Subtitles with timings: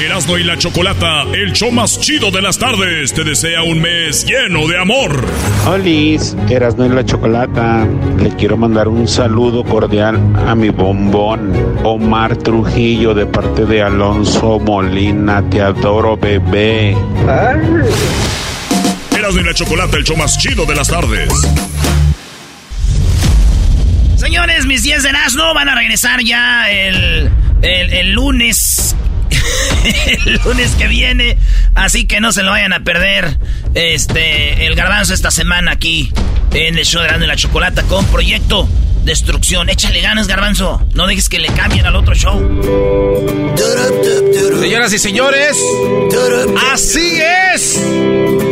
[0.00, 4.24] Erasmo y la Chocolata, el show más chido de las tardes, te desea un mes
[4.24, 5.24] lleno de amor.
[5.66, 7.86] Olis, Erasmo y la Chocolata,
[8.18, 11.52] le quiero mandar un saludo cordial a mi bombón
[11.84, 16.96] Omar Trujillo de parte de Alonso Molina, te adoro bebé.
[19.16, 21.30] Erasmo y la Chocolata, el show más chido de las tardes.
[24.16, 28.96] Señores, mis 10 de Erasmo van a regresar ya el, el, el lunes
[30.06, 31.38] el lunes que viene.
[31.74, 33.38] Así que no se lo vayan a perder.
[33.74, 36.12] Este, el garbanzo esta semana aquí
[36.52, 38.68] en el show de Grande la Chocolata con Proyecto
[39.04, 39.68] Destrucción.
[39.70, 40.86] Échale ganas, garbanzo.
[40.94, 42.38] No dejes que le cambien al otro show.
[44.60, 45.56] Señoras y señores,
[46.72, 47.18] así
[47.54, 47.76] es.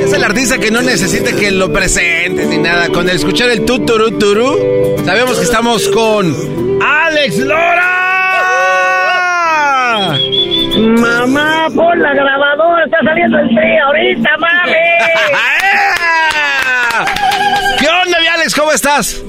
[0.04, 2.88] Es el artista que no necesita que lo presenten ni nada.
[2.88, 6.34] Con el escuchar el tuturu turu, sabemos que estamos con
[6.82, 8.07] Alex Lora.
[10.78, 14.72] Mamá, pon la grabadora, está saliendo el frío ahorita, mami.
[17.80, 18.54] ¿Qué onda, mi Alex?
[18.54, 19.24] ¿Cómo estás?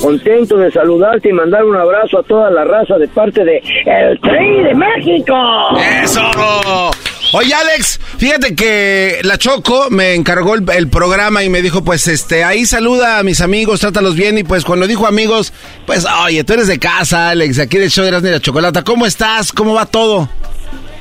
[0.00, 4.18] Contento de saludarte y mandar un abrazo a toda la raza de parte de El
[4.20, 5.34] Tri de México.
[6.02, 6.20] ¡Eso!
[7.34, 12.44] Oye, Alex, fíjate que la Choco me encargó el, programa y me dijo, pues, este,
[12.44, 14.36] ahí saluda a mis amigos, trátalos bien.
[14.36, 15.54] Y pues cuando dijo amigos,
[15.86, 18.84] pues, oye, tú eres de casa, Alex, aquí del show de la Chocolata.
[18.84, 19.50] ¿Cómo estás?
[19.50, 20.28] ¿Cómo va todo?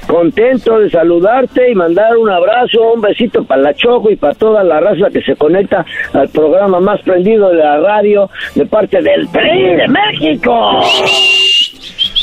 [0.08, 4.64] Contento de saludarte y mandar un abrazo, un besito para la Choco y para toda
[4.64, 9.28] la raza que se conecta al programa más prendido de la radio de parte del
[9.28, 10.80] PRI de México.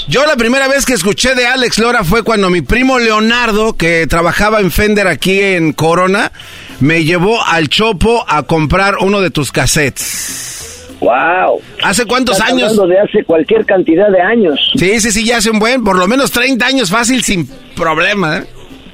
[0.08, 4.06] Yo la primera vez que escuché de Alex Lora fue cuando mi primo Leonardo, que
[4.06, 6.32] trabajaba en Fender aquí en Corona,
[6.80, 10.86] me llevó al Chopo a comprar uno de tus cassettes.
[11.00, 11.60] Wow.
[11.82, 12.70] ¿Hace cuántos Estás años?
[12.70, 14.58] hablando de hace cualquier cantidad de años.
[14.76, 17.46] Sí, sí, sí, ya hace un buen, por lo menos 30 años fácil, sin
[17.76, 18.46] problema, ¿eh?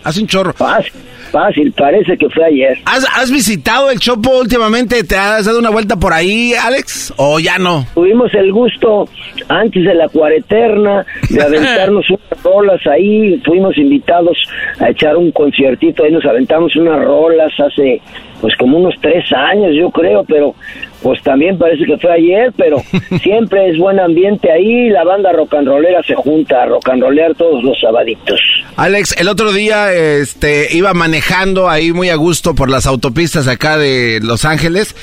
[0.03, 0.53] Hace un chorro.
[0.53, 0.93] Fácil,
[1.35, 2.79] fácil, parece que fue ayer.
[2.87, 5.03] ¿Has, has visitado el Chopo últimamente?
[5.03, 7.13] ¿Te has dado una vuelta por ahí, Alex?
[7.17, 7.85] ¿O ya no?
[7.93, 9.09] Tuvimos el gusto
[9.49, 13.37] antes de la cuareterna de aventarnos unas rolas ahí.
[13.45, 14.39] Fuimos invitados
[14.79, 16.05] a echar un conciertito.
[16.05, 18.01] Ahí nos aventamos unas rolas hace
[18.45, 20.55] pues como unos tres años yo creo, pero
[21.03, 22.77] pues también parece que fue ayer, pero
[23.23, 24.91] siempre es buen ambiente ahí.
[24.91, 28.39] La banda rock and rollera se junta a rock and rollear todos los sabaditos.
[28.77, 33.79] Alex, el otro día este, iba manejando ahí muy a gusto por las autopistas acá
[33.79, 34.95] de Los Ángeles.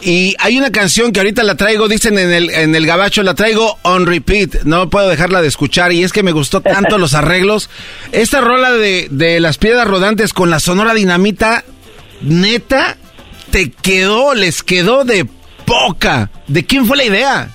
[0.00, 3.34] Y hay una canción que ahorita la traigo, dicen en el, en el gabacho, la
[3.34, 4.62] traigo on repeat.
[4.64, 5.92] No puedo dejarla de escuchar.
[5.92, 7.68] Y es que me gustó tanto los arreglos.
[8.12, 11.64] Esta rola de, de las piedras rodantes con la sonora dinamita,
[12.20, 12.96] neta,
[13.50, 15.26] te quedó, les quedó de
[15.64, 16.30] poca.
[16.46, 17.48] ¿De quién fue la idea?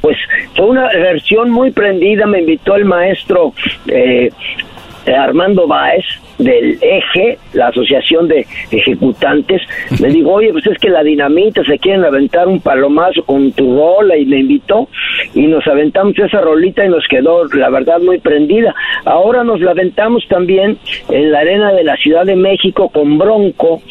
[0.00, 0.16] Pues
[0.56, 2.26] fue una versión muy prendida.
[2.26, 3.52] Me invitó el maestro
[3.86, 4.30] eh,
[5.06, 6.04] Armando Báez
[6.38, 9.62] del eje, la asociación de ejecutantes,
[10.00, 13.76] le digo, oye, pues es que la dinamita se quieren aventar un palomazo con tu
[13.76, 14.88] rola y me invitó
[15.34, 18.74] y nos aventamos esa rolita y nos quedó, la verdad, muy prendida.
[19.04, 20.78] Ahora nos la aventamos también
[21.08, 23.82] en la arena de la Ciudad de México con Bronco,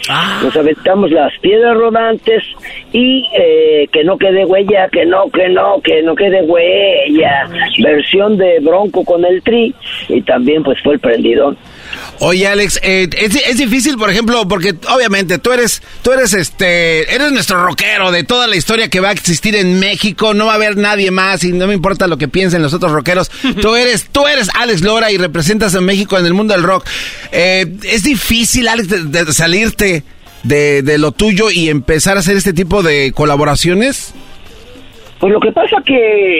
[0.44, 2.44] nos aventamos las piedras rodantes
[2.94, 7.48] y eh, que no quede huella, que no, que no, que no quede huella,
[7.83, 9.74] versión de Bronco con el tri
[10.10, 11.57] y también pues fue el prendidón.
[12.19, 17.13] Oye, Alex, eh, es, es, difícil, por ejemplo, porque obviamente tú eres, tú eres este,
[17.13, 20.34] eres nuestro rockero de toda la historia que va a existir en México.
[20.34, 22.92] No va a haber nadie más y no me importa lo que piensen los otros
[22.92, 23.30] rockeros.
[23.62, 26.86] tú eres, tú eres Alex Lora y representas a México en el mundo del rock.
[27.31, 30.04] Eh, es difícil, Alex, de, de salirte
[30.44, 34.13] de, de lo tuyo y empezar a hacer este tipo de colaboraciones.
[35.19, 36.40] Pues lo que pasa que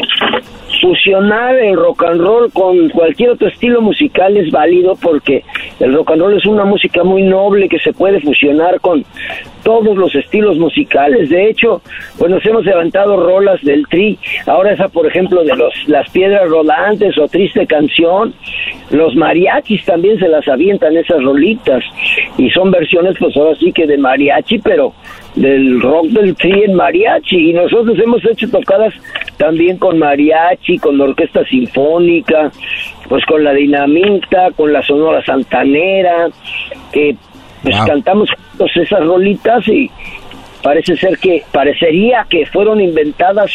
[0.82, 5.44] fusionar el rock and roll con cualquier otro estilo musical es válido porque
[5.80, 9.06] el rock and roll es una música muy noble que se puede fusionar con
[9.64, 11.30] todos los estilos musicales.
[11.30, 11.82] De hecho,
[12.18, 14.18] pues nos hemos levantado rolas del tri.
[14.46, 18.34] Ahora esa, por ejemplo, de los las piedras rolantes o triste canción.
[18.92, 21.84] Los mariachis también se las avientan esas rolitas
[22.38, 24.94] y son versiones, pues ahora sí que de mariachi, pero
[25.36, 28.94] del rock del tri en mariachi y nosotros hemos hecho tocadas
[29.38, 32.52] también con mariachi, con la orquesta sinfónica,
[33.08, 36.28] pues con la dinamita, con la sonora santanera,
[36.92, 37.16] que
[37.62, 39.92] pues cantamos juntos esas rolitas y
[40.64, 43.52] parece ser que parecería que fueron inventadas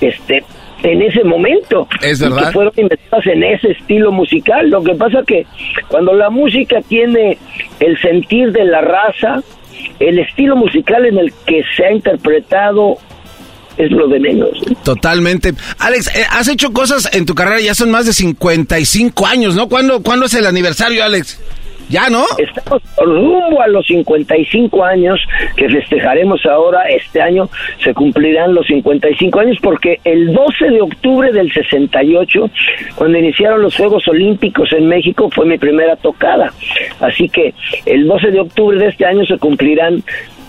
[0.00, 0.44] este
[0.82, 4.68] en ese momento es verdad que fueron inventadas en ese estilo musical.
[4.68, 5.46] Lo que pasa que
[5.88, 7.38] cuando la música tiene
[7.78, 9.42] el sentir de la raza
[9.98, 12.96] el estilo musical en el que se ha interpretado
[13.76, 14.50] es lo de menos.
[14.84, 15.54] Totalmente.
[15.78, 19.68] Alex, eh, has hecho cosas en tu carrera, ya son más de 55 años, ¿no?
[19.68, 21.40] ¿Cuándo, ¿cuándo es el aniversario, Alex?
[21.88, 22.24] Ya, ¿no?
[22.38, 25.20] Estamos rumbo a los 55 años
[25.56, 26.88] que festejaremos ahora.
[26.88, 27.48] Este año
[27.82, 32.50] se cumplirán los 55 años porque el 12 de octubre del 68,
[32.94, 36.52] cuando iniciaron los Juegos Olímpicos en México, fue mi primera tocada.
[37.00, 37.54] Así que
[37.86, 40.02] el 12 de octubre de este año se cumplirán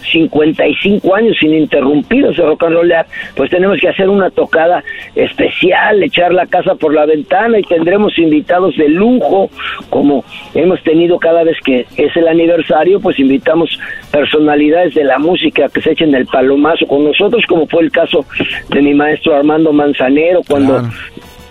[0.04, 3.06] 55 años ininterrumpidos de rock and rollear,
[3.36, 4.84] pues tenemos que hacer una tocada
[5.16, 9.50] especial, echar la casa por la ventana y tendremos invitados de lujo,
[9.90, 10.24] como
[10.54, 13.80] hemos tenido cada vez que es el aniversario, pues invitamos
[14.12, 18.26] personalidades de la música que se echen el palomazo con nosotros, como fue el caso
[18.70, 20.84] de mi maestro Armando Manzanero, cuando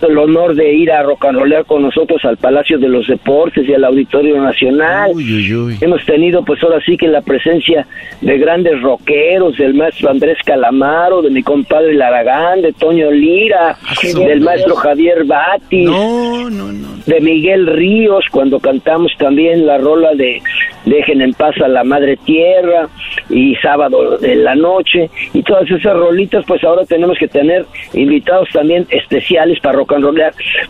[0.07, 3.83] el honor de ir a rollear con nosotros al Palacio de los Deportes y al
[3.83, 5.11] Auditorio Nacional.
[5.81, 7.87] Hemos tenido pues ahora sí que la presencia
[8.21, 14.19] de grandes rockeros, del maestro Andrés Calamaro, de mi compadre Laragán, de Toño Lira, ah,
[14.25, 15.89] del maestro Javier Batis,
[17.05, 20.41] de Miguel Ríos, cuando cantamos también la rola de
[20.85, 22.89] Dejen en paz a la Madre Tierra
[23.29, 28.49] y Sábado en la Noche y todas esas rolitas pues ahora tenemos que tener invitados
[28.51, 29.92] también especiales para rock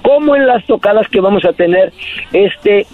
[0.02, 1.92] como en las tocadas que vamos a tener
[2.32, 2.86] este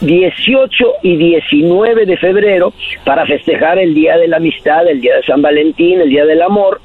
[0.00, 2.72] 18 y 19 de febrero
[3.04, 6.42] para festejar el Día de la Amistad, el Día de San Valentín, el Día del
[6.42, 6.80] Amor.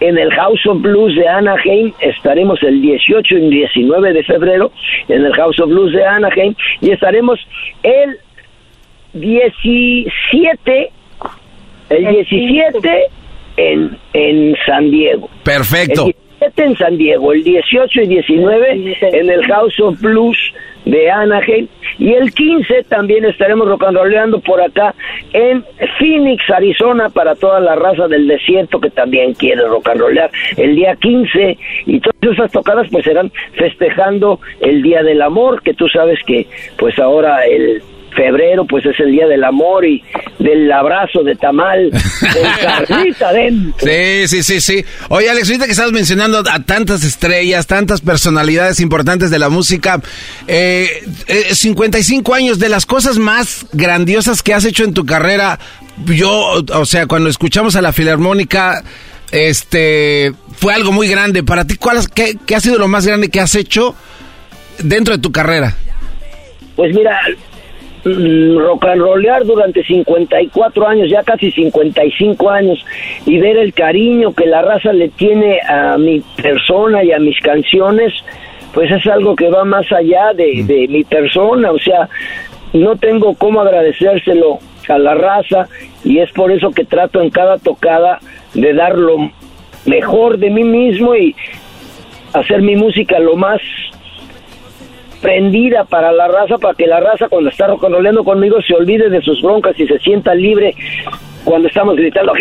[0.00, 4.72] En el House of Blues de Anaheim estaremos el 18 y 19 de febrero
[5.08, 7.38] en el House of Blues de Anaheim y estaremos
[7.82, 8.18] el
[9.14, 10.90] 17
[11.90, 13.06] el 17
[13.56, 15.28] en, en San Diego.
[15.44, 16.06] Perfecto
[16.56, 20.38] en San Diego, el 18 y 19 en el House of Blues
[20.84, 21.68] de Anaheim.
[21.98, 24.94] Y el 15 también estaremos rocanroleando por acá
[25.32, 25.64] en
[25.98, 31.58] Phoenix, Arizona para toda la raza del desierto que también quiere rocanrolear el día 15
[31.86, 36.46] y todas esas tocadas pues serán festejando el Día del Amor que tú sabes que
[36.76, 37.82] pues ahora el
[38.14, 40.02] febrero pues es el día del amor y
[40.38, 41.90] del abrazo de tamal
[42.62, 43.86] carnita dentro.
[43.86, 44.84] Sí, sí, sí, sí.
[45.08, 50.00] Oye, Alex, ahorita que estás mencionando a tantas estrellas, tantas personalidades importantes de la música,
[50.46, 50.88] eh,
[51.50, 55.58] 55 eh, años de las cosas más grandiosas que has hecho en tu carrera,
[56.06, 58.82] yo, o sea, cuando escuchamos a la Filarmónica,
[59.30, 61.42] este, fue algo muy grande.
[61.42, 63.94] Para ti, ¿cuál, qué, qué ha sido lo más grande que has hecho
[64.78, 65.74] dentro de tu carrera?
[66.76, 67.18] Pues mira,
[68.04, 72.84] rock and rollear durante 54 años, ya casi 55 años,
[73.26, 77.38] y ver el cariño que la raza le tiene a mi persona y a mis
[77.40, 78.12] canciones,
[78.74, 80.66] pues es algo que va más allá de, mm.
[80.66, 82.08] de mi persona, o sea,
[82.72, 85.68] no tengo cómo agradecérselo a la raza
[86.04, 88.18] y es por eso que trato en cada tocada
[88.54, 89.30] de dar lo
[89.86, 91.34] mejor de mí mismo y
[92.32, 93.60] hacer mi música lo más
[95.22, 99.22] prendida para la raza, para que la raza cuando está rocanroleando conmigo se olvide de
[99.22, 100.74] sus broncas y se sienta libre
[101.44, 102.32] cuando estamos gritando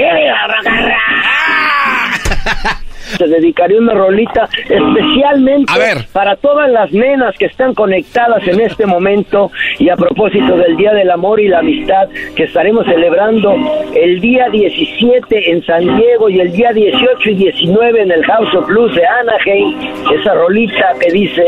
[3.18, 5.72] se dedicaría una rolita especialmente
[6.14, 10.94] para todas las nenas que están conectadas en este momento y a propósito del Día
[10.94, 13.56] del Amor y la Amistad que estaremos celebrando
[13.96, 18.54] el día 17 en San Diego y el día 18 y 19 en el House
[18.56, 19.78] of Blues de Anaheim,
[20.20, 21.44] esa rolita que dice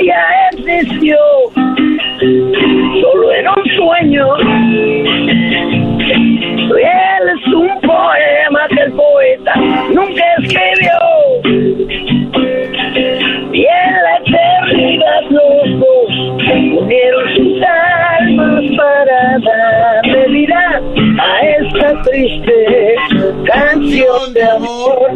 [0.00, 1.16] ella existió
[3.00, 4.26] solo en un sueño
[6.12, 9.54] él es un poema que el poeta
[9.92, 10.98] nunca escribió.
[13.52, 16.10] Y en la eternidad los dos
[16.78, 20.82] unieron sus almas para darle vida
[21.18, 22.96] a esta triste
[23.46, 25.10] canción de amor.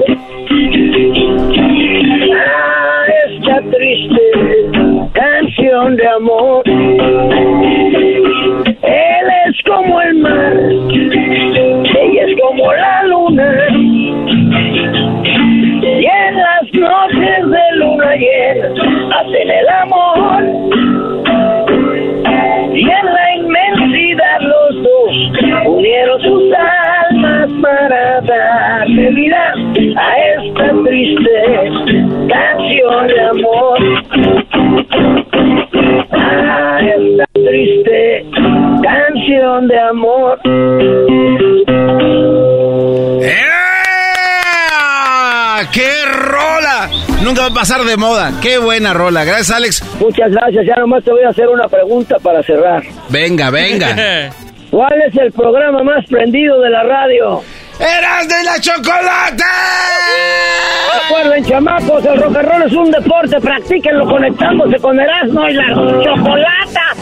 [2.35, 4.23] A esta triste
[5.13, 6.63] canción de amor.
[9.49, 10.53] Es como el mar,
[10.91, 13.67] ella es como la luna.
[15.81, 18.69] Y en las noches de luna llena
[19.17, 20.43] hacen el amor.
[22.75, 25.13] Y en la inmensidad los dos
[25.67, 29.55] unieron sus almas para darle vida
[29.97, 31.37] a esta triste
[32.29, 33.79] canción de amor.
[47.39, 48.33] Nunca va a pasar de moda.
[48.43, 49.25] ¡Qué buena rola!
[49.25, 49.85] Gracias, Alex.
[50.01, 50.67] Muchas gracias.
[50.67, 52.83] Ya nomás te voy a hacer una pregunta para cerrar.
[53.11, 53.95] Venga, venga.
[54.73, 57.41] ¿Cuál es el programa más prendido de la radio?
[57.79, 59.45] ¡Eras de la chocolate!
[61.01, 65.69] Recuerden, chamacos, el rock and roll es un deporte, practíquenlo conectándose con Erasmo y la
[66.03, 66.97] chocolata.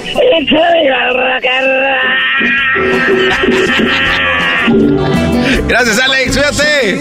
[5.68, 6.37] Gracias, Alex.
[6.37, 7.00] Cuídate.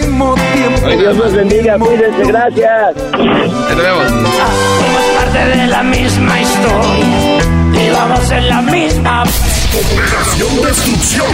[0.88, 2.96] Que Dios los bendiga, cuídense, gracias.
[2.96, 4.08] Nos vemos.
[4.08, 7.38] Somos parte de la misma historia
[7.72, 9.22] y vamos en la misma.
[9.22, 11.26] Operación Destrucción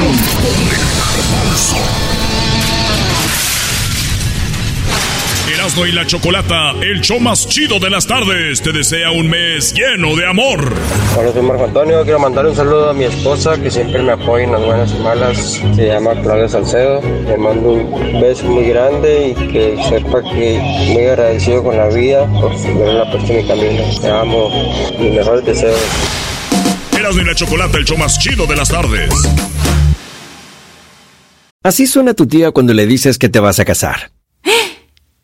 [5.52, 9.74] Erasmo y la Chocolata, el show más chido de las tardes, te desea un mes
[9.74, 10.72] lleno de amor.
[11.14, 12.02] Hola, soy Marco Antonio.
[12.04, 15.02] Quiero mandar un saludo a mi esposa que siempre me apoya en las buenas y
[15.02, 15.62] malas.
[15.76, 17.02] Se llama Claudia Salcedo.
[17.02, 22.26] Le mando un beso muy grande y que sepa que muy agradecido con la vida
[22.40, 24.00] por haberla puesto en mi camino.
[24.00, 24.48] Te amo.
[24.98, 25.80] Mis mejores deseos.
[26.98, 29.10] Erasmo y la Chocolata, el show más chido de las tardes.
[31.62, 34.12] Así suena tu tía cuando le dices que te vas a casar.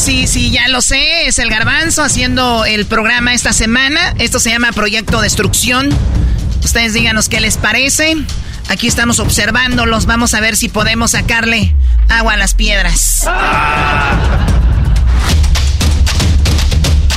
[0.00, 1.26] Sí, sí, ya lo sé.
[1.26, 4.14] Es el garbanzo haciendo el programa esta semana.
[4.18, 5.90] Esto se llama Proyecto Destrucción.
[6.64, 8.16] Ustedes díganos qué les parece.
[8.70, 10.06] Aquí estamos observándolos.
[10.06, 11.74] Vamos a ver si podemos sacarle
[12.08, 13.28] agua a las piedras.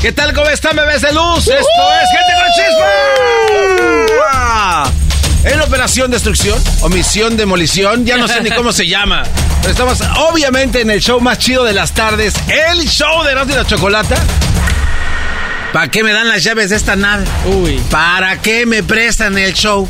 [0.02, 0.34] ¿Qué tal?
[0.34, 1.48] ¿Cómo están, bebés de luz?
[1.48, 2.52] Esto es Gente con
[4.90, 5.03] Chispa.
[5.44, 9.24] En Operación Destrucción o Misión Demolición, ya no sé ni cómo se llama.
[9.62, 13.52] Pero estamos obviamente en el show más chido de las tardes, el show de Erasmo
[13.54, 14.16] y la Chocolata.
[15.74, 17.26] ¿Para qué me dan las llaves de esta nave?
[17.46, 17.82] Uy.
[17.90, 19.86] ¿Para qué me prestan el show?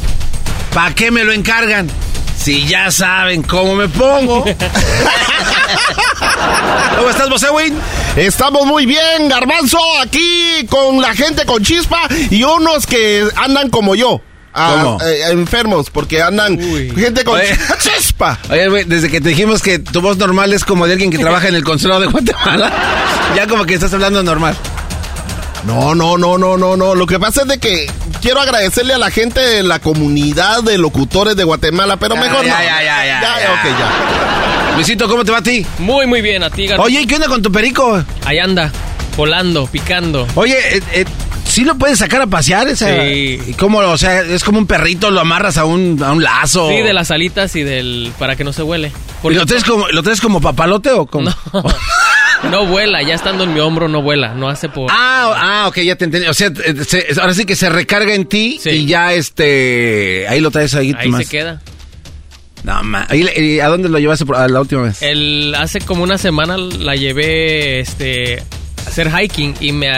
[0.73, 1.87] ¿Para qué me lo encargan?
[2.35, 4.43] Si ya saben cómo me pongo.
[6.97, 7.77] ¿Cómo estás, Bosewin?
[8.15, 13.93] Estamos muy bien, Garbanzo, aquí con la gente con chispa y unos que andan como
[13.93, 14.21] yo.
[14.53, 15.01] Ah, ¿Cómo?
[15.03, 16.59] eh, enfermos, porque andan
[16.95, 17.57] gente con Oye.
[17.79, 18.37] chispa.
[18.49, 21.17] Oye, güey, desde que te dijimos que tu voz normal es como de alguien que
[21.17, 22.71] trabaja en el consulado de Guatemala,
[23.35, 24.55] ya como que estás hablando normal.
[25.65, 26.93] No, no, no, no, no, no.
[26.93, 27.89] Lo que pasa es de que
[28.21, 32.45] quiero agradecerle a la gente de la comunidad de locutores de Guatemala, pero Ya, mejor
[32.45, 32.63] ya, no.
[32.63, 33.51] ya, ya, ya, ya, ya.
[33.53, 34.75] ok, ya.
[34.75, 35.65] Luisito, ¿cómo te va a ti?
[35.79, 38.03] Muy, muy bien, a ti, Gar- Oye, ¿y qué onda con tu perico?
[38.25, 38.71] Ahí anda,
[39.15, 40.27] volando, picando.
[40.35, 41.05] Oye, eh, eh,
[41.53, 42.67] ¿sí lo puedes sacar a pasear?
[42.67, 43.39] Esa, Sí.
[43.47, 43.79] ¿Y ¿Cómo?
[43.79, 46.69] O sea, es como un perrito, lo amarras a un, a un lazo.
[46.69, 48.11] Sí, de las alitas y del...
[48.17, 48.91] para que no se huele.
[49.23, 51.29] ¿Y lo traes como, lo traes como papalote o como?
[52.49, 54.89] No vuela, ya estando en mi hombro no vuela, no hace por...
[54.91, 55.33] Ah,
[55.63, 56.27] ah, ok, ya te entendí.
[56.27, 60.25] O sea, eh, se- ahora sí que se recarga en ti y ya este.
[60.27, 60.93] Ahí lo traes ahí.
[60.97, 61.23] Ahí más.
[61.23, 61.61] se queda.
[62.63, 63.07] No, ma.
[63.13, 65.01] ¿Y a dónde lo llevaste la última vez?
[65.01, 68.39] El, hace como una semana la llevé este,
[68.85, 69.89] a hacer hiking y me,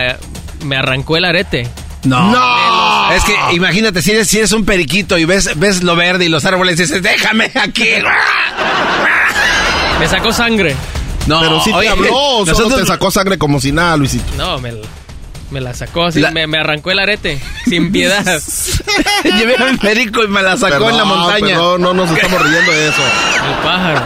[0.66, 1.68] me arrancó el arete.
[2.04, 3.12] No.
[3.14, 6.30] Es que imagínate, si eres, si eres un periquito y ves, ves lo verde y
[6.30, 7.88] los árboles y dices, déjame aquí.
[10.00, 10.76] Me sacó sangre.
[11.28, 13.98] No, Pero sí te oye, habló, o solo nosotros- te sacó sangre como si nada,
[13.98, 14.26] Luisito.
[14.38, 14.74] No, me,
[15.50, 18.24] me la sacó así, La- me, me arrancó el arete, sin piedad.
[19.24, 21.48] Llevé a mi perico y me la sacó Perdón, en la montaña.
[21.48, 23.02] perdón, no nos estamos riendo de eso.
[23.02, 24.02] El pájaro.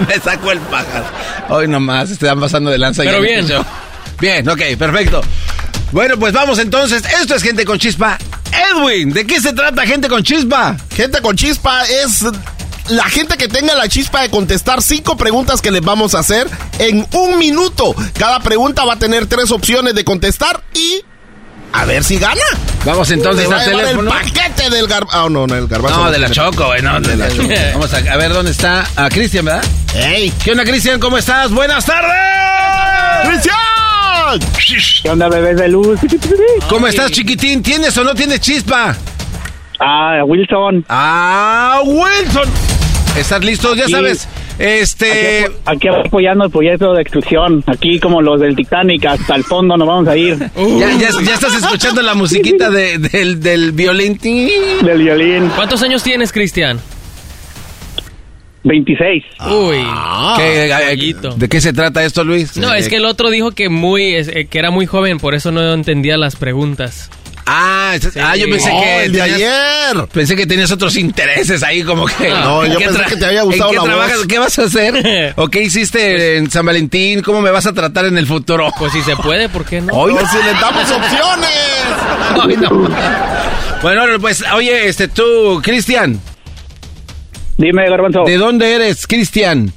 [0.08, 1.04] me sacó el pájaro.
[1.50, 3.02] Hoy nomás, están pasando de lanza.
[3.02, 3.46] Pero ya, bien.
[4.20, 5.20] Bien, ok, perfecto.
[5.94, 7.04] Bueno, pues vamos entonces.
[7.20, 8.18] Esto es Gente con Chispa.
[8.72, 10.76] Edwin, ¿de qué se trata Gente con Chispa?
[10.90, 12.24] Gente con chispa es
[12.88, 16.50] la gente que tenga la chispa de contestar cinco preguntas que les vamos a hacer
[16.80, 17.94] en un minuto.
[18.18, 21.04] Cada pregunta va a tener tres opciones de contestar y
[21.74, 22.40] a ver si gana.
[22.84, 24.02] Vamos entonces al teléfono.
[24.14, 25.26] el paquete del garbanzo.
[25.26, 26.04] Ah, no, no, el garbanzo.
[26.04, 27.48] No, de la Choco, güey, no, de la Choco.
[27.72, 29.64] Vamos a, a ver dónde está a Cristian, ¿verdad?
[29.96, 30.32] ¡Ey!
[30.42, 31.00] ¿Qué onda, Cristian?
[31.00, 31.50] ¿Cómo estás?
[31.50, 33.28] ¡Buenas tardes!
[33.28, 33.56] ¡Cristian!
[35.02, 35.98] ¿Qué onda, bebés de luz?
[36.68, 37.60] ¿Cómo estás, chiquitín?
[37.62, 38.96] ¿Tienes o no tienes chispa?
[39.80, 40.84] Ah, Wilson.
[40.88, 42.48] Ah, Wilson.
[43.16, 43.74] ¿Estás listo?
[43.74, 44.28] Ya sabes.
[44.58, 45.46] Este.
[45.64, 47.62] Aquí, aquí apoyando el proyecto de extrusión.
[47.66, 50.38] Aquí como los del Titanic, hasta el fondo nos vamos a ir.
[50.38, 54.18] Ya, ya- ya estás escuchando la musiquita de- del, del violín.
[54.82, 55.50] Del violín.
[55.56, 56.78] ¿Cuántos años tienes, Cristian?
[58.66, 59.22] 26.
[59.50, 59.76] Uy.
[60.36, 61.34] ¿Qué- eh, pollito.
[61.34, 62.56] ¿De qué se trata esto, Luis?
[62.56, 65.52] No, es que el otro dijo que muy eh, que era muy joven, por eso
[65.52, 67.10] no entendía las preguntas.
[67.46, 69.04] Ah, es- ah, yo pensé que.
[69.04, 70.08] el de tenías- ayer.
[70.12, 72.30] Pensé que tenías otros intereses ahí, como que.
[72.30, 73.90] No, ¿en yo pensé que te había gustado ¿en qué la voz.
[73.90, 74.26] trabajas?
[74.26, 75.32] ¿Qué vas a hacer?
[75.36, 77.20] ¿O qué hiciste en San Valentín?
[77.22, 78.70] ¿Cómo me vas a tratar en el futuro?
[78.78, 79.92] Pues si se puede, ¿por qué no?
[79.92, 81.50] Hoy Pero si les damos opciones.
[82.48, 82.88] Ay, no.
[83.82, 86.18] Bueno, pues, oye, este, tú, Cristian,
[87.58, 88.24] Dime, Garbanzo.
[88.24, 89.70] ¿de dónde eres, Cristian?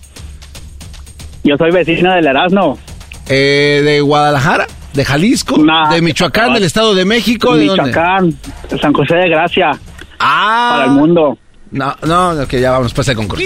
[1.43, 2.79] Yo soy vecina del Erasmo.
[3.27, 4.67] Eh, ¿De Guadalajara?
[4.97, 5.59] ¿De Jalisco?
[5.59, 6.55] Nah, ¿De Michoacán?
[6.55, 7.55] ¿Del Estado de México?
[7.55, 7.83] ¿De dónde?
[7.83, 8.35] Michoacán.
[8.81, 9.79] San José de Gracia.
[10.17, 10.69] Ah.
[10.71, 11.37] Para el mundo.
[11.69, 13.45] No, no, que ya vamos, pasa el concurso.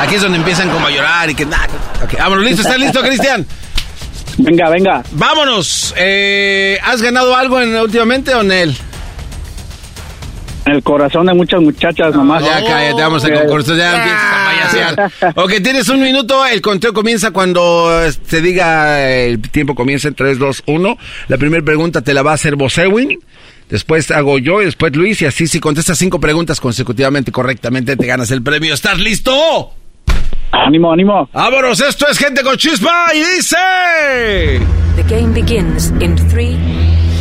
[0.00, 1.46] Aquí es donde empiezan como a llorar y que...
[1.46, 1.66] nah,
[2.02, 3.46] ok, vámonos, listo, ¿estás listo, Cristian?
[4.38, 5.04] Venga, venga.
[5.12, 5.94] Vámonos.
[5.96, 8.76] Eh, ¿Has ganado algo en, últimamente o en él?
[10.68, 12.44] En el corazón de muchas muchachas nomás.
[12.44, 15.34] Ya cállate, vamos al concurso, ya empiezas a payasear.
[15.42, 20.14] Ok, tienes un minuto, el conteo comienza cuando eh, se diga el tiempo comienza en
[20.14, 20.98] 3, 2, 1.
[21.28, 23.18] La primera pregunta te la va a hacer vos, Edwin.
[23.70, 25.22] Después hago yo y después Luis.
[25.22, 28.74] Y así si contestas cinco preguntas consecutivamente correctamente te ganas el premio.
[28.74, 29.72] ¿Estás listo?
[30.52, 31.30] Ánimo, ánimo.
[31.32, 33.56] Vámonos, esto es Gente con Chispa y dice...
[34.96, 36.58] The game begins in three,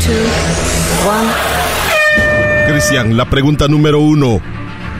[0.03, 1.96] two, one.
[2.67, 4.41] Cristian, la pregunta número uno.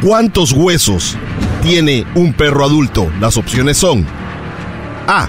[0.01, 1.17] ¿Cuántos huesos
[1.61, 3.11] tiene un perro adulto?
[3.19, 4.05] Las opciones son
[5.05, 5.27] A.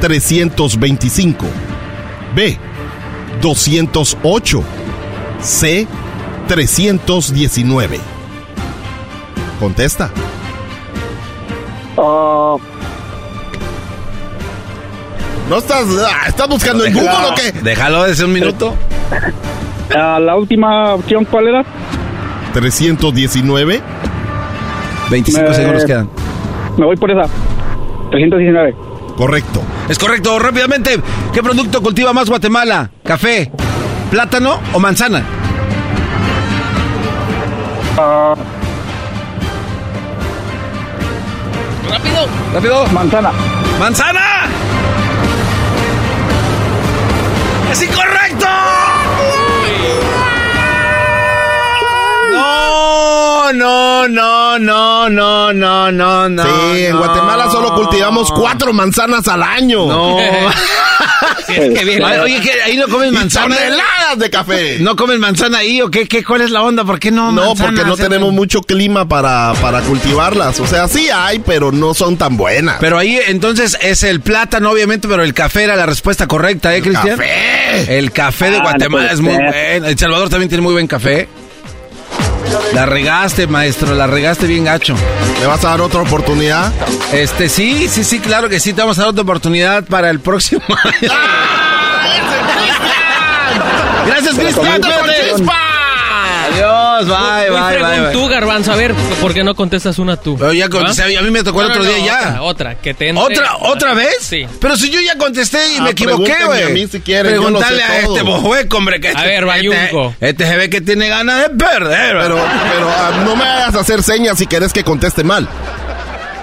[0.00, 1.46] 325.
[2.34, 2.58] B.
[3.40, 4.64] 208.
[5.40, 5.86] C.
[6.48, 8.00] 319.
[9.60, 10.10] Contesta.
[11.96, 12.60] Oh,
[15.48, 17.52] ¿No estás, ah, estás buscando en Google o qué?
[17.52, 18.74] Déjalo desde un minuto.
[19.94, 21.64] la última opción, ¿cuál era?
[22.52, 23.80] 319.
[25.10, 26.08] 25 Me- segundos quedan.
[26.76, 27.28] Me voy por esa.
[28.10, 28.74] 319.
[29.16, 29.62] Correcto.
[29.88, 31.00] Es correcto, rápidamente.
[31.32, 32.90] ¿Qué producto cultiva más Guatemala?
[33.04, 33.50] ¿Café,
[34.10, 35.22] plátano o manzana?
[37.98, 38.34] Ah,
[41.90, 42.26] ¡Rápido!
[42.54, 42.86] Rápido.
[42.88, 43.30] manzana.
[43.78, 44.20] ¡Manzana!
[47.72, 48.46] ¡Es incorrecto!
[53.52, 56.42] No, no, no, no, no, no, no, no.
[56.44, 56.98] sí, en no.
[56.98, 59.86] Guatemala solo cultivamos cuatro manzanas al año.
[59.86, 60.16] No.
[61.46, 62.02] Pues, qué bien.
[62.02, 63.56] Oye, ahí no comen manzana.
[63.56, 64.78] toneladas de café.
[64.78, 66.06] ¿No comen manzana ahí o qué?
[66.06, 66.84] qué ¿Cuál es la onda?
[66.84, 67.96] ¿Por qué no No, porque no Edwin?
[67.96, 70.60] tenemos mucho clima para, para cultivarlas.
[70.60, 72.76] O sea, sí hay, pero no son tan buenas.
[72.78, 76.82] Pero ahí entonces es el plátano, obviamente, pero el café era la respuesta correcta, ¿eh,
[76.82, 77.16] Cristian?
[77.16, 77.98] ¡Café!
[77.98, 79.86] El café de Ah, no Guatemala es muy bueno.
[79.86, 81.28] El Salvador también tiene muy buen café.
[82.72, 84.94] La regaste, maestro, la regaste bien gacho.
[85.40, 86.72] ¿Me vas a dar otra oportunidad?
[87.12, 88.72] Este, sí, sí, sí, claro que sí.
[88.72, 91.12] Te vamos a dar otra oportunidad para el próximo año.
[94.06, 94.82] Gracias, Cristian.
[94.82, 95.69] ¡Con cuídate.
[97.08, 98.12] Adiós, bye, Muy bye, fregón bye, bye.
[98.12, 98.72] tú, Garbanzo.
[98.72, 100.36] A ver, ¿por qué no contestas una tú?
[100.38, 102.18] Pero ya contesté, a mí me tocó el No, otro no, día no, ya.
[102.20, 104.16] Otra, otra, que te entre- ¿Otra, ¿Otra vez?
[104.20, 104.46] Sí.
[104.60, 106.62] Pero si yo ya contesté y Ah, me equivoqué, güey.
[106.62, 108.16] a mí si Pregúntale sé a todo.
[108.16, 109.00] este bojueco, hombre.
[109.00, 110.14] Que A este, ver, Bayunco.
[110.20, 112.38] Este, este se ve que tiene ganas de perder, Pero,
[112.72, 115.48] pero ah, no me hagas hacer señas si querés que conteste mal.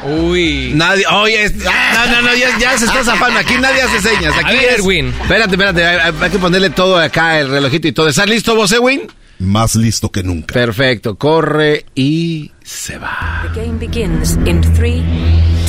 [0.05, 0.71] Uy.
[0.73, 1.71] Nadie, oye, es- no,
[2.11, 3.39] no, no, ya, ya se está zafando.
[3.39, 4.33] Aquí nadie hace señas.
[4.37, 5.13] Aquí A ver, es- Erwin.
[5.21, 5.85] Espérate, espérate.
[5.85, 8.07] Hay, hay- hay que ponerle todo acá, el relojito y todo.
[8.07, 9.01] ¿Estás listo vos, Edwin?
[9.39, 10.53] Más listo que nunca.
[10.53, 11.15] Perfecto.
[11.15, 13.49] Corre y se va.
[13.53, 15.03] The game begins in three,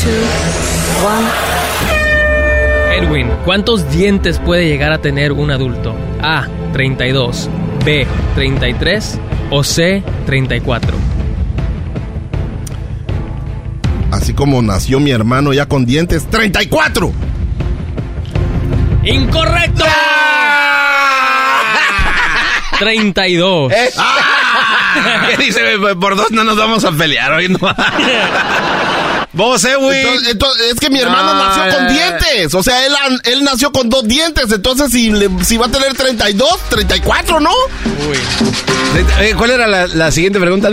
[0.02, 1.28] two, one.
[2.96, 5.94] Edwin, ¿cuántos dientes puede llegar a tener un adulto?
[6.20, 7.48] A, 32,
[7.84, 9.18] B, 33
[9.50, 10.96] o C, 34.
[14.10, 16.26] Así como nació mi hermano ya con dientes.
[16.30, 17.12] ¡34!
[19.04, 19.84] ¡Incorrecto!
[22.78, 23.72] 32.
[23.72, 23.90] Eh.
[25.30, 25.60] ¿Qué dice?
[26.00, 27.58] Por dos no nos vamos a pelear hoy, ¿no?
[29.32, 29.62] Vos.
[29.64, 31.92] Entonces, entonces, es que mi hermano No, nació con eh.
[31.92, 32.54] dientes.
[32.54, 32.92] O sea, él,
[33.24, 34.50] él nació con dos dientes.
[34.50, 37.50] Entonces, si, le- si va a tener 32, 34, ¿no?
[38.08, 38.18] Uy.
[39.20, 40.70] Eh, ¿Cuál era la, la siguiente pregunta?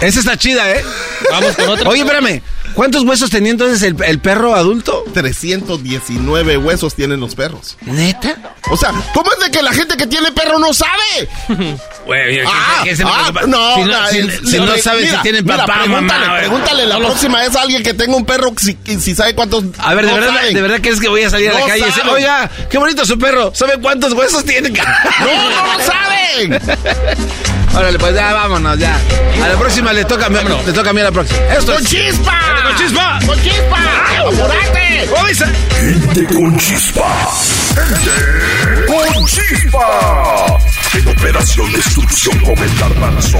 [0.00, 0.82] Esa está chida, ¿eh?
[1.30, 1.88] Vamos con otra.
[1.90, 2.42] Oye, espérame.
[2.78, 5.02] ¿Cuántos huesos tenía entonces el, el perro adulto?
[5.12, 7.76] 319 huesos tienen los perros.
[7.80, 8.54] ¿Neta?
[8.70, 11.28] O sea, ¿cómo es de que la gente que tiene perro no sabe?
[12.06, 15.16] Güey, Ah, ¿qué se me ah, no, Si no, si- eh, si no saben mira,
[15.16, 16.38] si tienen mira, papá o pregúntale, mamá.
[16.38, 19.64] Pregúntale la No próxima vez a alguien que tenga un perro si, si sabe cuántos.
[19.78, 20.54] A ver, ¿de, no verdad, saben.
[20.54, 23.04] ¿de verdad crees que voy a salir a la calle y decir, oiga, qué bonito
[23.04, 23.52] su perro?
[23.56, 24.70] ¿Sabe cuántos huesos tiene?
[25.20, 26.60] ¡No, no lo saben!
[27.78, 28.98] Órale, pues ya vámonos, ya.
[29.42, 31.38] A la próxima le toca, me- le toca a mí a la próxima.
[31.54, 31.88] Esto ¡Con es...
[31.88, 32.38] chispa!
[32.64, 33.18] ¡Con chispa!
[33.26, 33.78] ¡Con chispa!
[34.18, 35.06] ¡Apurate!
[35.08, 35.44] ¿Cómo dice?
[35.78, 37.28] Gente con chispa.
[37.76, 40.58] Gente con chispa.
[40.94, 43.38] En operación destrucción con el garbanzo.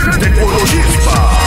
[0.00, 1.38] Gente con chispa.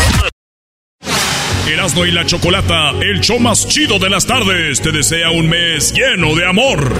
[1.67, 5.91] Erasmo y la Chocolata, el show más chido de las tardes, te desea un mes
[5.91, 6.93] lleno de amor.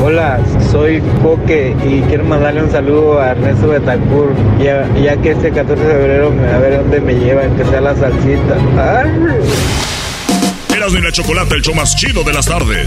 [0.00, 0.38] Hola,
[0.70, 5.82] soy Coque y quiero mandarle un saludo a Ernesto Betancourt, ya, ya que este 14
[5.82, 8.56] de febrero a ver dónde me llevan, que sea la salsita.
[8.78, 9.10] Ay.
[10.76, 12.86] Erasmo y la Chocolata, el show más chido de las tardes.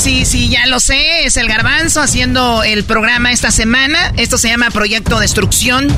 [0.00, 1.26] Sí, sí, ya lo sé.
[1.26, 4.14] Es el garbanzo haciendo el programa esta semana.
[4.16, 5.88] Esto se llama Proyecto Destrucción.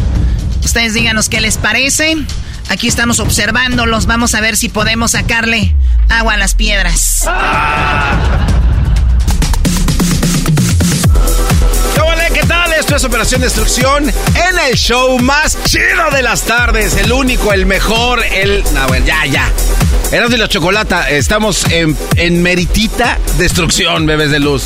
[0.65, 2.17] Ustedes díganos qué les parece.
[2.69, 4.07] Aquí estamos observándolos.
[4.07, 5.77] Vamos a ver si podemos sacarle
[6.09, 7.29] agua a las piedras.
[11.95, 12.29] ¿Qué ole?
[12.35, 12.72] ¿Qué tal?
[12.83, 16.97] Esto es Operación Destrucción en el show más chido de las tardes.
[16.97, 18.64] El único, el mejor, el...
[18.75, 19.49] No, bueno, ya, ya.
[20.11, 21.09] Eras de la chocolata.
[21.09, 24.64] Estamos en, en meritita destrucción, bebés de luz.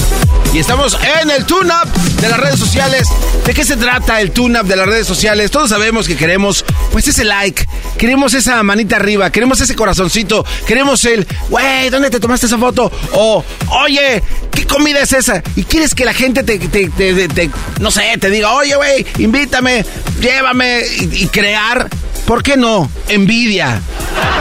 [0.55, 3.07] Y estamos en el tune-up de las redes sociales.
[3.45, 5.51] ¿De qué se trata el tune-up de las redes sociales?
[5.51, 7.67] Todos sabemos que queremos, pues, ese like.
[7.99, 9.31] Queremos esa manita arriba.
[9.31, 10.43] Queremos ese corazoncito.
[10.67, 12.91] Queremos el, güey, ¿dónde te tomaste esa foto?
[13.13, 13.45] O,
[13.83, 15.43] oye, ¿qué comida es esa?
[15.55, 17.51] Y quieres que la gente te, te- te- te- te-
[17.81, 19.85] no sé, te diga, oye, güey, invítame,
[20.21, 21.89] llévame y, y crear
[22.27, 22.91] ¿Por qué no?
[23.09, 23.81] Envidia.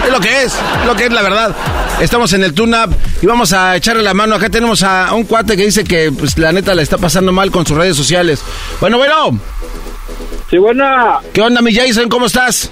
[0.05, 0.55] Es lo que es,
[0.87, 1.55] lo que es la verdad.
[2.01, 4.35] Estamos en el tune-up y vamos a echarle la mano.
[4.35, 7.51] Acá tenemos a, un cuate que dice que pues, la neta la está pasando mal
[7.51, 8.41] con sus redes sociales.
[8.81, 9.39] Bueno, bueno.
[10.49, 11.19] Sí, buena.
[11.31, 12.09] ¿Qué onda, mi Jason?
[12.09, 12.71] ¿Cómo estás?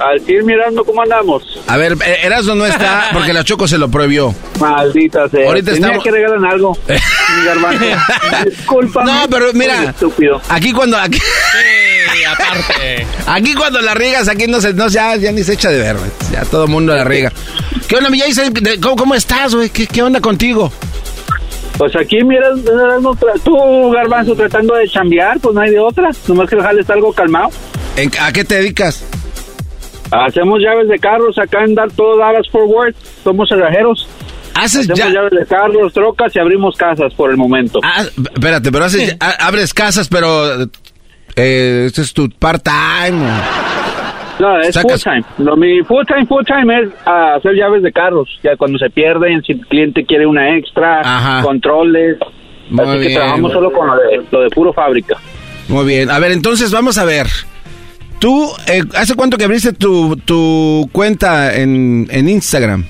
[0.00, 1.42] Al ir mirando cómo andamos.
[1.66, 4.34] A ver, eh, Erasmo no está porque la Choco se lo prohibió.
[4.60, 5.46] Maldita sea.
[5.46, 6.76] Ahorita Tenía estamos- que regalan algo.
[6.88, 7.84] Mi garbanzo.
[8.44, 9.04] Disculpa.
[9.04, 10.40] No, pero mira, Estúpido.
[10.48, 13.06] aquí cuando aquí, Sí, aparte.
[13.26, 15.96] aquí cuando la riegas, aquí no se no, ya, ya ni se echa de ver,
[15.96, 16.10] güey.
[16.32, 17.32] Ya todo el mundo la riega.
[17.88, 18.20] ¿Qué onda, mi
[18.80, 19.70] ¿Cómo, cómo estás, güey?
[19.70, 20.72] ¿Qué, ¿Qué onda contigo?
[21.78, 22.48] Pues aquí, mira,
[23.42, 26.10] tú, Garbanzo, tratando de chambear, pues no hay de otra.
[26.28, 27.48] Nomás que dejarle estar algo calmado.
[27.96, 29.04] ¿En- ¿A qué te dedicas?
[30.26, 32.94] Hacemos llaves de carros acá en Dar todo Dallas Forward.
[33.22, 34.08] Somos cerrajeros.
[34.54, 37.80] Haces Hacemos ya- llaves de carros, trocas y abrimos casas por el momento.
[37.82, 38.02] Ah,
[38.34, 40.62] espérate, pero haces, abres casas, pero
[41.36, 43.20] eh, este es tu part-time.
[43.26, 45.24] o- No, es Sacas- full time.
[45.38, 48.28] Lo, mi full time, full time es hacer llaves de carros.
[48.42, 51.42] Ya cuando se pierden, si el cliente quiere una extra, Ajá.
[51.42, 52.16] controles.
[52.70, 55.16] Muy Así que trabajamos solo con lo de, lo de puro fábrica.
[55.68, 56.10] Muy bien.
[56.10, 57.26] A ver, entonces vamos a ver.
[58.18, 62.84] Tú, eh, ¿hace cuánto que abriste tu, tu cuenta en, en Instagram?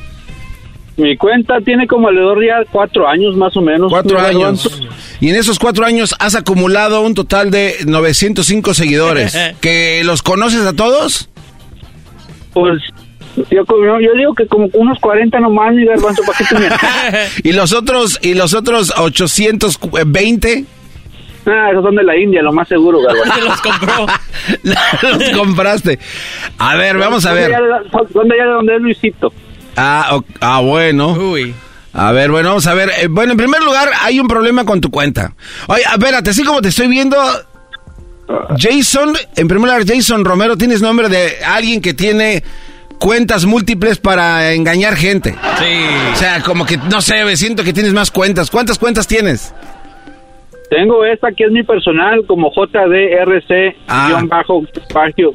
[0.96, 3.90] Mi cuenta tiene como alrededor ya cuatro años más o menos.
[3.90, 4.70] Cuatro años.
[5.20, 9.37] Y en esos cuatro años has acumulado un total de 905 seguidores.
[9.60, 11.28] ¿Que los conoces a todos?
[12.52, 12.80] Pues
[13.50, 13.64] yo,
[14.16, 16.44] digo que como unos 40 nomás, mi garbanzo, ¿para qué
[17.42, 17.48] te?
[17.48, 20.64] ¿Y los otros, y los otros 820?
[21.46, 23.40] Ah, esos son de la India, lo más seguro, garbanzo.
[23.48, 24.07] los compró.
[25.18, 25.98] los compraste.
[26.59, 27.54] A ver, vamos a ver.
[27.54, 29.33] allá de- Son de allá de donde es Luisito.
[29.76, 31.12] Ah, o- ah, bueno.
[31.12, 31.54] Uy.
[31.92, 32.90] A ver, bueno, vamos a ver.
[33.00, 35.33] Eh, bueno, en primer lugar, hay un problema con tu cuenta.
[35.68, 37.16] Oye, espérate, así como te estoy viendo,
[38.59, 42.42] Jason, en primer lugar, Jason Romero, tienes nombre de alguien que tiene
[42.98, 45.37] cuentas múltiples para engañar gente.
[45.59, 45.85] Sí.
[46.12, 48.50] O sea, como que, no sé, me siento que tienes más cuentas.
[48.50, 49.52] ¿Cuántas cuentas tienes?
[50.70, 54.09] Tengo esta que es mi personal como JDRC Ah.
[54.09, 54.62] guion bajo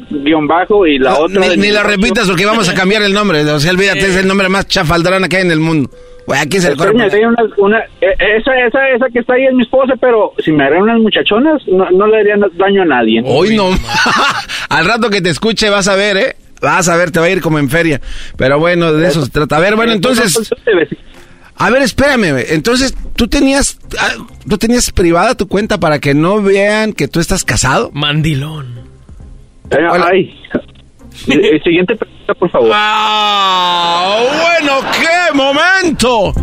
[0.09, 3.43] guion bajo y la otra Ni, la repitas porque vamos a cambiar el nombre.
[3.43, 5.89] O sea, olvídate, es el nombre más chafaldrana que hay en el mundo.
[6.25, 9.63] Güey, aquí se Espérame, una, una- eh, esa, esa, esa que está ahí es mi
[9.63, 13.21] esposa, pero si me harían unas muchachonas, no, no le harían daño a nadie.
[13.25, 13.69] Hoy no.
[14.69, 16.35] Al rato que te escuche vas a ver, ¿eh?
[16.61, 17.99] Vas a ver, te va a ir como en feria.
[18.37, 19.57] Pero bueno, de eso se trata.
[19.57, 20.51] A ver, bueno, entonces...
[21.59, 22.45] A ver, espérame.
[22.49, 24.13] Entonces, ¿tú tenías, ah,
[24.47, 27.91] ¿tú tenías privada tu cuenta para que no vean que tú estás casado?
[27.93, 28.79] Mandilón.
[29.69, 30.35] Eh, ay.
[31.27, 32.71] Eh, eh, siguiente pregunta, por favor.
[32.73, 34.19] ¡Ah!
[34.41, 36.33] ¡Bueno, qué momento!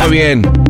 [0.00, 0.61] Muy bien.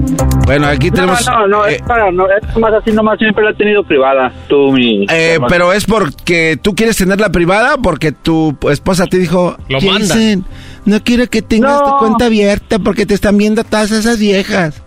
[0.44, 1.26] Bueno, aquí No, tenemos...
[1.26, 4.32] no, no, eh, es para, no, es más así nomás, siempre la he tenido privada,
[4.48, 5.06] tú, mi...
[5.08, 9.56] eh, pero es porque tú quieres tenerla privada o porque tu esposa te dijo...
[9.68, 10.44] Lo "Jason,
[10.84, 14.81] no quiero que tengas tu cuenta abierta porque te están viendo todas esas viejas.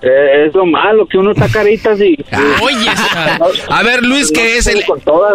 [0.00, 2.16] Eh, es lo malo, que uno está caritas y...
[2.62, 3.38] Oye, esa-
[3.76, 4.84] A ver, Luis, que es el...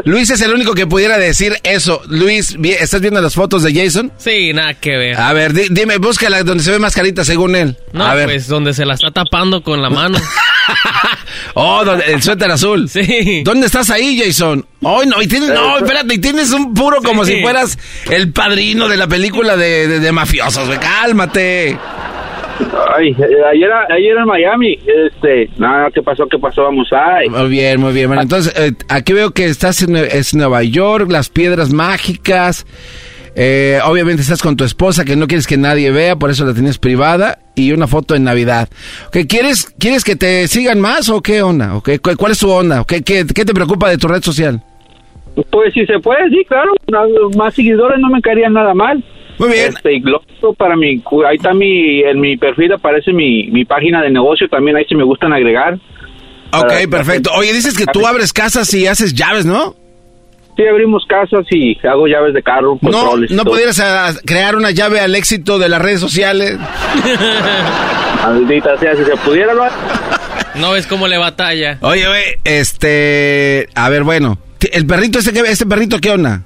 [0.05, 2.01] Luis es el único que pudiera decir eso.
[2.07, 4.11] Luis, vi- ¿estás viendo las fotos de Jason?
[4.17, 5.19] Sí, nada que ver.
[5.19, 7.75] A ver, di- dime, búscala donde se ve más carita según él.
[7.91, 8.25] No, a ver.
[8.25, 10.17] pues donde se la está tapando con la mano.
[11.55, 12.89] Oh, donde- el suéter azul.
[12.89, 13.41] Sí.
[13.43, 14.65] ¿Dónde estás ahí, Jason?
[14.81, 17.33] Oh, no, y tienes, no, espérate, y tienes un puro como Sí.
[17.35, 17.77] si fueras
[18.09, 20.79] el padrino de la película de, de- de mafiosos, güey.
[20.79, 21.77] Cálmate.
[22.95, 26.27] Ay, eh, ayer, ayer en Miami, este, nada, ¿qué pasó?
[26.27, 26.63] ¿Qué pasó?
[26.63, 27.19] Vamos a...
[27.29, 28.07] Muy bien, muy bien.
[28.07, 32.65] Bueno, entonces, eh, aquí veo que estás en es Nueva York, las piedras mágicas.
[33.35, 36.53] Eh, obviamente estás con tu esposa que no quieres que nadie vea, por eso la
[36.53, 37.39] tienes privada.
[37.55, 38.69] Y una foto en Navidad.
[39.11, 41.75] ¿Qué ¿Quieres, ¿Quieres que te sigan más o qué onda?
[41.75, 42.81] ¿O qué- cu- ¿Cuál es tu onda?
[42.81, 44.61] ¿O ¿Qué, qué, qué te preocupa de tu red social?
[45.51, 46.71] Pues si se puede, sí, claro,
[47.35, 49.03] más seguidores no me caerían nada mal.
[49.39, 49.69] Muy bien.
[49.69, 50.01] Este,
[50.57, 54.77] para mi, ahí está mi, en mi perfil aparece mi, mi página de negocio también,
[54.77, 55.75] ahí si me gustan agregar.
[56.51, 57.31] Ok, Para- perfecto.
[57.35, 59.75] Oye, dices que tú abres casas y haces llaves, ¿no?
[60.55, 63.31] Sí, abrimos casas y hago llaves de carro, No, controles.
[63.31, 66.59] no pudieras ah, crear una llave al éxito de las redes sociales.
[68.23, 69.53] Maldita sea, si se pudiera
[70.55, 71.77] No ves cómo le batalla.
[71.81, 74.37] Oye, güey, este, a ver, bueno,
[74.71, 76.43] el perrito este, que- este perrito, ¿qué onda?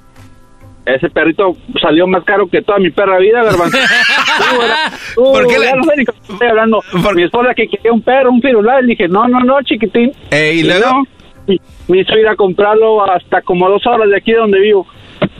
[0.94, 3.76] Ese perrito salió más caro que toda mi perra vida, garbanzo.
[5.14, 6.80] ¿Por qué le- no sé ni cómo estoy hablando.
[7.14, 10.12] Mi esposa que quería un perro, un firulais, le dije, no, no, no, chiquitín.
[10.30, 10.86] Eh, ¿y luego?
[10.86, 11.54] no,
[11.88, 14.86] me hizo ir a comprarlo hasta como dos horas de aquí donde vivo.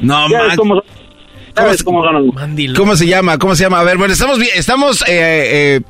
[0.01, 0.57] No, man.
[0.57, 0.83] cómo
[1.85, 3.39] cómo son los- ¿Cómo se llama?
[3.39, 3.81] ¿Cómo se llama?
[3.81, 5.81] A ver, bueno, estamos, estamos eh, eh,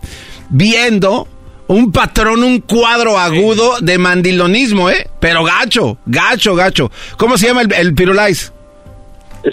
[0.51, 1.29] viendo
[1.69, 5.07] un patrón, un cuadro agudo de mandilonismo, ¿eh?
[5.21, 6.91] Pero gacho, gacho, gacho.
[7.19, 8.53] ¿Cómo se llama el, el pirulais?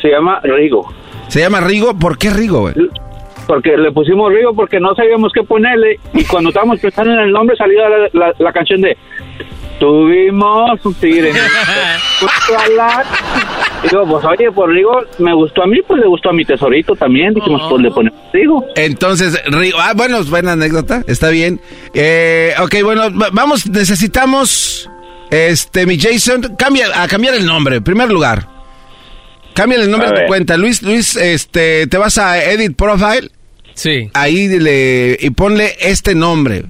[0.02, 0.92] Se llama Rigo.
[1.28, 1.98] ¿Se llama Rigo?
[1.98, 2.74] ¿Por qué Rigo, güey?
[3.48, 6.00] Porque le pusimos Rigo porque no sabíamos qué ponerle.
[6.14, 8.98] Y cuando estábamos pensando en el nombre salía la, la- la canción de
[9.80, 11.30] Tuvimos un tigre.
[11.32, 11.42] en el
[12.20, 13.04] justo al lado".
[13.84, 16.46] Y digo, pues oye, por Rigo me gustó a mí, pues le gustó a mi
[16.46, 17.34] tesorito también.
[17.34, 18.66] Dijimos, pues le ponemos Rigo.
[18.76, 21.60] Entonces, Rigo, ah, bueno, buena anécdota, está bien.
[21.94, 24.90] Eh, ok, bueno, va- vamos, necesitamos,
[25.30, 28.48] este, mi Jason, cambia, a cambiar el nombre, en primer lugar.
[29.56, 30.58] Cambia el nombre A de tu cuenta.
[30.58, 33.32] Luis, Luis, este, te vas a Edit Profile.
[33.74, 34.10] Sí.
[34.14, 36.66] Ahí le, y ponle este nombre.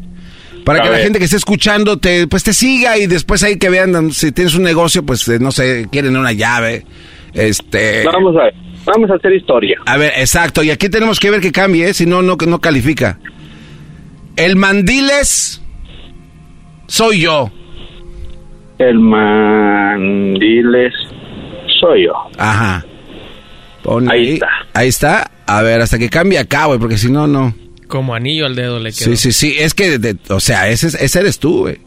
[0.63, 3.57] Para A que la gente que esté escuchando te, pues te siga y después ahí
[3.57, 6.85] que vean si tienes un negocio, pues eh, no sé, quieren una llave.
[7.33, 8.03] Este.
[8.05, 8.53] Vamos a ver,
[8.85, 9.79] vamos a hacer historia.
[9.87, 10.61] A ver, exacto.
[10.61, 11.93] Y aquí tenemos que ver que cambie, ¿eh?
[11.95, 13.17] si no, no, no califica.
[14.35, 15.59] El mandiles
[16.85, 17.51] soy yo.
[18.77, 20.93] El mandiles
[21.79, 22.13] soy yo.
[22.37, 22.85] Ajá.
[23.83, 24.47] Pon ahí, está.
[24.73, 25.31] Ahí está.
[25.47, 27.53] A ver, hasta que cambie acá, güey, porque si no, no.
[27.87, 29.05] Como anillo al dedo le quedó.
[29.11, 29.55] Sí, sí, sí.
[29.59, 31.77] Es que, de- o sea, ese, es- ese eres tú, güey.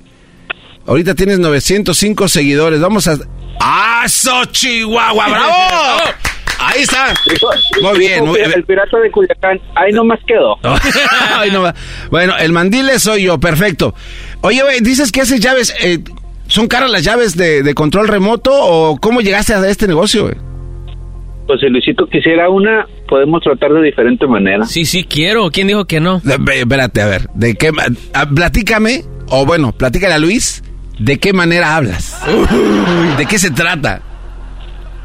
[0.87, 2.81] Ahorita tienes 905 seguidores.
[2.81, 3.18] Vamos a...
[3.61, 4.07] ¡Ah,
[4.53, 5.27] Chihuahua!
[5.29, 6.14] ¡Bravo!
[6.61, 7.14] Ahí está.
[7.83, 8.53] Muy bien, muy bien.
[8.55, 10.57] El pirata de Culiacán, ahí nomás quedó.
[12.11, 13.94] Bueno, el mandile soy yo, perfecto.
[14.40, 15.74] Oye, güey, dices que haces llaves.
[15.81, 15.98] eh,
[16.49, 20.35] ¿Son caras las llaves de, de control remoto o cómo llegaste a este negocio, güey?
[21.47, 24.67] Pues si Luisito quisiera una, podemos tratar de diferente manera.
[24.67, 25.51] Sí, sí, quiero.
[25.51, 26.21] ¿Quién dijo que no?
[26.21, 27.73] De- ve- Espérate, a ver, ¿de qué?
[27.73, 30.63] ma- ah, platícame, o bueno, platícale a Luis,
[30.99, 32.21] ¿de qué manera hablas?
[33.17, 34.03] ¿De qué se trata?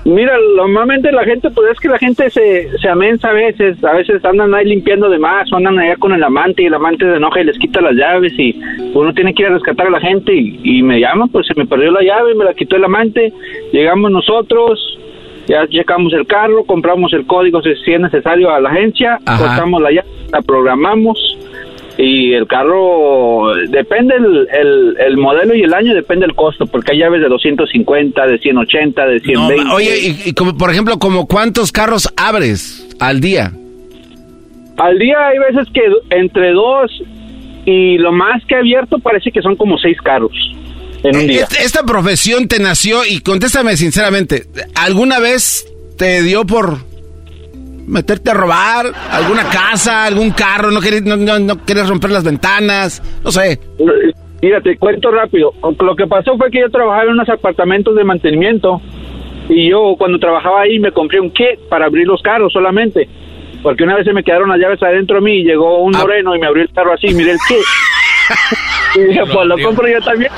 [0.05, 3.93] Mira, normalmente la gente, pues es que la gente se, se amensa a veces, a
[3.93, 7.05] veces andan ahí limpiando de más, o andan allá con el amante y el amante
[7.05, 8.59] se enoja y les quita las llaves y
[8.93, 11.53] uno tiene que ir a rescatar a la gente y, y me llaman, pues se
[11.55, 13.31] me perdió la llave, me la quitó el amante,
[13.71, 14.99] llegamos nosotros,
[15.47, 19.91] ya checamos el carro, compramos el código si es necesario a la agencia, cortamos la
[19.91, 21.37] llave, la programamos
[21.97, 26.93] y el carro depende el, el, el modelo y el año depende el costo porque
[26.93, 30.97] hay llaves de 250 de 180 de 120 No, oye, y, y como, por ejemplo,
[30.97, 33.51] como ¿cuántos carros abres al día?
[34.77, 35.81] Al día hay veces que
[36.15, 36.91] entre dos
[37.65, 40.33] y lo más que he abierto parece que son como seis carros
[41.03, 41.43] en un día.
[41.43, 46.79] Este- Esta profesión te nació y contéstame sinceramente, ¿alguna vez te dio por
[47.87, 52.23] meterte a robar alguna casa, algún carro, no querías, no, no- no querías romper las
[52.23, 53.59] ventanas, no sé?
[54.41, 55.53] Mira, te cuento rápido.
[55.79, 58.81] Lo que pasó fue que yo trabajaba en unos apartamentos de mantenimiento
[59.49, 63.07] y yo cuando trabajaba ahí me compré un kit para abrir los carros solamente.
[63.61, 66.35] Porque una vez se me quedaron las llaves adentro de mí y llegó un moreno
[66.35, 67.57] y me abrió el carro así, miré el kit.
[68.95, 70.31] Y dije, pues lo compro yo también.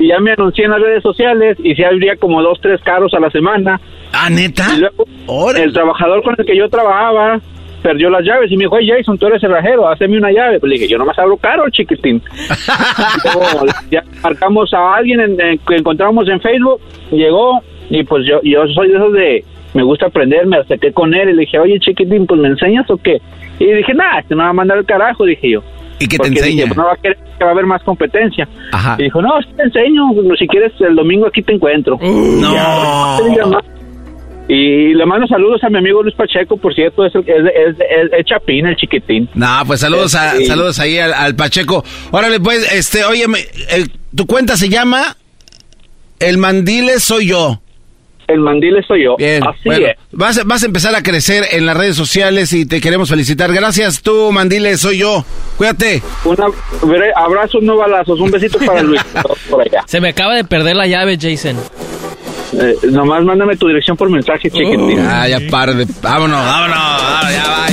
[0.00, 3.14] Y ya me anuncié en las redes sociales y se abría como dos, tres carros
[3.14, 3.80] a la semana.
[4.12, 4.66] ¿Ah, neta?
[4.76, 5.04] Luego,
[5.52, 7.40] el trabajador con el que yo trabajaba
[7.82, 10.60] perdió las llaves y me dijo, hey Jason, tú eres cerrajero, hazme una llave.
[10.60, 12.20] Pues le dije, yo nomás abro caro, chiquitín.
[13.24, 18.40] Luego ya marcamos a alguien en- en- que encontramos en Facebook, llegó y pues yo,
[18.42, 19.44] yo soy de esos de,
[19.74, 22.88] me gusta aprender, me acerqué con él y le dije, oye chiquitín, pues me enseñas
[22.90, 23.18] o qué?
[23.58, 25.62] Y dije, nada, este me va a mandar el carajo, dije yo.
[25.98, 26.46] ¿Y qué te enseña?
[26.46, 28.48] dije, pues, no va a querer que va a haber más competencia.
[28.72, 28.96] Ajá.
[28.98, 30.02] Y dijo, no, te enseño,
[30.38, 31.98] si quieres el domingo aquí te encuentro.
[32.00, 32.08] no.
[32.10, 33.46] Y ya,
[34.52, 37.76] Y le mando saludos a mi amigo Luis Pacheco, por cierto, es, el- es, es,
[37.78, 39.28] es- es Chapín, el chiquitín.
[39.34, 40.46] No, pues saludos a, Sí.
[40.46, 41.84] saludos ahí al, al Pacheco.
[42.10, 43.26] Órale, pues, este, oye,
[44.16, 45.16] tu cuenta se llama
[46.18, 47.60] El Mandile Soy Yo.
[48.26, 49.16] El Mandile Soy Yo.
[49.16, 49.96] Bien, Así bueno, es.
[50.10, 53.52] Vas, a- vas a empezar a crecer en las redes sociales y te queremos felicitar.
[53.52, 55.24] Gracias, tú, Mandile Soy Yo.
[55.58, 56.02] Cuídate.
[56.24, 56.46] Una,
[56.84, 58.18] veré, abrazos, no balazos.
[58.18, 59.00] Un besito para Luis
[59.50, 59.82] por allá.
[59.86, 61.56] Se me acaba de perder la llave, Jason.
[62.52, 64.98] Eh, nomás mándame tu dirección por mensaje, chiquitín.
[65.00, 65.86] Ah, ya par de...
[66.02, 67.66] Vámonos, vámonos, vámonos, ya va.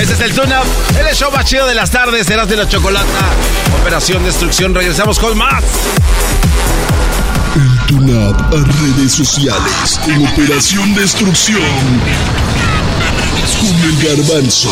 [0.00, 0.66] Este es el Tune Up,
[1.08, 3.06] el show más chido de las tardes, serás de la chocolata.
[3.80, 5.64] Operación Destrucción, regresamos con más.
[7.56, 11.60] El Tunab a redes sociales en Operación Destrucción.
[13.60, 14.70] Con el garbanzo.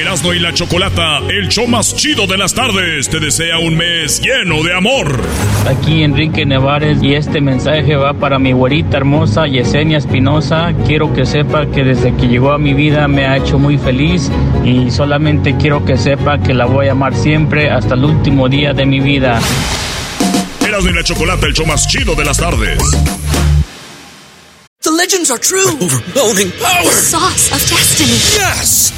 [0.00, 4.20] Erasmo y la Chocolata, el show más chido de las tardes, te desea un mes
[4.20, 5.20] lleno de amor.
[5.66, 10.72] Aquí Enrique Nevares y este mensaje va para mi güerita hermosa Yesenia Espinosa.
[10.86, 14.30] Quiero que sepa que desde que llegó a mi vida me ha hecho muy feliz
[14.64, 18.72] y solamente quiero que sepa que la voy a amar siempre hasta el último día
[18.72, 19.40] de mi vida.
[20.64, 22.78] Erasmo y la Chocolata, el show más chido de las tardes.
[24.82, 25.76] The legends are true.
[25.80, 26.84] overwhelming power!
[26.84, 28.12] The sauce of destiny.
[28.38, 28.97] Yes!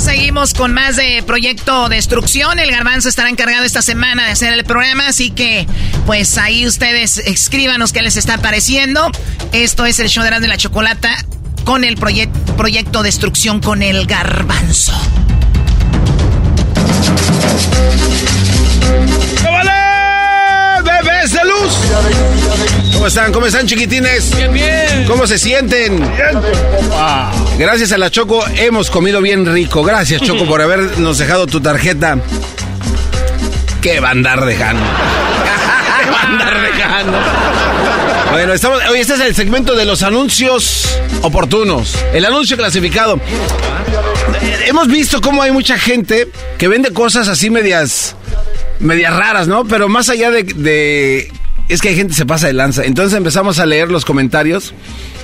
[0.00, 2.58] Seguimos con más de Proyecto Destrucción.
[2.58, 5.66] El Garbanzo estará encargado esta semana de hacer el programa, así que
[6.06, 9.10] pues ahí ustedes escríbanos qué les está pareciendo.
[9.52, 11.14] Esto es el show de de la Chocolata
[11.64, 14.92] con el Proyecto Destrucción con el Garbanzo.
[20.82, 22.81] bebés de luz.
[23.02, 23.32] ¿Cómo están?
[23.32, 24.36] ¿Cómo están, chiquitines?
[24.36, 25.04] Bien, bien.
[25.08, 25.98] ¿Cómo se sienten?
[25.98, 26.38] Bien.
[27.58, 29.82] Gracias a la Choco hemos comido bien rico.
[29.82, 32.20] Gracias, Choco, por habernos dejado tu tarjeta.
[33.80, 34.84] ¿Qué va a andar dejando?
[36.04, 37.18] ¿Qué va a andar dejando?
[38.30, 41.98] Bueno, estamos, hoy este es el segmento de los anuncios oportunos.
[42.12, 43.18] El anuncio clasificado.
[44.64, 48.14] Hemos visto cómo hay mucha gente que vende cosas así medias
[48.78, 49.64] medias raras, ¿no?
[49.64, 51.32] Pero más allá de,
[51.68, 52.84] Es que hay gente que se pasa de lanza.
[52.84, 54.74] Entonces empezamos a leer los comentarios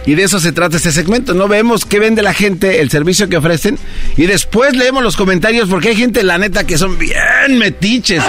[0.07, 1.34] y de eso se trata este segmento.
[1.34, 3.78] No vemos qué vende la gente, el servicio que ofrecen
[4.16, 8.22] y después leemos los comentarios porque hay gente, la neta, que son bien metiches.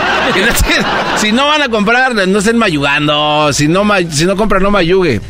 [1.17, 3.53] si no van a comprar, no estén mayugando.
[3.53, 5.21] Si no, si no compran, no mayugue.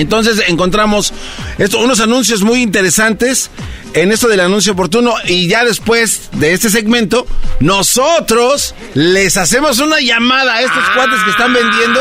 [0.00, 1.12] Entonces encontramos
[1.58, 3.50] esto, unos anuncios muy interesantes
[3.94, 7.26] en esto del anuncio oportuno y ya después de este segmento,
[7.60, 12.00] nosotros les hacemos una llamada a estos cuates que están vendiendo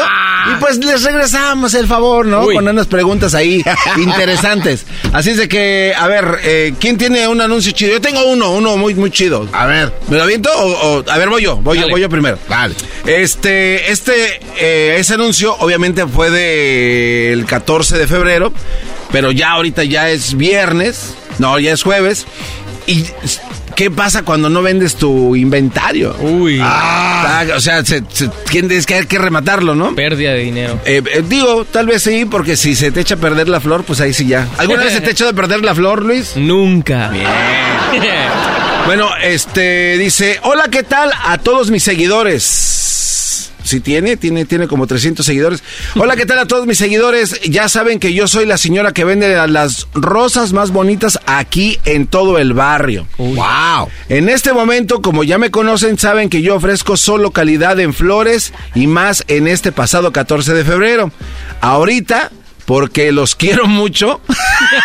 [0.51, 2.45] y pues les regresamos el favor, ¿no?
[2.45, 3.63] Con unas preguntas ahí
[3.97, 4.85] interesantes.
[5.13, 7.93] Así es de que, a ver, eh, ¿quién tiene un anuncio chido?
[7.93, 9.47] Yo tengo uno, uno muy, muy chido.
[9.51, 12.37] A ver, ¿me lo aviento o, a ver, voy yo, voy yo, voy yo primero.
[12.47, 12.75] Vale.
[13.05, 18.51] Este, este, eh, ese anuncio obviamente fue del 14 de febrero,
[19.11, 21.15] pero ya ahorita ya es viernes.
[21.39, 22.25] No, ya es jueves.
[22.87, 23.05] Y
[23.75, 26.15] ¿qué pasa cuando no vendes tu inventario?
[26.19, 26.59] Uy.
[26.61, 28.01] Ah, o sea, se,
[28.49, 29.93] tienes que hay que rematarlo, ¿no?
[29.93, 30.79] Pérdida de dinero.
[30.85, 33.83] Eh, eh, digo, tal vez sí, porque si se te echa a perder la flor,
[33.83, 34.47] pues ahí sí ya.
[34.57, 36.35] ¿Alguna vez se te echado a perder la flor, Luis?
[36.37, 37.09] Nunca.
[37.09, 37.27] Bien.
[38.85, 42.86] bueno, este dice, hola, ¿qué tal a todos mis seguidores?
[43.67, 45.61] Sí tiene, tiene, tiene como 300 seguidores.
[45.95, 47.41] Hola, ¿qué tal a todos mis seguidores?
[47.41, 52.07] Ya saben que yo soy la señora que vende las rosas más bonitas aquí en
[52.07, 53.07] todo el barrio.
[53.17, 53.89] Wow.
[54.07, 58.53] En este momento, como ya me conocen, saben que yo ofrezco solo calidad en flores
[58.73, 61.11] y más en este pasado 14 de febrero.
[61.59, 62.31] Ahorita
[62.63, 64.21] porque los quiero mucho.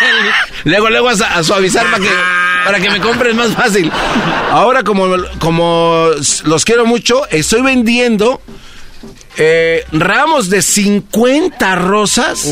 [0.65, 2.09] luego, luego a, suavizar para que,
[2.65, 3.89] para que me compren más fácil.
[4.51, 5.07] Ahora, como,
[5.39, 6.07] como
[6.43, 8.41] los quiero mucho, estoy vendiendo
[9.37, 12.47] eh, ramos de 50 rosas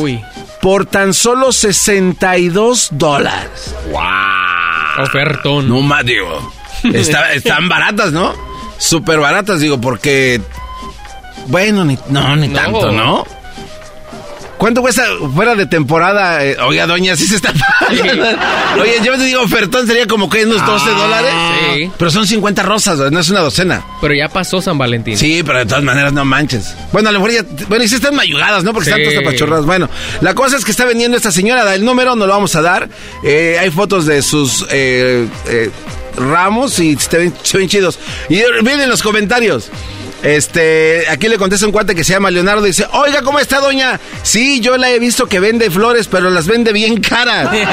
[0.62, 3.76] por tan solo 62 dólares.
[3.92, 5.04] ¡Wow!
[5.06, 5.70] Ofertón.
[5.70, 6.52] No más, digo.
[6.84, 8.34] están baratas, ¿no?
[8.78, 10.42] Súper baratas, digo, porque.
[11.48, 13.26] Bueno, ni, no, ni tanto, ¿no?
[14.62, 15.04] ¿Cuánto cuesta
[15.34, 16.46] fuera de temporada?
[16.46, 17.52] Eh, oiga, doña, sí se está
[18.80, 21.34] Oye, yo te digo, ofertón sería como que unos 12 ah, dólares.
[21.74, 21.92] Sí.
[21.98, 23.84] Pero son 50 rosas, no es una docena.
[24.02, 25.18] Pero ya pasó San Valentín.
[25.18, 26.76] Sí, pero de todas maneras no manches.
[26.92, 27.66] Bueno, a lo mejor ya.
[27.70, 28.72] Bueno, y si están mayugadas, ¿no?
[28.72, 29.66] Porque están todas tapachorradas.
[29.66, 29.90] Bueno,
[30.22, 31.74] la cosa es que está vendiendo esta señora.
[31.74, 32.88] El número, no lo vamos a dar.
[33.24, 34.68] Eh, hay fotos de sus.
[34.70, 35.28] Eh,
[36.18, 37.98] ramos y se ven, se ven chidos.
[38.30, 39.72] Y vienen los comentarios.
[40.24, 43.60] Este, aquí le contesta un cuate que se llama Leonardo y dice, oiga, ¿cómo está
[43.60, 44.00] doña?
[44.24, 47.50] Sí, yo la he visto que vende flores, pero las vende bien caras.
[47.54, 47.66] y dice,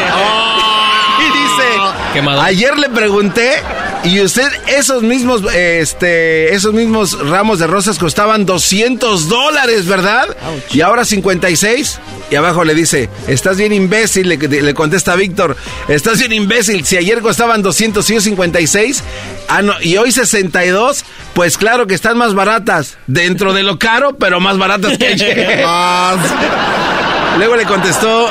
[2.40, 3.62] ayer le pregunté
[4.05, 10.36] y usted esos mismos, este, esos mismos ramos de rosas costaban 200 dólares, ¿verdad?
[10.70, 11.99] Y ahora 56.
[12.30, 15.57] Y abajo le dice, estás bien imbécil, le, contesta Víctor,
[15.88, 19.03] estás bien imbécil, si ayer costaban 200 y 56,
[19.49, 24.16] ah, no, y hoy 62, pues claro que están más baratas, dentro de lo caro,
[24.18, 25.64] pero más baratas que ayer.
[27.38, 28.28] Luego le contestó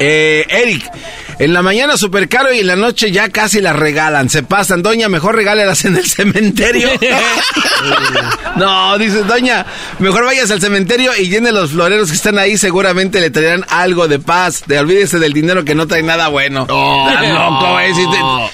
[0.00, 0.90] eh, Eric,
[1.38, 4.28] en la mañana súper caro y en la noche ya casi las regalan.
[4.28, 6.88] Se pasan, doña, mejor regálelas en el cementerio.
[8.56, 9.66] no, dice, doña,
[9.98, 12.56] mejor vayas al cementerio y llene los floreros que están ahí.
[12.56, 14.64] Seguramente le traerán algo de paz.
[14.66, 16.66] De, olvídese del dinero que no trae nada bueno.
[16.68, 17.92] no, eh.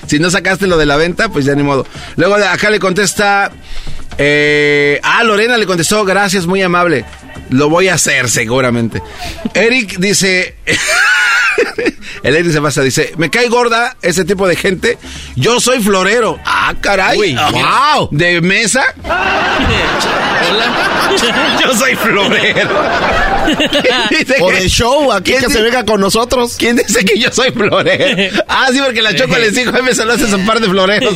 [0.07, 1.87] si, no sacaste lo de la venta, pues ya ni modo.
[2.17, 3.51] Luego acá le contesta
[4.19, 7.05] Eh, ah, Lorena le contestó, gracias, muy amable.
[7.49, 9.03] Lo voy a hacer seguramente.
[9.55, 10.55] Eric dice...
[12.23, 14.99] El Eric se pasa, dice, me cae gorda ese tipo de gente.
[15.37, 16.39] Yo soy florero.
[16.45, 17.19] Ah, caray.
[17.19, 18.09] Uy, wow.
[18.11, 18.83] ¿De mesa?
[21.63, 22.71] Yo soy florero.
[24.11, 26.57] Dice O que- de show, aquí ¿Quién que se venga con nosotros.
[26.59, 28.43] ¿Quién dice que yo soy florero?
[28.49, 31.15] Ah, sí, porque la Choco les dijo, me solo haces un par de floreros.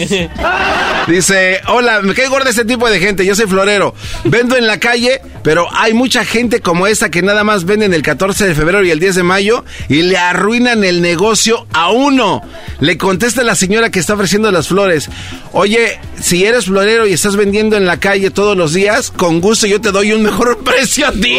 [1.06, 3.94] Dice, hola, me cae gorda este tipo de gente, yo soy florero.
[4.24, 8.02] Vendo en la calle, pero hay mucha gente como esta que nada más venden el
[8.02, 12.42] 14 de febrero y el 10 de mayo y le arruinan el negocio a uno.
[12.80, 15.08] Le contesta la señora que está ofreciendo las flores.
[15.52, 19.66] Oye, si eres florero y estás vendiendo en la calle todos los días, con gusto
[19.66, 21.38] yo te doy un mejor precio a ti.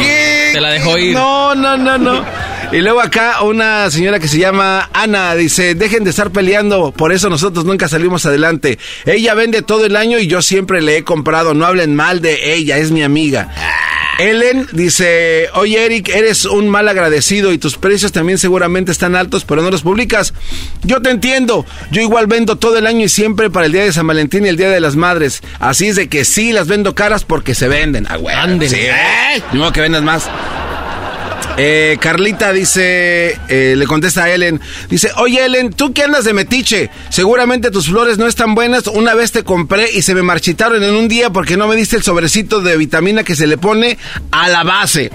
[0.00, 0.50] ¿Qué?
[0.54, 1.14] Te la dejó ir.
[1.14, 2.24] No, no, no, no.
[2.72, 7.12] Y luego acá una señora que se llama Ana dice, dejen de estar peleando, por
[7.12, 8.78] eso nosotros nunca salimos adelante.
[9.06, 12.54] Ella vende todo el año y yo siempre le he comprado, no hablen mal de
[12.54, 13.52] ella, es mi amiga.
[14.20, 19.44] Ellen dice, oye Eric, eres un mal agradecido y tus precios también seguramente están altos,
[19.44, 20.32] pero no los publicas.
[20.84, 23.92] Yo te entiendo, yo igual vendo todo el año y siempre para el día de
[23.92, 25.42] San Valentín y el día de las madres.
[25.58, 28.06] Así es de que sí las vendo caras porque se venden.
[28.08, 28.36] Ah, güey.
[28.68, 29.42] Sí, ¿eh?
[29.52, 30.30] Ni modo que vendas más.
[31.56, 36.32] Eh, Carlita dice, eh, le contesta a Ellen, dice, oye Ellen, ¿tú qué andas de
[36.32, 36.90] metiche?
[37.10, 38.86] Seguramente tus flores no están buenas.
[38.86, 41.96] Una vez te compré y se me marchitaron en un día porque no me diste
[41.96, 43.98] el sobrecito de vitamina que se le pone
[44.30, 45.10] a la base.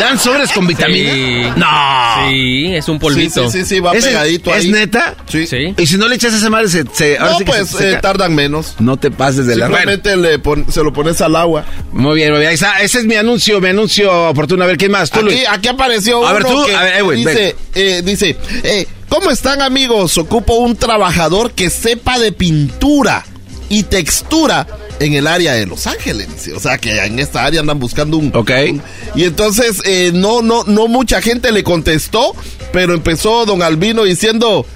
[0.00, 1.12] ¿Dan sobres con vitamina?
[1.12, 1.42] Sí.
[1.56, 2.28] No.
[2.30, 3.50] Sí, es un polvito.
[3.50, 4.70] Sí, sí, sí, va ¿Es, pegadito ¿Es ahí.
[4.70, 5.14] neta?
[5.28, 5.46] Sí.
[5.46, 5.74] Sí.
[5.76, 7.92] Y si no le echas esa madre, se, se- ahora No, sí que pues se
[7.92, 8.74] eh, tardan menos.
[8.78, 11.64] No te pases de la Simplemente le pon- se lo pones al agua.
[11.92, 12.48] Muy bien, muy bien.
[12.50, 12.80] Ahí está.
[12.80, 14.64] Ese es mi anuncio, mi anuncio oportuno.
[14.64, 15.10] A ver, ¿quién más?
[15.10, 15.44] Tú, Aquí, Luis.
[15.48, 18.86] aquí apareció A ver, uno tú, que a ver, eh, güey, dice, eh, dice, eh,
[19.08, 20.16] ¿cómo están amigos?
[20.18, 23.24] Ocupo un trabajador que sepa de pintura
[23.68, 24.66] y textura
[25.00, 26.28] en el área de Los Ángeles.
[26.32, 26.52] dice.
[26.52, 28.30] O sea que en esta área andan buscando un...
[28.34, 28.50] Ok.
[28.70, 28.82] un-
[29.14, 32.34] y entonces eh, no, no, no mucha gente le contestó,
[32.72, 34.66] pero empezó don Albino diciendo...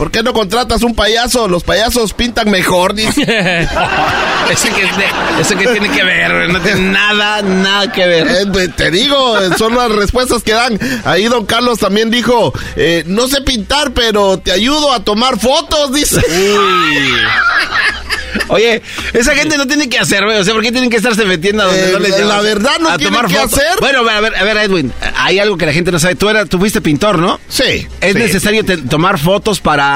[0.00, 1.46] ¿Por qué no contratas un payaso?
[1.46, 3.20] Los payasos pintan mejor, dice.
[4.50, 4.88] Ese que,
[5.38, 8.26] ese que tiene que ver, güey, no tiene nada, nada que ver.
[8.26, 10.76] Eh, te digo, son las respuestas que dan.
[11.04, 15.92] Ahí don Carlos también dijo, eh, no sé pintar, pero te ayudo a tomar fotos,
[15.92, 16.20] dice.
[18.48, 18.82] Oye,
[19.12, 20.36] esa gente no tiene que hacer, güey.
[20.38, 22.78] O sea, ¿por qué tienen que estarse metiendo a donde Eh, no les la verdad
[22.80, 23.78] no a tienen tomar que hacer.
[23.80, 26.14] Bueno, a ver, a ver, Edwin, hay algo que la gente no sabe.
[26.14, 27.40] Tú, eras, tú fuiste pintor, ¿no?
[27.48, 27.86] Sí.
[28.00, 28.18] ¿Es sí.
[28.18, 29.89] necesario tomar fotos para,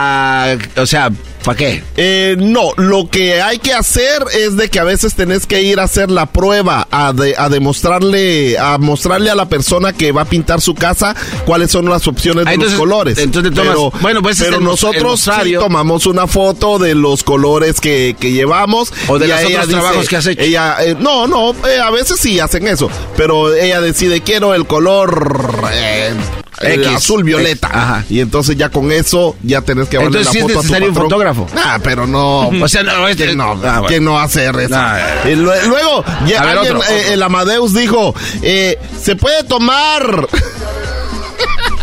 [0.77, 1.11] o sea,
[1.45, 1.83] ¿para qué?
[1.97, 5.79] Eh, no, lo que hay que hacer es de que a veces tenés que ir
[5.81, 10.23] a hacer la prueba, a, de- a demostrarle, a mostrarle a la persona que va
[10.23, 11.15] a pintar su casa
[11.47, 13.19] cuáles son las opciones de Ah, entonces- los colores.
[13.19, 16.79] entonces tomas- pero, bueno, pues es pero el mos- el nosotros sí tomamos una foto
[16.79, 18.93] de los colores que, que llevamos.
[19.09, 20.41] O de los otros trabajos que has hecho.
[20.43, 24.67] Ella, eh, no, no, eh, a veces sí hacen eso, pero ella decide quiero el
[24.67, 26.13] color eh,
[26.61, 27.69] X, azul violeta.
[27.69, 28.05] X, ajá.
[28.09, 30.63] Y entonces ya con eso ya tenés que darle la sí es foto a tu
[30.63, 31.47] necesario un fotógrafo.
[31.57, 32.49] Ah, pero no.
[32.63, 33.87] O sea, no, este- ¿Quién no, ah, bueno.
[33.87, 34.75] ¿quién no hacer eso?
[34.77, 39.17] Ah, Y lue- luego, ya A ver, alguien, otro, eh, el Amadeus dijo, eh, se
[39.17, 40.29] puede tomar...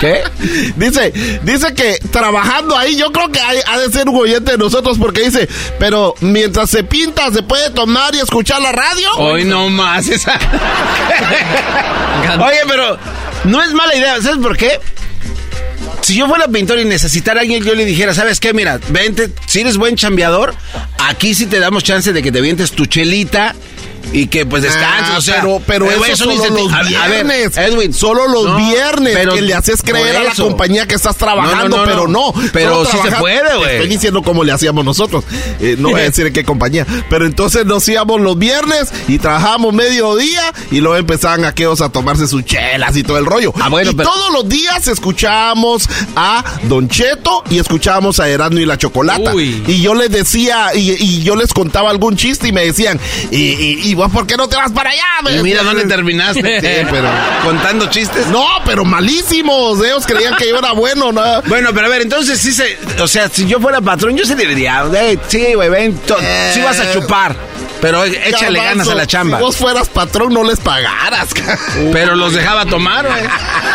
[0.02, 0.24] ¿Qué?
[0.78, 4.58] Dice, dice que trabajando ahí, yo creo que hay- ha de ser un oyente de
[4.58, 5.47] nosotros porque dice,
[5.78, 9.08] pero mientras se pinta, ¿se puede tomar y escuchar la radio?
[9.18, 10.34] Hoy no más esa.
[12.39, 12.97] Oye, pero
[13.45, 14.80] no es mala idea, ¿sabes por qué?
[16.02, 18.54] Si yo fuera pintor y necesitara a alguien, yo le dijera, ¿sabes qué?
[18.54, 20.56] Mira, vente, si eres buen chambeador,
[20.97, 23.54] aquí sí te damos chance de que te vientes tu chelita
[24.14, 25.12] y que pues descanses.
[25.14, 26.88] Ah, o sea, pero, pero eso güey, es un solo los a ver,
[27.26, 27.58] viernes.
[27.58, 27.93] Edwin.
[27.93, 30.43] Solo los No, viernes pero que le haces creer a la eso.
[30.47, 32.34] compañía que estás trabajando, No, no, no, pero no.
[32.54, 33.72] Pero sí se puede, güey.
[33.76, 35.24] Estoy diciendo cómo le hacíamos nosotros.
[35.60, 36.86] Eh, no voy a decir en qué compañía.
[37.10, 42.28] Pero entonces nos íbamos los viernes y trabajábamos mediodía y luego empezaban aquellos a tomarse
[42.28, 43.54] sus chelas y todo el rollo.
[43.60, 48.60] Ah, bueno, y pero- todos los días escuchábamos a Don Cheto y escuchábamos a Erasmo
[48.60, 49.34] y la Chocolata.
[49.34, 49.64] Uy.
[49.68, 52.99] Y yo les decía, y, y yo les contaba algún chiste y me decían,
[53.32, 55.04] ¿y, y, y vos por qué no te vas para allá?
[55.38, 56.42] Y mira dónde terminaste.
[56.62, 57.10] Sí, pero...
[57.44, 58.28] Contando chistes.
[58.28, 59.84] No, pero malísimos.
[59.84, 61.42] Ellos creían que yo era bueno, ¿no?
[61.48, 62.78] Bueno, pero a ver, entonces sí se.
[63.02, 66.52] O sea, si yo fuera patrón, yo se diría, "Ey, sí, güey, ven, Eh.
[66.54, 67.36] sí vas a chupar.
[67.82, 69.38] Pero échale ganas a la chamba.
[69.38, 71.30] Si vos fueras patrón, no les pagaras.
[71.92, 73.22] Pero los dejaba tomar, güey.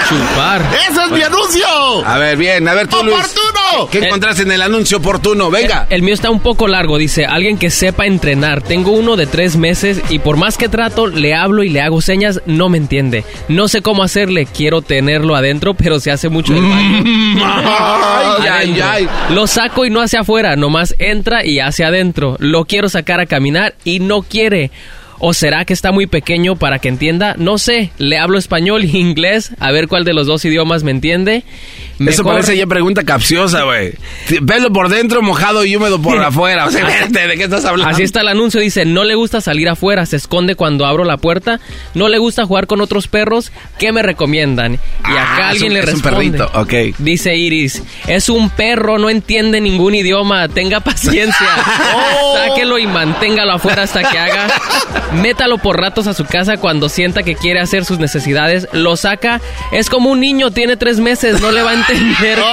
[0.09, 0.63] Chupar.
[0.89, 1.67] ¡Ese es mi anuncio!
[2.07, 3.17] A ver, bien, a ver tú, Luis.
[3.17, 3.89] ¡Oportuno!
[3.91, 5.51] ¿Qué encontraste en el anuncio oportuno?
[5.51, 5.87] Venga.
[5.91, 8.63] El, el mío está un poco largo, dice, alguien que sepa entrenar.
[8.63, 12.01] Tengo uno de tres meses y por más que trato, le hablo y le hago
[12.01, 13.25] señas, no me entiende.
[13.49, 17.05] No sé cómo hacerle, quiero tenerlo adentro, pero se hace mucho el baño.
[17.45, 19.09] Ay, ay, ay.
[19.31, 22.37] Lo saco y no hacia afuera, nomás entra y hacia adentro.
[22.39, 24.71] Lo quiero sacar a caminar y no quiere.
[25.19, 27.35] ¿O será que está muy pequeño para que entienda?
[27.39, 30.91] No sé, le hablo español e inglés, a ver cuál de los dos idiomas me
[30.91, 31.45] entiende.
[31.99, 33.95] Eso Mejor- parece ya pregunta capciosa, güey.
[34.47, 36.67] Pelo por dentro, mojado y húmedo por afuera.
[36.67, 37.93] O sea, vete, ¿de qué estás hablando?
[37.93, 41.17] Así está el anuncio, dice, no le gusta salir afuera, se esconde cuando abro la
[41.17, 41.59] puerta,
[41.95, 44.75] no le gusta jugar con otros perros, ¿qué me recomiendan?
[44.75, 46.39] Y acá Ah, alguien es le un- es un responde.
[46.39, 46.61] perrito,
[46.93, 46.97] ok.
[46.99, 51.47] Dice Iris, es un perro, no entiende ningún idioma, tenga paciencia.
[52.35, 54.49] Sáquelo y manténgalo afuera hasta que haga.
[55.23, 59.41] Métalo por ratos a su casa cuando sienta que quiere hacer sus necesidades, lo saca,
[59.73, 62.39] es como un niño, tiene tres meses, no le va a entender.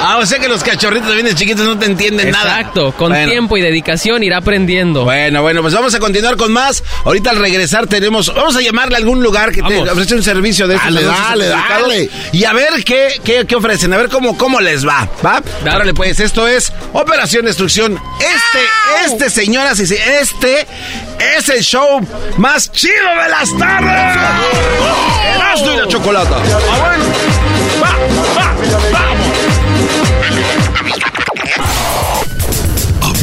[0.00, 2.60] Ah, o sea que los cachorritos también de chiquitos no te entienden nada.
[2.60, 3.28] Exacto, con Bueno.
[3.30, 5.04] tiempo y dedicación irá aprendiendo.
[5.04, 6.82] Bueno, bueno, pues vamos a continuar con más.
[7.04, 10.66] Ahorita al regresar tenemos, vamos a llamarle a algún lugar que te ofrece un servicio
[10.68, 11.88] de estos Dale, anuncios dale, certificados.
[11.88, 12.10] dale.
[12.32, 15.42] Y a ver qué, qué, qué ofrecen, a ver cómo, cómo les va, ¿va?
[15.70, 18.00] Árale, pues, esto es Operación Destrucción.
[18.20, 20.66] Este, este, señoras y se- este
[21.36, 22.00] es el show
[22.38, 22.94] más chido
[23.24, 24.16] de las tardes.
[25.34, 26.36] Erasmo y la chocolata.
[26.36, 27.04] Ah, bueno.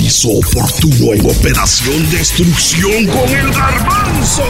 [0.05, 4.43] Aviso oportuno en Operación Destrucción con el Garbanzo.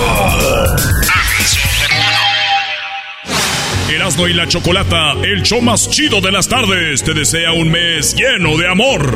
[3.89, 8.13] Erasmo y la Chocolata, el show más chido de las tardes, te desea un mes
[8.15, 9.15] lleno de amor.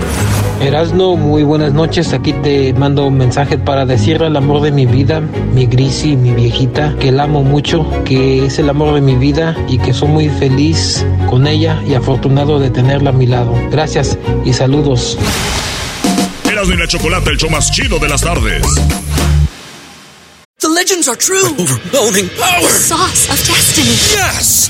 [0.62, 2.14] Erasno, muy buenas noches.
[2.14, 6.32] Aquí te mando un mensaje para decirle al amor de mi vida, mi Grisi, mi
[6.32, 10.08] viejita, que la amo mucho, que es el amor de mi vida y que soy
[10.08, 13.54] muy feliz con ella y afortunado de tenerla a mi lado.
[13.70, 15.18] Gracias y saludos.
[16.60, 18.62] Erasmo y la Chocolata, el show más chido de las tardes.
[20.60, 21.46] The legends are true.
[21.58, 22.62] Overwhelming power!
[22.64, 23.96] The sauce of destiny.
[24.12, 24.70] Yes!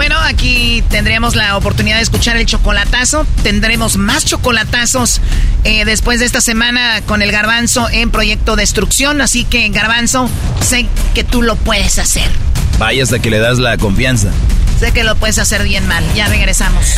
[0.00, 3.26] Bueno, aquí tendremos la oportunidad de escuchar el chocolatazo.
[3.42, 5.20] Tendremos más chocolatazos
[5.62, 9.20] eh, después de esta semana con el garbanzo en Proyecto Destrucción.
[9.20, 10.30] Así que, garbanzo,
[10.62, 12.30] sé que tú lo puedes hacer.
[12.78, 14.30] Vaya hasta que le das la confianza.
[14.78, 16.02] Sé que lo puedes hacer bien mal.
[16.14, 16.94] Ya regresamos.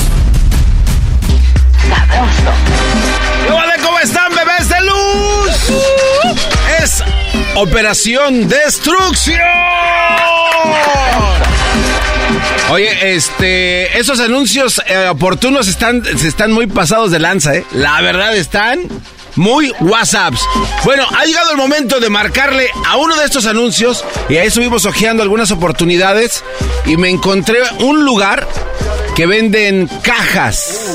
[3.82, 5.82] ¿Cómo están, bebés de luz?
[6.82, 7.02] Es
[7.54, 9.38] Operación Destrucción.
[12.70, 17.66] Oye, este, esos anuncios eh, oportunos están, están muy pasados de lanza, ¿eh?
[17.72, 18.88] La verdad están
[19.36, 20.40] muy WhatsApps.
[20.84, 24.86] Bueno, ha llegado el momento de marcarle a uno de estos anuncios y ahí estuvimos
[24.86, 26.44] hojeando algunas oportunidades
[26.86, 28.46] y me encontré un lugar
[29.14, 30.94] que venden cajas.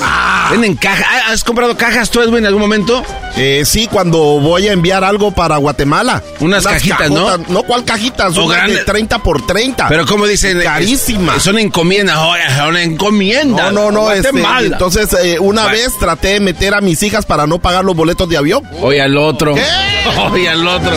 [0.52, 1.06] Venden cajas.
[1.10, 3.04] ¿Ah, ¿Has comprado cajas tú, Edwin, en algún momento?
[3.36, 6.24] Eh, sí, cuando voy a enviar algo para Guatemala.
[6.40, 7.28] Unas cajitas, ¿no?
[7.28, 8.36] cajotas- No, ¿cuál cajitas?
[8.38, 8.86] Unas de grandes.
[8.86, 9.88] 30 por 30.
[9.88, 11.38] Pero como dicen, Carísimas.
[11.38, 12.18] es- son encomiendas,
[12.58, 13.72] son encomiendas.
[13.72, 14.12] No, no, no.
[14.12, 14.30] Este,
[14.66, 18.28] entonces, eh, una vez traté de meter a mis hijas para no pagar los boletos
[18.28, 18.64] de avión.
[18.82, 19.54] Oye al otro.
[20.32, 20.92] Oye al otro.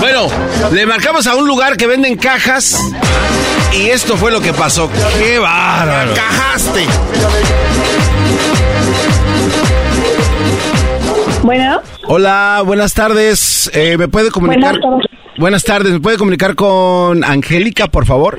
[0.00, 0.28] Bueno,
[0.72, 2.78] le marcamos a un lugar que venden cajas
[3.72, 4.88] y esto fue lo que pasó.
[5.18, 6.14] ¡Qué bárbaro!
[6.54, 6.82] ¡Cajaste!
[11.42, 13.68] Bueno, Hola, buenas tardes.
[13.74, 14.78] Eh, ¿Me puede comunicar?
[14.78, 15.06] Buenas tardes.
[15.36, 15.92] Buenas tardes.
[15.92, 18.38] ¿Me puede comunicar con Angélica, por favor?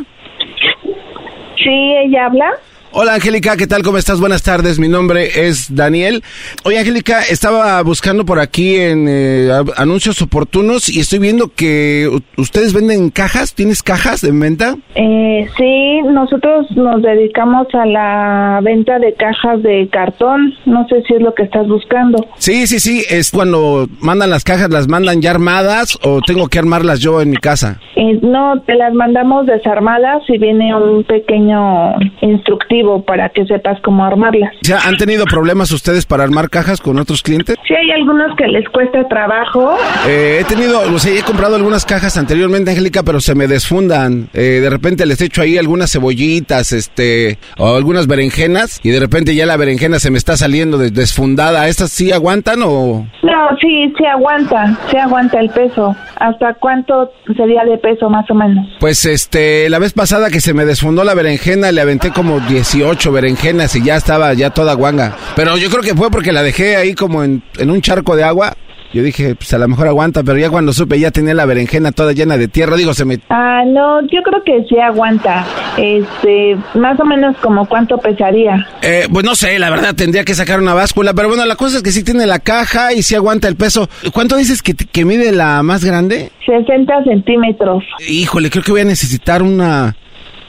[1.58, 2.52] sí, ella habla.
[2.98, 3.84] Hola Angélica, ¿qué tal?
[3.84, 4.22] ¿Cómo estás?
[4.22, 6.24] Buenas tardes, mi nombre es Daniel.
[6.64, 12.74] Oye Angélica, estaba buscando por aquí en eh, anuncios oportunos y estoy viendo que ustedes
[12.74, 14.78] venden cajas, ¿tienes cajas de venta?
[14.96, 20.54] Eh, sí, nosotros nos dedicamos a la venta de cajas de cartón.
[20.66, 22.26] No sé si es lo que estás buscando.
[22.38, 26.60] Sí, sí, sí, es cuando mandan las cajas, las mandan ya armadas o tengo que
[26.60, 27.82] armarlas yo en mi casa.
[27.98, 34.04] Eh, no, te las mandamos desarmadas y viene un pequeño instructivo para que sepas cómo
[34.06, 34.52] armarlas.
[34.62, 37.56] Sea, ¿Han tenido problemas ustedes para armar cajas con otros clientes?
[37.68, 39.76] Sí hay algunos que les cuesta trabajo.
[40.08, 44.30] Eh, he tenido, o sea, he comprado algunas cajas anteriormente, Angélica, pero se me desfundan.
[44.34, 49.36] Eh, de repente les echo ahí algunas cebollitas, este, o algunas berenjenas, y de repente
[49.36, 51.68] ya la berenjena se me está saliendo des- desfundada.
[51.68, 53.06] ¿Estas sí aguantan o...?
[53.24, 55.96] No, sí, sí aguanta, sí aguanta el peso.
[56.18, 58.66] ¿Hasta cuánto sería de peso más o menos?
[58.80, 62.40] Pues este, la vez pasada que se me desfundó la berenjena, le aventé como
[62.76, 65.16] 18 berenjenas y ya estaba ya toda guanga.
[65.36, 68.24] Pero yo creo que fue porque la dejé ahí como en, en un charco de
[68.26, 68.54] agua.
[68.94, 71.92] Yo dije, pues a lo mejor aguanta, pero ya cuando supe ya tenía la berenjena
[71.92, 73.20] toda llena de tierra, digo, se me...
[73.30, 75.46] Ah, no, yo creo que sí aguanta.
[75.78, 78.68] Este, más o menos como cuánto pesaría.
[78.82, 81.78] Eh, pues no sé, la verdad tendría que sacar una báscula, pero bueno, la cosa
[81.78, 83.90] es que sí tiene la caja y sí aguanta el peso.
[84.14, 86.32] ¿Cuánto dices que, que mide la más grande?
[86.46, 87.84] 60 centímetros.
[88.08, 89.96] Híjole, creo que voy a necesitar una...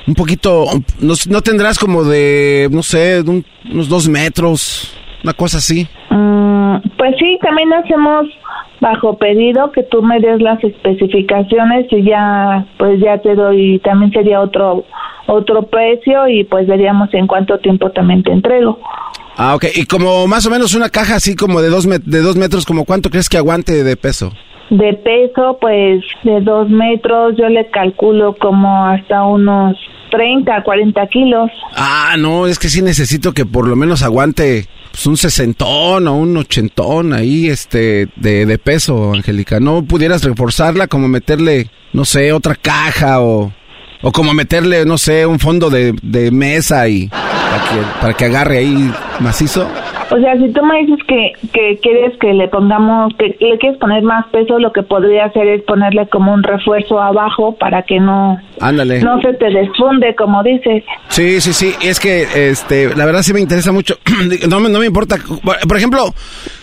[0.07, 0.65] Un poquito...
[1.01, 4.95] No, no tendrás como de, no sé, de un- unos dos metros,
[5.25, 5.87] una cosa así.
[6.11, 8.27] Mm, pues sí, también hacemos
[8.81, 14.13] bajo pedido que tú me des las especificaciones y ya, pues ya te doy, también
[14.13, 14.85] sería otro
[15.29, 18.79] otro precio y pues veríamos en cuánto tiempo también te entrego.
[19.37, 19.65] Ah, ok.
[19.75, 22.65] Y como más o menos una caja así como de dos, met- de dos metros,
[22.65, 24.33] como cuánto crees que aguante de peso?
[24.71, 29.77] De peso, pues de dos metros, yo le calculo como hasta unos
[30.11, 31.51] 30, 40 kilos.
[31.77, 36.17] Ah, no, es que sí necesito que por lo menos aguante pues, un sesentón o
[36.17, 39.61] un ochentón ahí, este, de, de peso, Angélica.
[39.61, 43.53] ¿No pudieras reforzarla como meterle, no sé, otra caja o,
[44.03, 48.25] o como meterle, no sé, un fondo de, de mesa y para que, para que
[48.25, 48.91] agarre ahí
[49.21, 49.69] macizo?
[50.11, 53.79] O sea, si tú me dices que, que quieres que le pongamos, que le quieres
[53.79, 57.99] poner más peso, lo que podría hacer es ponerle como un refuerzo abajo para que
[57.99, 59.01] no, Ándale.
[59.01, 60.85] no se te desfunde, como dices.
[61.09, 61.75] Sí, sí, sí.
[61.83, 63.97] Es que, este, la verdad sí me interesa mucho.
[64.49, 65.17] no, me, no me importa.
[65.43, 66.15] Por por ejemplo,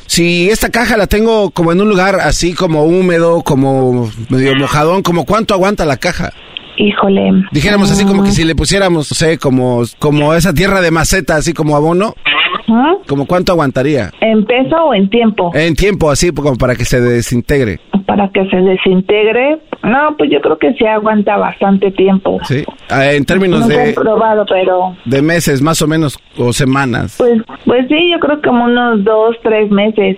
[0.08, 5.04] si esta caja la tengo como en un lugar así como húmedo, como medio mojadón,
[5.04, 6.32] como cuánto aguanta la caja.
[6.78, 7.46] Híjole.
[7.52, 11.36] Dijéramos así como que si le pusiéramos, no sé, como, como esa tierra de maceta,
[11.36, 12.16] así como abono,
[12.54, 12.96] Ajá.
[13.08, 14.12] como cuánto aguantaría.
[14.22, 15.52] ¿En peso o en tiempo?
[15.54, 17.80] En tiempo, así como para que se desintegre.
[18.06, 19.60] Para que se desintegre.
[19.84, 22.40] No, pues yo creo que sí aguanta bastante tiempo.
[22.48, 22.64] Sí.
[22.90, 27.16] Ah, En términos he de, probado, pero de meses, más o menos, o semanas.
[27.18, 30.18] pues, pues sí, yo creo que como unos dos, tres meses.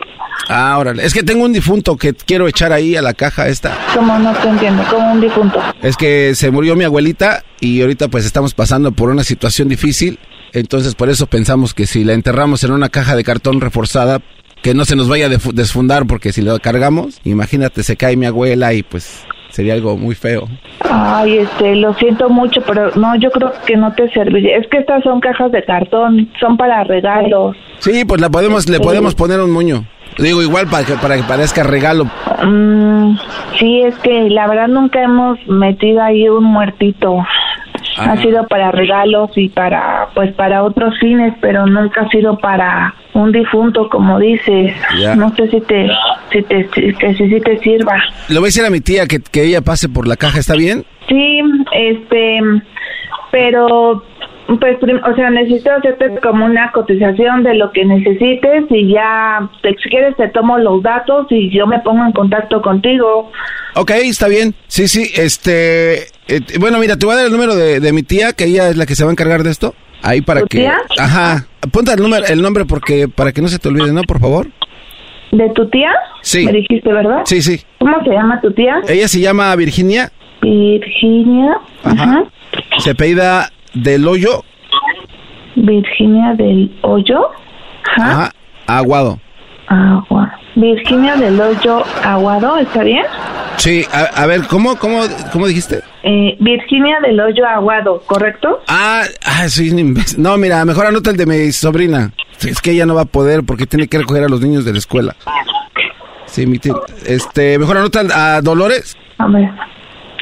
[0.50, 1.04] Ah, órale.
[1.04, 3.76] Es que tengo un difunto que quiero echar ahí a la caja esta.
[3.96, 5.60] Como no te entiendo, como un difunto.
[5.82, 10.20] Es que se murió mi abuelita y ahorita pues estamos pasando por una situación difícil.
[10.56, 14.22] Entonces por eso pensamos que si la enterramos en una caja de cartón reforzada,
[14.62, 18.26] que no se nos vaya a desfundar porque si la cargamos, imagínate, se cae mi
[18.26, 20.48] abuela y pues sería algo muy feo.
[20.90, 24.58] Ay, este, lo siento mucho, pero no, yo creo que no te serviría.
[24.58, 27.58] Es que estas son cajas de cartón, son para regalos.
[27.80, 29.86] Sí, pues la podemos, le podemos poner un moño.
[30.18, 32.06] Digo, igual para que, para que parezca regalo.
[32.46, 33.18] Mm,
[33.60, 37.26] sí, es que la verdad nunca hemos metido ahí un muertito.
[37.98, 42.94] Ha sido para regalos y para, pues, para otros fines, pero nunca ha sido para
[43.14, 44.76] un difunto, como dices.
[45.00, 45.16] Ya.
[45.16, 45.90] No sé si te,
[46.32, 47.98] si te, si, si te sirva.
[48.28, 50.56] Le voy a decir a mi tía que, que ella pase por la caja, ¿está
[50.56, 50.86] bien?
[51.08, 51.42] Sí,
[51.72, 52.40] este,
[53.32, 54.04] pero,
[54.48, 59.76] pues, o sea, necesito hacerte como una cotización de lo que necesites y ya, te-
[59.82, 63.32] si quieres, te tomo los datos y yo me pongo en contacto contigo.
[63.76, 64.54] Ok, está bien.
[64.68, 66.04] Sí, sí, este...
[66.28, 68.70] eh, bueno, mira, te voy a dar el número de, de mi tía, que ella
[68.70, 69.74] es la que se va a encargar de esto.
[70.04, 70.58] Ahí para ¿Tu que...
[70.60, 70.78] tía?
[71.00, 71.48] Ajá.
[71.66, 74.04] Apunta el número, el nombre porque para que no se te olvide, ¿no?
[74.04, 74.48] Por favor.
[75.32, 75.90] ¿De tu tía?
[76.22, 76.46] Sí.
[76.46, 77.22] Me dijiste, ¿verdad?
[77.26, 77.60] Sí, sí.
[77.80, 78.76] ¿Cómo se llama tu tía?
[78.88, 81.58] Ella se llama Virginia, Virginia.
[81.84, 82.24] Ajá.
[82.78, 84.44] se apellida Del Hoyo,
[85.56, 87.30] Virginia del Hoyo.
[87.98, 88.12] Ajá.
[88.12, 88.32] ajá,
[88.68, 89.20] Aguado.
[89.68, 90.40] Agua.
[90.56, 93.04] Virginia del Hoyo Aguado, ¿está bien?
[93.58, 95.02] Sí, a, a ver, ¿cómo, cómo,
[95.32, 95.82] cómo dijiste?
[96.04, 98.62] Eh, Virginia del Hoyo Aguado, ¿correcto?
[98.68, 100.22] Ah, ah, imbécil.
[100.22, 102.12] No, mira, mejor anota el de mi sobrina.
[102.42, 104.74] Es que ella no va a poder porque tiene que recoger a los niños de
[104.74, 105.16] la escuela.
[106.26, 106.74] Sí, mi tía.
[107.06, 108.98] Este, mejor anota a Dolores.
[109.18, 109.50] A ver.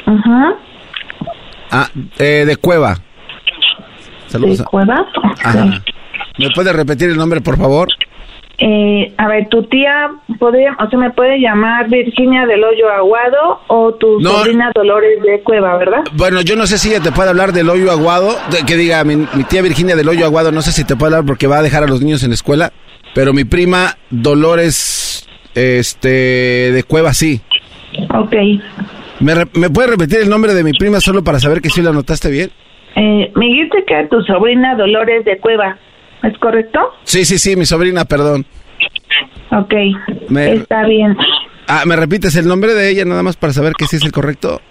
[0.06, 0.54] Ajá.
[1.72, 1.90] Ah,
[2.20, 2.98] eh, de Cueva.
[4.34, 4.64] Saludos.
[6.38, 7.88] ¿Me puede repetir el nombre, por favor?
[8.60, 13.62] Eh, a ver, tu tía podría, o sea, me puede llamar Virginia del Hoyo Aguado
[13.68, 14.30] o tu No.
[14.30, 16.04] sobrina Dolores de Cueva, ¿verdad?
[16.14, 19.04] Bueno, yo no sé si ella te puede hablar del hoyo aguado, de- que diga
[19.04, 21.58] mi, mi tía Virginia del hoyo aguado, no sé si te puede hablar porque va
[21.58, 22.72] a dejar a los niños en la escuela,
[23.16, 26.08] pero mi prima Dolores, este,
[26.72, 27.42] de Cueva sí.
[28.14, 28.34] Ok.
[29.20, 31.82] ¿Me, re- ¿Me puede repetir el nombre de mi prima solo para saber que sí
[31.82, 32.52] lo anotaste bien?
[32.96, 35.78] Eh, me dijiste que tu sobrina Dolores de Cueva,
[36.24, 36.80] ¿es correcto?
[37.04, 38.46] Sí, sí, sí, mi sobrina, perdón.
[39.52, 39.74] Ok,
[40.30, 41.16] Me- está bien.
[41.68, 44.12] Ah, ¿me repites el nombre de ella nada más para saber que sí es el
[44.12, 44.62] correcto?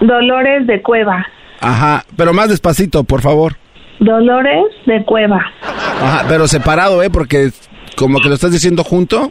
[0.00, 1.26] Dolores de Cueva.
[1.60, 3.54] Ajá, pero más despacito, por favor.
[4.00, 5.44] Dolores de Cueva.
[5.62, 7.10] Ajá, pero separado, ¿eh?
[7.10, 7.50] Porque
[7.96, 9.30] como que lo estás diciendo junto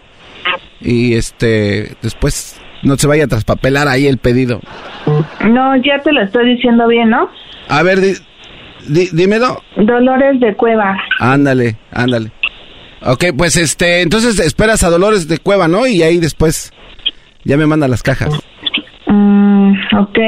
[0.79, 4.61] y este después no se vaya a traspapelar ahí el pedido.
[5.43, 7.29] No, ya te lo estoy diciendo bien, ¿no?
[7.72, 8.15] A ver, di-
[8.88, 9.63] di- dímelo.
[9.78, 10.97] Dolores de Cueva.
[11.19, 12.32] Ándale, ándale.
[13.03, 15.88] Ok, pues este, entonces esperas a Dolores de Cueva, ¿no?
[15.88, 16.72] Y ahí después
[17.45, 18.30] ya me manda las cajas.
[19.07, 20.19] Mm, ok.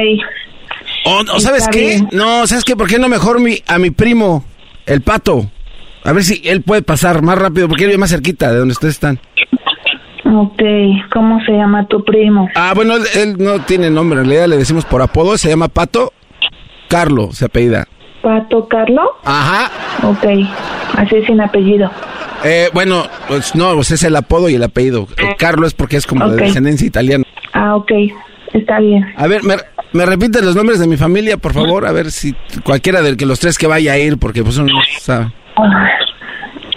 [1.06, 1.80] O, ¿sabes qué?
[1.80, 2.08] bien.
[2.12, 2.76] No, ¿sabes qué?
[2.76, 4.44] ¿Por qué no mejor mi, a mi primo,
[4.86, 5.50] el pato?
[6.02, 8.72] A ver si él puede pasar más rápido, porque él vive más cerquita de donde
[8.72, 9.20] ustedes están.
[10.26, 10.62] Ok,
[11.12, 12.48] ¿cómo se llama tu primo?
[12.54, 15.68] Ah, bueno, él, él no tiene nombre, en realidad le decimos por apodo, se llama
[15.68, 16.12] Pato
[16.94, 17.88] Carlo, se apellida.
[18.22, 19.02] ¿Pato Carlo?
[19.24, 19.68] Ajá.
[20.06, 20.24] Ok,
[20.96, 21.90] así sin apellido.
[22.44, 25.08] Eh, bueno, pues no, pues es el apodo y el apellido.
[25.16, 26.30] Eh, Carlo es porque es como Ok.
[26.30, 27.24] de descendencia italiana.
[27.52, 27.90] Ah, ok,
[28.52, 29.04] está bien.
[29.16, 29.56] A ver, ¿me,
[29.92, 31.84] me repites los nombres de mi familia, por favor?
[31.84, 32.32] A ver si
[32.62, 35.32] cualquiera de los tres que vaya a ir, porque pues uno no sabe.
[35.56, 35.88] Ah,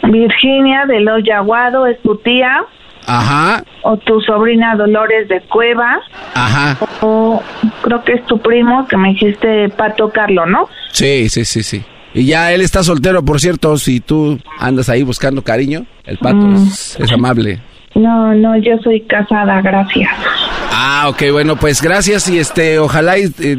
[0.03, 2.63] Virginia de los Yaguado es tu tía,
[3.07, 5.99] Ajá, o tu sobrina Dolores de Cueva,
[6.33, 6.77] ajá.
[7.01, 7.41] o
[7.81, 10.67] creo que es tu primo que me dijiste Pato Carlo, ¿no?
[10.91, 11.83] Sí, sí, sí, sí.
[12.13, 16.35] Y ya él está soltero, por cierto, si tú andas ahí buscando cariño, el pato
[16.37, 16.55] Mm.
[16.67, 17.61] es, es amable.
[17.95, 20.09] No, no, yo soy casada, gracias.
[20.71, 23.57] Ah, ok, bueno, pues gracias y este, ojalá y, eh, eh,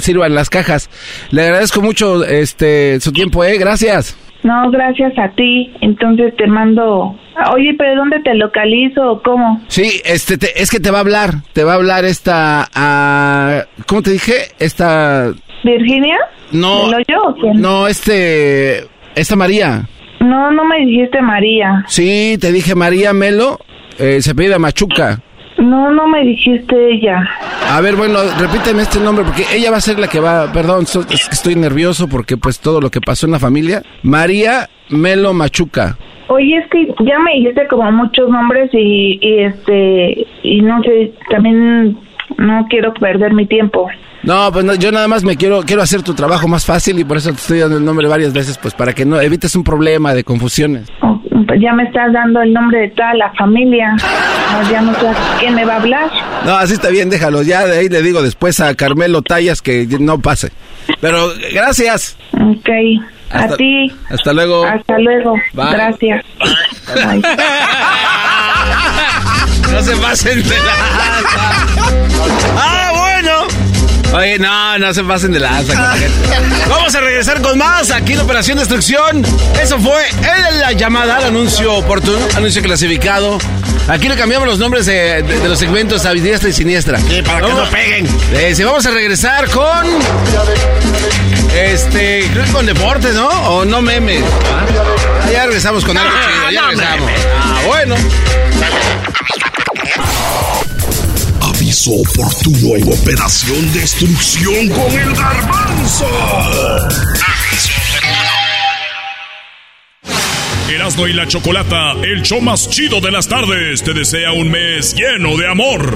[0.00, 0.88] sirvan las cajas.
[1.30, 4.16] Le agradezco mucho este su tiempo, eh, gracias.
[4.46, 5.72] No, gracias a ti.
[5.80, 7.18] Entonces te mando.
[7.52, 9.60] Oye, pero ¿dónde te localizo o cómo?
[9.68, 13.62] Sí, este, te- es que te va a hablar, te va a hablar esta, ah,
[13.86, 14.34] ¿cómo te dije?
[14.58, 15.32] Esta,
[15.64, 16.16] ¿Virginia?
[16.52, 17.60] no, ¿Del hoyo o quién?
[17.60, 18.86] no, este,
[19.16, 19.82] esta María.
[20.20, 21.84] No, no me dijiste María.
[21.88, 23.58] Sí, te dije María Melo,
[23.98, 25.20] eh, se apellida Machuca.
[25.58, 27.22] No, no me dijiste ella.
[27.70, 30.86] A ver, bueno, repíteme este nombre porque ella va a ser la que va, perdón,
[30.86, 33.82] so- es que estoy nervioso porque pues todo lo que pasó en la familia.
[34.02, 35.96] María Melo Machuca.
[36.28, 41.12] Oye, es que ya me dijiste como muchos nombres y, y este, y no sé,
[41.30, 41.96] también
[42.36, 43.88] no quiero perder mi tiempo.
[44.26, 47.04] No, pues no, yo nada más me quiero quiero hacer tu trabajo más fácil y
[47.04, 49.62] por eso te estoy dando el nombre varias veces, pues para que no evites un
[49.64, 50.88] problema de confusiones.
[51.00, 53.92] Oh, pues ya me estás dando el nombre de toda la familia.
[53.94, 55.06] No, ya no sé
[55.38, 56.10] quién me va a hablar.
[56.44, 57.42] No, así está bien, déjalo.
[57.42, 60.50] Ya de ahí le digo después a Carmelo Tallas que no pase.
[61.00, 62.16] Pero gracias.
[62.32, 62.68] Ok,
[63.30, 63.92] Hasta- a ti.
[64.10, 64.64] Hasta luego.
[64.66, 65.34] Hasta luego.
[65.52, 65.70] Bye.
[65.72, 66.24] Gracias.
[66.94, 67.22] Bye.
[69.72, 71.66] No se pasen de lanza.
[74.14, 75.96] Oye, no, no se pasen de lanza la.
[76.68, 79.24] Vamos a regresar con más aquí en Operación Destrucción.
[79.60, 83.38] Eso fue en la llamada al anuncio oportuno, anuncio clasificado.
[83.88, 86.98] Aquí le cambiamos los nombres de, de- de los segmentos a diestra y siniestra.
[87.00, 88.08] Sí, para que no peguen.
[88.56, 89.86] sí, vamos a regresar con.
[91.54, 93.28] Este, creo que con deportes, ¿no?
[93.28, 94.22] O no memes.
[94.52, 96.10] Ah, ya regresamos con algo
[96.48, 97.10] chido, ya regresamos.
[97.38, 97.96] Ah, bueno.
[101.76, 106.06] Aviso oportuno en Operación Destrucción con el Garbanzo.
[110.68, 114.96] Erasmo y la Chocolata, el show más chido de las tardes, te desea un mes
[114.96, 115.94] lleno de amor.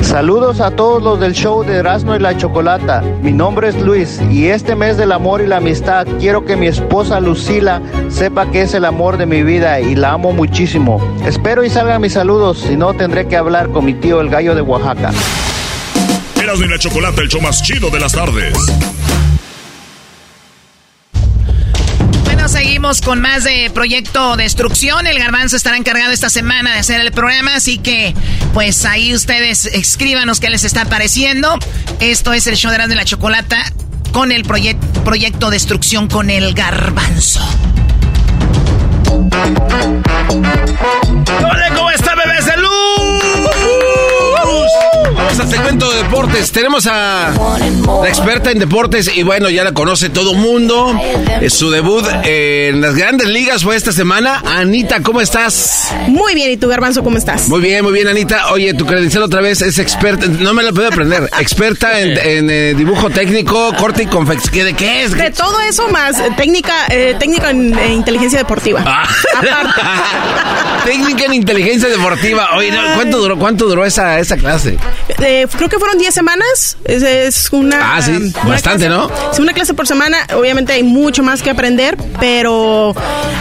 [0.00, 3.00] Saludos a todos los del show de Erasmo y la Chocolata.
[3.22, 6.66] Mi nombre es Luis y este mes del amor y la amistad quiero que mi
[6.66, 11.00] esposa Lucila sepa que es el amor de mi vida y la amo muchísimo.
[11.24, 14.56] Espero y salgan mis saludos, si no tendré que hablar con mi tío el gallo
[14.56, 15.12] de Oaxaca.
[16.42, 18.52] Erasmo y la Chocolata, el show más chido de las tardes.
[22.82, 25.06] Con más de Proyecto Destrucción.
[25.06, 28.12] El Garbanzo estará encargado esta semana de hacer el programa, así que
[28.54, 31.56] pues ahí ustedes escríbanos qué les está pareciendo.
[32.00, 33.62] Esto es el show de la Chocolata
[34.12, 37.40] con el proye- Proyecto Destrucción con el Garbanzo.
[41.38, 43.01] Hola, ¿cómo está, bebés de luz?
[46.32, 46.52] Deportes.
[46.52, 47.32] Tenemos a
[48.02, 50.98] la experta en deportes y bueno, ya la conoce todo mundo.
[51.48, 54.42] Su debut en las grandes ligas fue esta semana.
[54.44, 55.92] Anita, ¿cómo estás?
[56.08, 57.48] Muy bien, ¿y tú, Garbanzo, cómo estás?
[57.48, 58.52] Muy bien, muy bien, Anita.
[58.52, 61.28] Oye, tu credencial otra vez es experta, no me la puedo aprender.
[61.40, 64.66] Experta en, en, eh, dibujo técnico, corte y confección.
[64.66, 65.16] ¿De qué es?
[65.16, 68.82] De todo eso más eh, técnica, eh, técnica en eh, inteligencia deportiva.
[68.86, 69.08] Ah.
[70.84, 72.48] Técnica en inteligencia deportiva.
[72.56, 74.78] Oye, ¿cuánto duró, cuánto duró esa, esa clase?
[75.20, 76.76] Eh, creo que fueron 10 semanas.
[76.84, 77.96] Es, es una.
[77.96, 79.10] Ah, sí, una bastante, clase- ¿no?
[79.32, 80.18] Es una clase por semana.
[80.36, 82.94] Obviamente hay mucho más que aprender, pero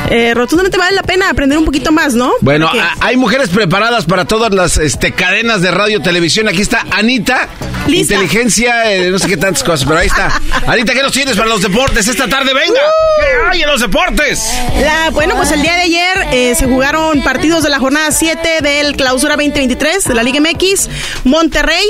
[0.09, 2.32] eh, rotundamente vale la pena aprender un poquito más, ¿no?
[2.41, 6.47] Bueno, Porque- hay mujeres preparadas para todas las este, cadenas de radio televisión.
[6.47, 7.47] Aquí está Anita.
[7.88, 8.13] Lista.
[8.13, 10.32] Inteligencia, eh, no sé qué tantas cosas, pero ahí está.
[10.67, 12.53] Anita, ¿qué nos tienes para los deportes esta tarde?
[12.53, 12.79] ¡Venga!
[13.19, 14.39] ¿Qué hay en los deportes?
[14.82, 18.61] La- bueno, pues el día de ayer eh, se jugaron partidos de la jornada 7
[18.61, 20.89] del Clausura 2023 de la Liga MX.
[21.23, 21.84] Monterrey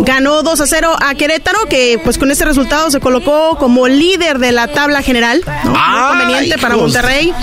[0.00, 4.38] ganó 2 a 0 a Querétaro, que pues con ese resultado se colocó como líder
[4.38, 5.42] de la tabla general.
[5.64, 5.70] ¿no?
[5.70, 6.76] Muy ¡Ay, conveniente para!
[6.76, 7.34] Monterrey.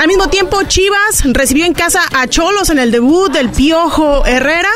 [0.00, 4.70] Al mismo tiempo, Chivas recibió en casa a Cholos en el debut del Piojo Herrera.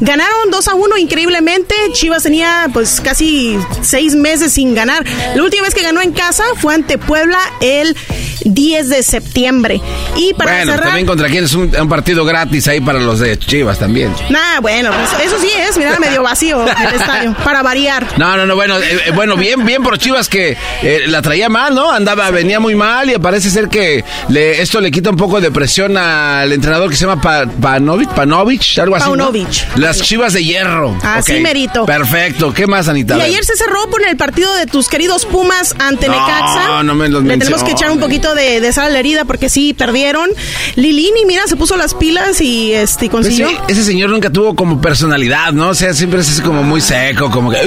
[0.00, 1.74] Ganaron 2 a 1 increíblemente.
[1.92, 5.04] Chivas tenía pues casi seis meses sin ganar.
[5.34, 7.96] La última vez que ganó en casa fue ante Puebla el
[8.44, 9.80] 10 de septiembre.
[10.16, 10.86] Y para bueno, cerrar...
[10.88, 14.14] también contra quién es un, un partido gratis ahí para los de Chivas también.
[14.30, 18.06] Nah, bueno, pues, eso sí es, mira, medio vacío el estadio, para variar.
[18.18, 21.48] No, no, no, bueno, eh, eh, bueno, bien, bien por Chivas que eh, la traía
[21.48, 21.90] mal, ¿no?
[21.90, 25.50] Andaba, venía muy mal y parece ser que le, esto le quita un poco de
[25.50, 29.04] presión al entrenador que se llama Pa- Panovich, Panovich, algo así.
[29.04, 29.16] ¿no?
[29.16, 29.76] Paunovic.
[29.76, 30.96] Las Chivas de hierro.
[31.02, 31.86] Así Ok, merito.
[31.86, 32.52] Perfecto.
[32.52, 33.16] ¿Qué más, Anita?
[33.18, 36.82] Y ayer se cerró por el partido de tus queridos Pumas ante No, Necaxa.
[36.82, 39.24] no me los Le tenemos que echar un poquito de, de sal a la herida
[39.24, 40.28] porque sí, perdieron.
[40.74, 43.48] Lilini, mira, se puso las pilas y este Pues consiguió.
[43.48, 45.68] sí, ese señor nunca tuvo como personalidad, ¿no?
[45.70, 47.58] O sea, siempre es así como muy seco, como que...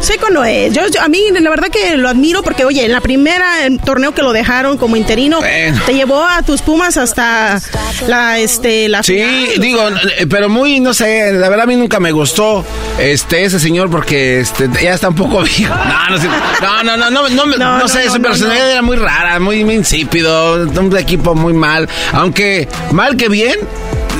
[0.00, 0.72] Seco no es.
[0.72, 3.78] Yo, yo- a mí, la verdad que lo admiro porque, oye, en la primera eh,
[3.84, 5.80] torneo que lo dejaron como interino, Bueno.
[5.86, 7.60] te llevó a tus Pumas hasta
[8.06, 9.60] la, este, la Sí, final.
[9.60, 9.88] digo,
[10.18, 12.64] eh, pero muy, no sé, la verdad a mí nunca me gustó
[12.98, 15.74] este ese señor porque este ya está un poco viejo.
[15.74, 16.28] No, no, sé,
[16.62, 18.70] no, no, no, no, no, No, no no, sé, no, su no, personalidad no.
[18.72, 23.56] era muy rara, muy, muy insípido, un equipo muy mal, aunque mal que bien,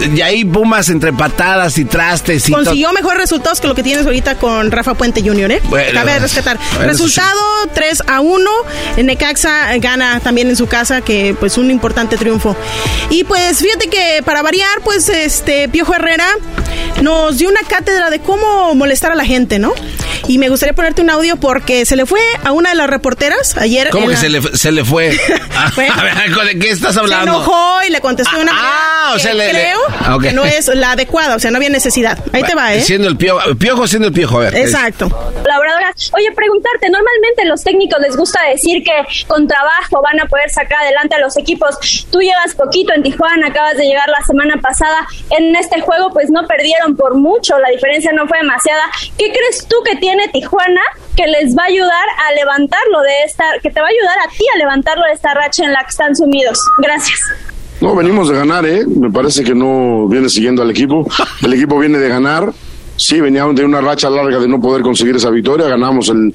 [0.01, 2.53] y ahí Pumas entre patadas y trastes y.
[2.53, 5.61] Consiguió mejores resultados que lo que tienes ahorita con Rafa Puente Jr., ¿eh?
[5.64, 6.59] Bueno, Cabe rescatar.
[6.74, 7.40] bueno, Resultado
[7.74, 8.51] 3 a 1.
[9.03, 12.57] Necaxa gana también en su casa, que pues un importante triunfo.
[13.11, 16.26] Y pues fíjate que para variar, pues este Piojo Herrera
[17.03, 19.72] nos dio una cátedra de cómo molestar a la gente, ¿no?
[20.28, 23.57] Y me gustaría ponerte un audio porque se le fue a una de las reporteras
[23.57, 23.88] ayer.
[23.90, 25.18] ¿Cómo que la- se le, se le fue?
[25.62, 27.32] Ah, a ver, ¿de qué estás se hablando?
[27.32, 30.68] enojó y le contestó de una ah, o sea, le- creo Ah, que no es
[30.68, 32.18] la adecuada, o sea, no había necesidad.
[32.32, 32.80] Ahí te va, ¿eh?
[32.80, 34.57] Siendo el piojo, piojo siendo el piojo, a ver.
[34.57, 35.09] Exacto.
[35.09, 38.93] Colaboradora, oye, preguntarte, normalmente los técnicos les gusta decir que
[39.26, 41.76] con trabajo van a poder sacar adelante a los equipos.
[42.11, 45.07] Tú llevas poquito en Tijuana, acabas de llegar la semana pasada.
[45.30, 48.84] En este juego, pues no perdieron por mucho, la diferencia no fue demasiada.
[49.18, 50.82] ¿Qué crees tú que tiene Tijuana
[51.16, 54.30] que les va a ayudar a levantarlo de esta, que te va a ayudar a
[54.30, 56.59] ti a levantarlo de esta racha en la que están sumidos?
[56.78, 57.20] Gracias.
[57.81, 58.85] No, venimos de ganar, ¿eh?
[58.87, 61.07] Me parece que no viene siguiendo al equipo.
[61.43, 62.53] El equipo viene de ganar.
[62.97, 65.66] Sí, veníamos de una racha larga de no poder conseguir esa victoria.
[65.68, 66.31] Ganamos el,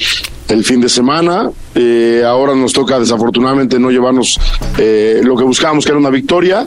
[0.48, 1.52] el fin de semana.
[1.76, 4.40] Eh, ahora nos toca, desafortunadamente, no llevarnos
[4.80, 6.66] eh, lo que buscábamos, que era una victoria.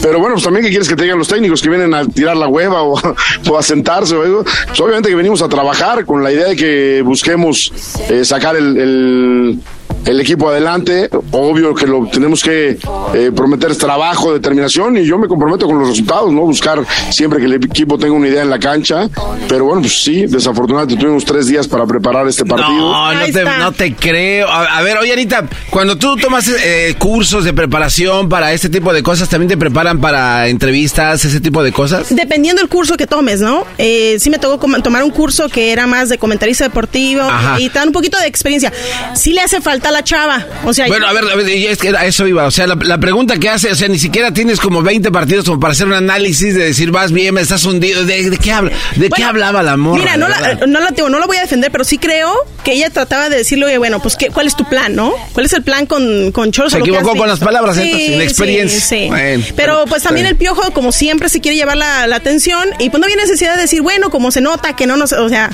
[0.00, 2.36] Pero bueno, pues también, ¿qué quieres que te digan los técnicos que vienen a tirar
[2.36, 3.16] la hueva o, a-
[3.50, 4.14] o a sentarse?
[4.14, 4.44] o algo?
[4.68, 7.72] Pues obviamente que venimos a trabajar con la idea de que busquemos
[8.08, 9.60] eh, sacar el- el
[10.06, 11.10] el equipo adelante.
[11.32, 12.78] Obvio que lo tenemos que
[13.14, 16.42] eh, prometer es trabajo, determinación y yo me comprometo con los resultados, ¿no?
[16.42, 19.08] Buscar siempre que el equipo tenga una idea en la cancha.
[19.48, 22.70] Pero bueno, pues sí, desafortunadamente tuvimos tres días para preparar este partido.
[22.70, 24.48] No, no te, no te creo.
[24.48, 28.92] A, a ver, oye, Anita, cuando tú tomas eh, cursos de preparación para este tipo
[28.92, 32.14] de cosas, ¿también te preparan para entrevistas, ese tipo de cosas?
[32.14, 33.64] Dependiendo del curso que tomes, ¿no?
[33.78, 37.60] Eh, sí me tocó tomar un curso que era más de comentarista deportivo Ajá.
[37.60, 38.72] y te dan un poquito de experiencia.
[39.14, 40.46] Sí le hace falta a la chava.
[40.64, 42.46] O sea, Bueno, a ver, a ver, es que eso iba.
[42.46, 45.44] O sea, la, la pregunta que hace, o sea, ni siquiera tienes como 20 partidos
[45.44, 48.04] como para hacer un análisis de decir, vas bien, me estás hundido.
[48.04, 50.00] ¿De, de qué, habla, de qué hablaba la morra?
[50.00, 52.72] Mira, no la, no, la, digo, no la voy a defender, pero sí creo que
[52.72, 55.12] ella trataba de decirle, oye, bueno, pues, ¿qué, ¿cuál es tu plan, no?
[55.32, 56.72] ¿Cuál es el plan con, con Cholos?
[56.72, 58.80] Se equivocó con las palabras, entonces, sin experiencia.
[58.80, 59.06] Sí, sí.
[59.08, 62.68] Bueno, pero, pero, pues también el piojo, como siempre, se quiere llevar la, la atención
[62.78, 65.28] y pues no había necesidad de decir, bueno, como se nota que no nos, o
[65.28, 65.50] sea,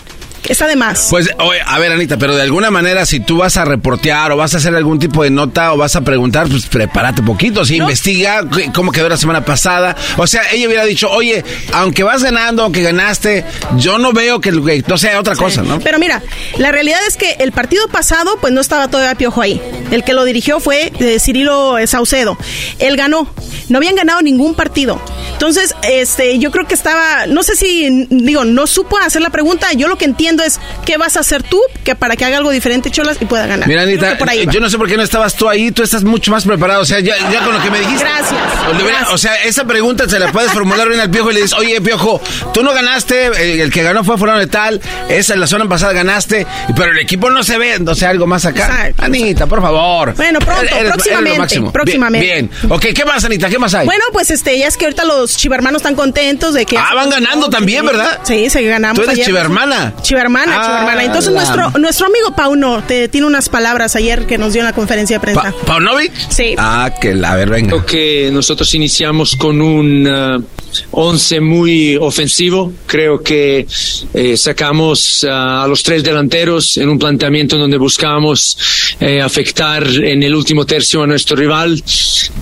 [0.49, 1.09] está de más.
[1.11, 4.37] Pues, oye, a ver, Anita, pero de alguna manera, si tú vas a reportear o
[4.37, 7.65] vas a hacer algún tipo de nota o vas a preguntar, pues prepárate poquito.
[7.65, 9.97] Si investiga cómo quedó la semana pasada.
[10.17, 13.45] O sea, ella hubiera dicho, oye, aunque vas ganando, aunque ganaste,
[13.77, 15.79] yo no veo que, que no sea otra cosa, ¿no?
[15.81, 16.23] Pero mira,
[16.59, 19.61] la realidad es que el partido pasado, pues no estaba todavía Piojo ahí.
[19.91, 22.37] El que lo dirigió fue eh, Cirilo eh, Saucedo.
[22.79, 23.33] Él ganó.
[23.69, 25.01] no habían ganado ningún partido.
[25.33, 29.73] Entonces, este, yo creo que estaba, no sé si, digo, no supo hacer la pregunta.
[29.73, 32.51] Yo lo que entiendo es, ¿qué vas a hacer tú que para que haga algo
[32.51, 33.69] diferente, Cholas, y pueda ganar?
[33.69, 34.17] Mira, Anita,
[34.51, 36.83] yo no sé por qué no estabas tú ahí, tú estás mucho más preparado.
[36.83, 38.05] O sea, ya, ya con lo que me dijiste.
[38.05, 39.11] Gracias.
[39.11, 41.81] O, sea, esa pregunta se la puedes formular bien al piojo y le dices, oye,
[41.81, 42.21] piojo,
[42.55, 45.69] tú no ganaste, eh, el que ganó fue fulano de tal, esa en la zona
[45.69, 48.91] pasada ganaste, pero el equipo no se ve, o sea, algo más acá.
[48.99, 50.15] Anita, por favor.
[50.15, 51.59] Bueno, pronto, Eres- eres próximamente.
[51.59, 52.27] Bien, próximamente.
[52.27, 53.49] Bien, Ok, ¿qué más, Anita?
[53.49, 53.87] ¿Qué más hay?
[53.87, 56.79] Bueno, pues este, ya es que ahorita los chivermanos están contentos de que.
[56.79, 58.21] Ah, van ganando también, ¿verdad?
[58.23, 58.97] Sí, se ganamos.
[58.97, 59.27] Tú eres ayer.
[59.27, 59.95] chivermana.
[60.03, 60.22] Chivermana,
[60.57, 61.05] Ah, chivermana.
[61.05, 64.67] Entonces, la- nuestro, nuestro amigo Pauno te tiene unas palabras ayer que nos dio en
[64.67, 65.53] la conferencia de prensa.
[65.67, 66.13] ¿Paunovic?
[66.31, 66.55] Sí.
[66.59, 67.69] Ah, que la, a ver, venga.
[67.71, 70.45] Creo que nosotros iniciamos con un uh,
[70.93, 72.73] once muy ofensivo.
[72.87, 73.67] Creo que
[74.15, 78.57] eh, sacamos uh, a los tres delanteros en un planteamiento donde buscamos
[79.01, 81.83] eh, afectar en el último tercio a nuestro rival,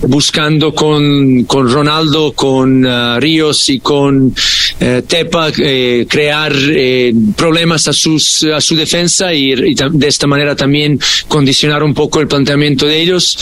[0.03, 4.35] buscando con, con Ronaldo, con uh, Ríos y con
[4.81, 10.27] eh, Tepa eh, crear eh, problemas a, sus, a su defensa y, y de esta
[10.27, 13.39] manera también condicionar un poco el planteamiento de ellos.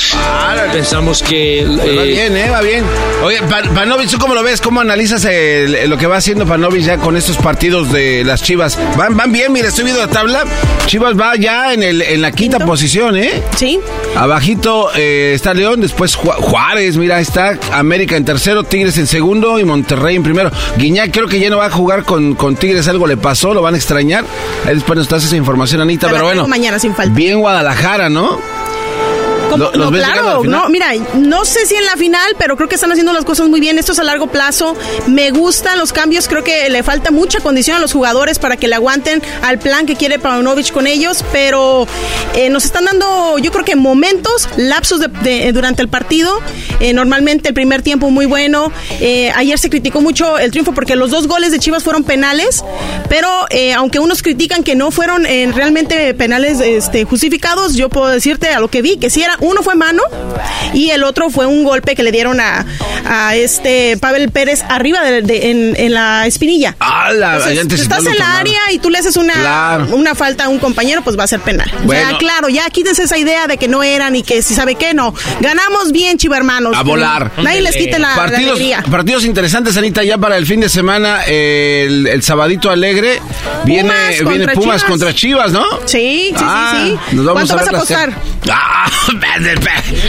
[0.72, 1.64] Pensamos que...
[1.66, 2.50] Va eh, bien, ¿eh?
[2.50, 2.84] Va bien.
[3.22, 4.60] Oye, Pa- Panovich, ¿tú cómo lo ves?
[4.60, 8.78] ¿Cómo analizas el- lo que va haciendo Panovich ya con estos partidos de las Chivas?
[8.96, 10.44] Van, van bien, mira, estoy viendo la tabla.
[10.86, 13.42] Chivas va ya en, el, en la quinta posición, ¿eh?
[13.56, 13.78] Sí.
[14.16, 19.58] Abajito eh, está León, después Ju- Juárez, mira, está América en tercero, Tigres en segundo
[19.58, 20.50] y Monterrey en primero.
[20.76, 23.62] Guiñac creo que ya no va a jugar con, con Tigres, algo le pasó, lo
[23.62, 24.24] van a extrañar.
[24.66, 26.48] Ahí después nos das esa información, Anita, pero traigo bueno.
[26.48, 27.14] mañana sin falta.
[27.14, 28.40] Bien Guadalajara, ¿no?
[29.50, 29.64] ¿Cómo?
[29.64, 32.74] Lo- ¿los no, claro, no, mira, no sé si en la final, pero creo que
[32.74, 33.78] están haciendo las cosas muy bien.
[33.78, 34.76] Esto es a largo plazo.
[35.06, 38.68] Me gustan los cambios, creo que le falta mucha condición a los jugadores para que
[38.68, 41.86] le aguanten al plan que quiere Paunovic con ellos, pero
[42.34, 46.38] eh, nos están dando, yo creo que momentos, lapsos de- de- durante el partido.
[46.80, 48.70] Eh, normalmente el primer tiempo muy bueno.
[49.00, 52.64] Eh, ayer se criticó mucho el triunfo porque los dos goles de Chivas fueron penales,
[53.08, 53.28] pero
[53.76, 58.68] aunque unos critican que no fueron realmente penales este, justificados, yo puedo decirte a lo
[58.68, 60.02] que vi que sí era, uno fue mano
[60.74, 62.64] y el otro fue un golpe que le dieron a,
[63.06, 66.76] a este Pavel Pérez arriba de, de- en, en la espinilla.
[67.10, 69.86] Entonces, Ya si anticipó estás en la área y tú le haces una, Claro.
[69.94, 71.68] una falta a un compañero, pues va a ser penal.
[71.68, 72.18] O sea, Bueno.
[72.18, 75.14] claro, ya quítense esa idea de que no eran y que si sabe qué, no.
[75.40, 76.76] Ganamos bien, chiva hermanos.
[76.76, 77.30] A volar.
[77.42, 78.82] Nadie les quite la, la partidos, alegría.
[78.90, 83.20] partidos interesantes, Anita, ya para el fin de semana, el, el sabadito alegre.
[83.64, 84.84] Viene Pumas viene contra Pumas Chivas.
[84.84, 85.64] contra Chivas, ¿no?
[85.84, 87.16] Sí, sí, Ah, sí, sí.
[87.16, 88.12] nos vamos ¿Cuánto a vas a la apostar?
[88.50, 88.90] Ah,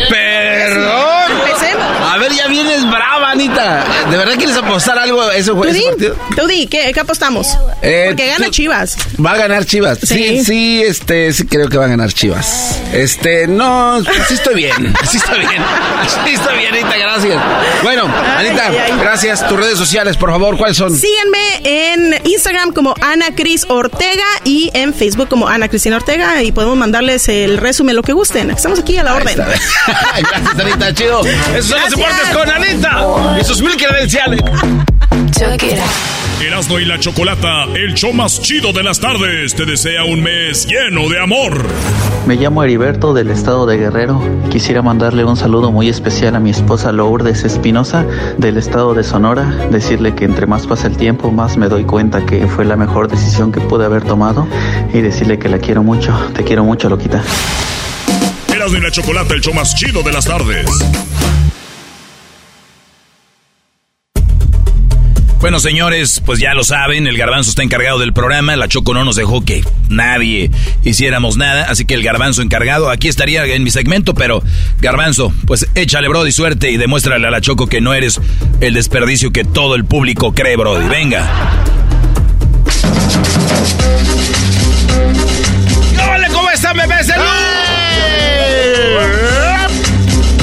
[0.10, 1.32] perdón.
[1.32, 1.86] Empecemos.
[2.12, 3.86] A ver, ya vienes brava, Anita.
[4.10, 6.16] ¿De verdad quieres apostar algo a ese, partido?
[6.36, 7.48] tú di, ¿qué, qué apostamos?
[7.82, 8.98] Eh, Porque gana tú- Chivas.
[9.24, 10.00] Va a ganar Chivas.
[10.02, 10.08] Sí.
[10.40, 10.44] Sí.
[10.46, 12.80] sí, este, sí creo que va a ganar Chivas.
[12.94, 14.94] Este, no, así estoy bien.
[15.02, 15.62] Así estoy bien.
[16.00, 17.44] Así estoy bien, Anita, gracias.
[17.84, 18.04] Bueno,
[18.38, 18.94] Anita, Ay, ay.
[19.00, 19.48] gracias.
[19.48, 20.96] Tus redes sociales, por favor, ¿cuáles son?
[20.96, 26.52] Síganme en Instagram como Ana Cris Ortega y en Facebook como Ana Cristina Ortega y
[26.52, 28.50] podemos mandarles el resumen, lo que gusten.
[28.50, 29.38] Estamos aquí a la orden.
[29.38, 31.22] Gracias, Anita, chido.
[31.26, 31.92] Esos son los Gracias.
[31.92, 34.42] deportes con Anita y sus mil credenciales.
[36.46, 40.66] Erasmo y la Chocolata, el show más chido de las tardes, te desea un mes
[40.68, 41.66] lleno de amor.
[42.26, 44.22] Me llamo Heriberto del estado de Guerrero.
[44.50, 48.06] Quisiera mandarle un saludo muy especial a mi esposa Lourdes Espinosa
[48.38, 49.44] del estado de Sonora.
[49.72, 53.08] Decirle que entre más pasa el tiempo, más me doy cuenta que fue la mejor
[53.10, 54.48] decisión que pude haber tomado.
[54.94, 56.14] Y decirle que la quiero mucho.
[56.36, 57.24] Te quiero mucho, Loquita.
[58.60, 60.66] Erasmo y la Chocolata, el show más chido de las tardes.
[65.40, 69.06] Bueno, señores, pues ya lo saben, el garbanzo está encargado del programa, la Choco no
[69.06, 70.52] nos dejó que nadie
[70.84, 74.44] hiciéramos nada, así que el garbanzo encargado, aquí estaría en mi segmento, pero
[74.82, 78.20] garbanzo, pues échale, Brody, suerte y demuéstrale a la Choco que no eres
[78.60, 80.86] el desperdicio que todo el público cree, Brody.
[80.90, 81.64] Venga.
[86.14, 87.79] ¡Hola, ¿cómo están, bebés de luz?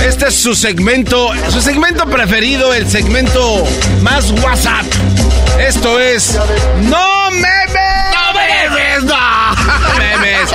[0.04, 3.64] Este es su segmento, su segmento preferido, el segmento
[4.02, 4.86] más WhatsApp.
[5.58, 6.38] Esto es
[6.82, 7.46] No memes.
[8.12, 9.98] No memes, no.
[9.98, 10.50] memes.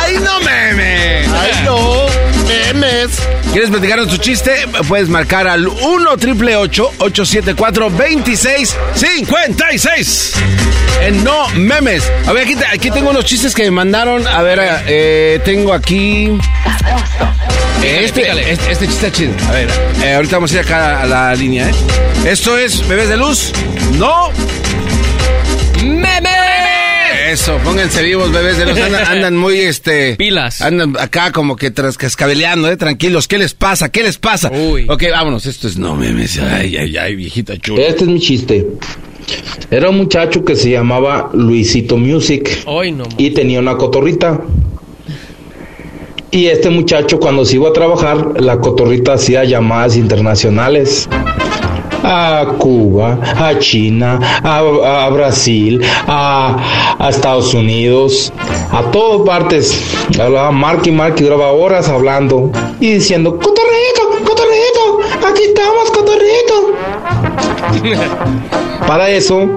[0.00, 1.28] Ay, no memes.
[1.32, 2.06] Ay, no,
[2.48, 3.35] memes.
[3.56, 4.68] ¿Quieres platicarnos tu chiste?
[4.86, 10.34] Puedes marcar al 1 triple 874 2656
[11.00, 12.02] En No Memes.
[12.26, 14.26] A ver, aquí, aquí tengo unos chistes que me mandaron.
[14.26, 16.36] A ver, eh, tengo aquí.
[17.82, 19.32] Este, este, este chiste chido.
[19.48, 19.70] A ver,
[20.04, 21.74] eh, ahorita vamos a ir acá a la línea, ¿eh?
[22.26, 23.52] Esto es Bebés de Luz.
[23.92, 24.32] No.
[25.82, 26.35] ¡Meme!
[27.36, 27.58] Eso.
[27.62, 28.56] Pónganse vivos, bebés.
[28.56, 30.16] De los andan, andan muy, este...
[30.16, 30.62] Pilas.
[30.62, 32.78] Andan acá como que tras cascabeleando, ¿eh?
[32.78, 33.28] Tranquilos.
[33.28, 33.90] ¿Qué les pasa?
[33.90, 34.50] ¿Qué les pasa?
[34.50, 34.86] Uy.
[34.88, 35.44] Ok, vámonos.
[35.44, 36.38] Esto es no memes.
[36.38, 37.82] Ay, ay, ay, viejita chula.
[37.82, 38.66] Este es mi chiste.
[39.70, 43.04] Era un muchacho que se llamaba Luisito Music Hoy no.
[43.18, 44.40] y tenía una cotorrita.
[46.30, 51.06] Y este muchacho cuando se iba a trabajar, la cotorrita hacía llamadas internacionales.
[52.08, 54.58] A Cuba, a China, a,
[55.06, 58.32] a Brasil, a, a Estados Unidos,
[58.70, 59.82] a todas partes.
[60.20, 66.74] Hablaba marca y marca y duraba horas hablando y diciendo, cotorrito, cotorrito, aquí estamos, cotorrito.
[68.86, 69.48] Para eso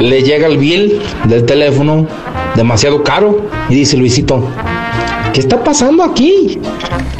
[0.00, 2.06] le llega el bill del teléfono
[2.56, 4.42] demasiado caro y dice Luisito,
[5.32, 6.58] ¿qué está pasando aquí?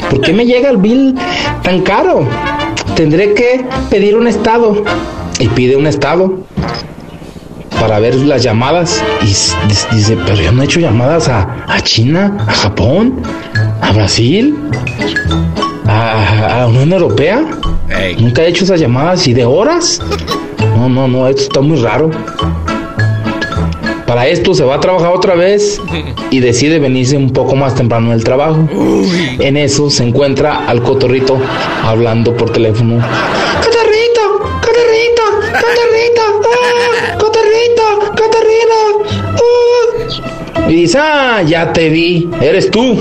[0.09, 1.15] ¿Por qué me llega el bill
[1.63, 2.27] tan caro?
[2.95, 4.83] Tendré que pedir un estado.
[5.39, 6.39] Y pide un estado
[7.79, 9.03] para ver las llamadas.
[9.21, 9.25] Y
[9.95, 13.21] dice, pero yo no he hecho llamadas a, a China, a Japón,
[13.81, 14.55] a Brasil,
[15.85, 17.43] a, a la Unión Europea.
[18.19, 19.99] Nunca he hecho esas llamadas y de horas.
[20.77, 22.09] No, no, no, esto está muy raro.
[24.13, 25.81] Para esto se va a trabajar otra vez
[26.29, 28.69] y decide venirse un poco más temprano del trabajo.
[29.39, 31.41] En eso se encuentra al cotorrito
[31.83, 33.03] hablando por teléfono.
[33.57, 34.21] ¡Cotorrito!
[34.61, 35.23] ¡Cotorrito!
[35.51, 36.21] ¡Cotorrito!
[36.45, 37.17] ¡Ah!
[37.17, 37.83] ¡Cotorrito!
[38.11, 39.03] ¡Cotorrito!
[40.59, 40.69] ¡Ah!
[40.69, 42.95] Y dice, ah, ya te vi, eres tú.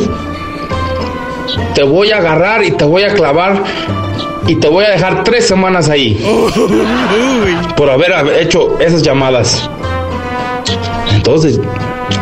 [1.75, 3.63] Te voy a agarrar y te voy a clavar
[4.47, 6.19] y te voy a dejar tres semanas ahí
[7.77, 9.69] por haber hecho esas llamadas.
[11.23, 11.61] Entonces,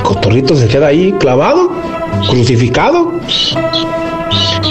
[0.02, 1.70] Cotorrito se queda ahí clavado,
[2.28, 3.12] crucificado.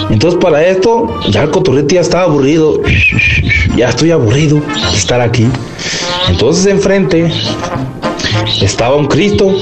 [0.08, 2.80] Entonces, para esto, ya el Cotorrito ya estaba aburrido.
[3.76, 5.48] Ya estoy aburrido de estar aquí.
[6.28, 7.28] Entonces, enfrente
[8.62, 9.52] estaba un Cristo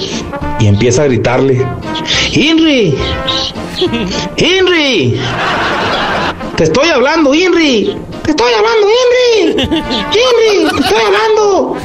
[0.61, 1.67] y empieza a gritarle:
[2.35, 2.95] ¡Henry!
[4.37, 5.19] ¡Henry!
[6.57, 7.97] ¡Te estoy hablando, Henry!
[8.23, 9.63] ¡Te estoy hablando, Henry!
[9.63, 10.69] ¡Henry!
[10.69, 11.77] ¡Te estoy hablando!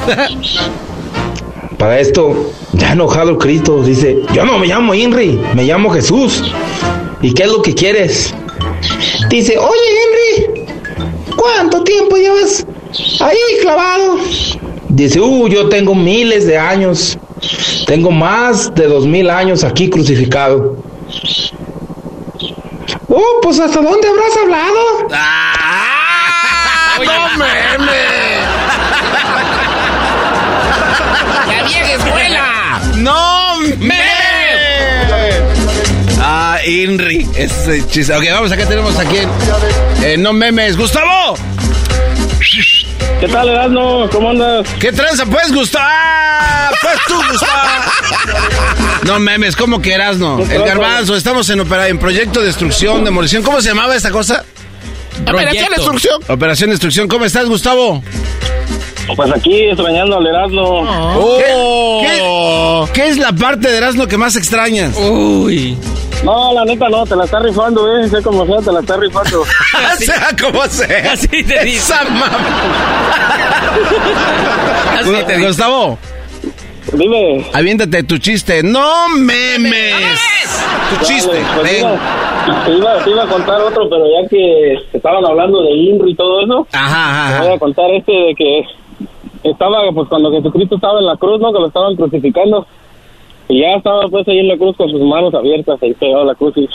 [1.78, 6.42] Para esto, ya enojado el Cristo dice, yo no me llamo Henry, me llamo Jesús.
[7.20, 8.34] ¿Y qué es lo que quieres?
[9.28, 10.66] Dice, oye Henry,
[11.36, 12.66] ¿cuánto tiempo llevas
[13.20, 14.18] ahí clavado?
[14.88, 17.18] Dice, uh, yo tengo miles de años.
[17.86, 20.76] Tengo más de dos mil años aquí crucificado.
[23.08, 25.08] Oh, pues ¿hasta dónde habrás hablado?
[27.04, 27.38] ¡No
[27.84, 28.13] ¡La
[33.70, 33.94] ¡No me!
[36.20, 37.28] Ah, Inri.
[37.36, 38.14] Ese chiste.
[38.14, 39.28] Ok, vamos, acá tenemos aquí en,
[40.04, 40.76] en No Memes.
[40.76, 41.36] ¡Gustavo!
[43.20, 44.08] ¿Qué tal, Erasmo?
[44.10, 44.66] ¿Cómo andas?
[44.78, 45.86] ¿Qué tranza, pues, Gustavo?
[45.88, 46.70] ¡Ah!
[46.80, 47.52] Pues tú, Gustavo.
[49.04, 50.40] No memes, ¿cómo que eras, no?
[50.40, 53.42] El garbanzo, estamos en, opera, en proyecto de destrucción, demolición.
[53.42, 54.44] ¿Cómo se llamaba esta cosa?
[55.22, 56.22] Operación Destrucción.
[56.28, 57.08] Operación Destrucción.
[57.08, 58.02] ¿Cómo estás, Gustavo?
[59.16, 60.80] Pues aquí extrañando al Erasmo.
[61.18, 62.00] Oh.
[62.02, 64.96] ¿Qué, qué- qué es la parte de Erasmo que más extrañas?
[64.98, 65.76] Uy.
[66.24, 68.08] No, la neta no, te la está rifando, eh.
[68.08, 69.44] Sé como sea, te la está rifando.
[69.98, 71.12] sea como sea.
[71.12, 71.76] Así te dice.
[71.78, 72.00] Esa
[75.00, 75.46] Así te dice.
[75.48, 75.98] Gustavo.
[76.92, 77.44] Dime.
[77.52, 78.62] Aviéntate tu chiste.
[78.62, 80.20] ¡No memes!
[80.90, 81.32] Tu chiste.
[81.32, 81.80] Dale, pues ven.
[81.80, 86.12] iba, te iba, te iba a contar otro, pero ya que estaban hablando de INRI
[86.12, 87.44] y todo eso, Ajá, te ajá.
[87.44, 88.62] voy a contar este de que
[89.44, 91.52] estaba, pues cuando Jesucristo estaba en la cruz, ¿no?
[91.52, 92.66] Que lo estaban crucificando.
[93.48, 96.26] Y ya estaba pues ahí en la cruz con sus manos abiertas, ahí pegado a
[96.26, 96.68] la cruz y,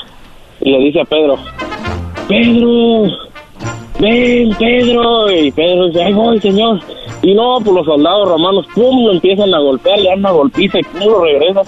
[0.61, 1.35] le dice a Pedro,
[2.27, 3.03] Pedro,
[3.99, 5.31] ven Pedro.
[5.31, 6.79] Y Pedro dice, ahí voy señor.
[7.21, 10.79] Y no, pues los soldados romanos, pum, lo empiezan a golpear, le dan una golpiza
[10.79, 11.65] y pum, lo regresan.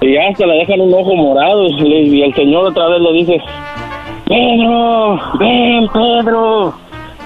[0.00, 3.12] Y ya hasta le dejan un ojo morado y, y el señor otra vez le
[3.12, 3.40] dice,
[4.26, 6.74] Pedro, ven Pedro.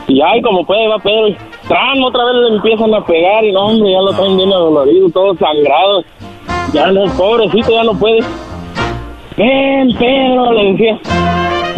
[0.06, 1.34] Y ay, como puede, va Pedro.
[1.68, 2.02] ¡Tran!
[2.02, 5.36] otra vez le empiezan a pegar y no, hombre, ya lo traen bien adolorido, todo
[5.36, 6.04] sangrado.
[6.72, 8.20] Ya no, pobrecito, ya no puede.
[9.36, 10.98] Ven, Pedro, le decía.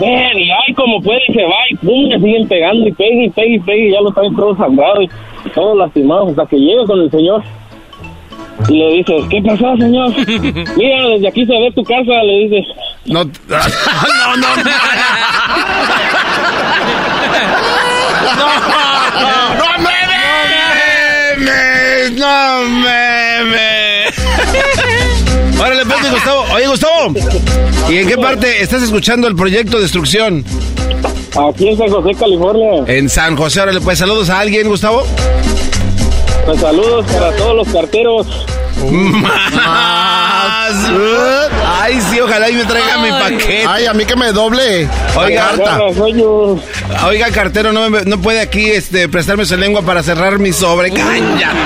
[0.01, 3.25] Ven, y ay, como puede, y se va y pum, le siguen pegando y pegue
[3.25, 5.11] y pegue y pegue, y ya lo traen todo sangrado y
[5.55, 7.43] todo lastimado hasta que llega con el señor.
[8.69, 10.13] Y le dice, ¿qué pasó, señor?
[10.77, 12.67] Mira, desde aquí se ve tu casa, le dice.
[13.07, 13.31] No, no,
[14.37, 14.65] no, no.
[18.37, 18.90] No,
[19.59, 19.79] no
[21.39, 24.15] memes, no memes.
[25.61, 26.45] Órale, pues, Gustavo.
[26.53, 27.15] Oye, Gustavo.
[27.89, 30.45] ¿Y en qué parte estás escuchando el proyecto Destrucción?
[31.49, 32.85] Aquí en San José, California.
[32.87, 33.61] En San José.
[33.61, 35.07] Órale, pues, saludos a alguien, Gustavo.
[36.47, 38.27] Pues saludos para todos los carteros.
[38.91, 40.75] Más.
[41.91, 43.65] Ay, sí, ojalá y me traiga mi paquete.
[43.69, 44.89] Ay, a mí que me doble.
[45.17, 45.79] Oiga, Carta.
[47.07, 50.93] Oiga, cartero, no, me- no puede aquí este, prestarme su lengua para cerrar mi sobre.
[50.93, 51.57] Cállate.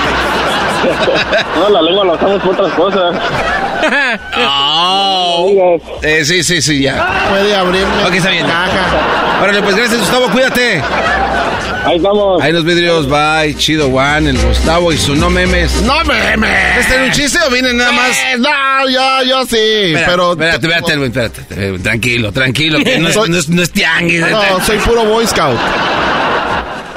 [1.55, 3.15] No, la lengua la usamos por otras cosas.
[4.37, 5.79] Oh.
[6.01, 7.27] Eh, sí, sí, sí, ya.
[7.29, 8.03] Puede abrirme.
[8.05, 8.45] Ok, está bien.
[9.41, 10.81] Órale, pues gracias, Gustavo, cuídate.
[11.85, 12.41] Ahí estamos.
[12.41, 13.55] Ahí los vidrios, bye.
[13.57, 15.81] Chido, Juan, el Gustavo y su no memes.
[15.83, 16.77] ¡No memes!
[16.79, 18.09] ¿Este era un chiste o viene nada más?
[18.09, 20.31] Eh, no, yo, yo sí, Espera, pero...
[20.31, 24.21] Espérate, espérate, espérate, espérate, Tranquilo, tranquilo, que no es, Soy- no es- no es tianguis.
[24.21, 25.59] No, soy puro Boy Scout.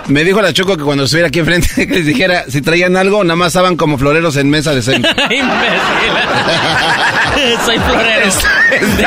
[0.09, 3.23] Me dijo la Choco que cuando estuviera aquí enfrente que les dijera si traían algo,
[3.25, 5.11] nada más estaban como floreros en mesa de centro.
[5.31, 5.39] Imbécil.
[7.65, 8.31] Soy florero.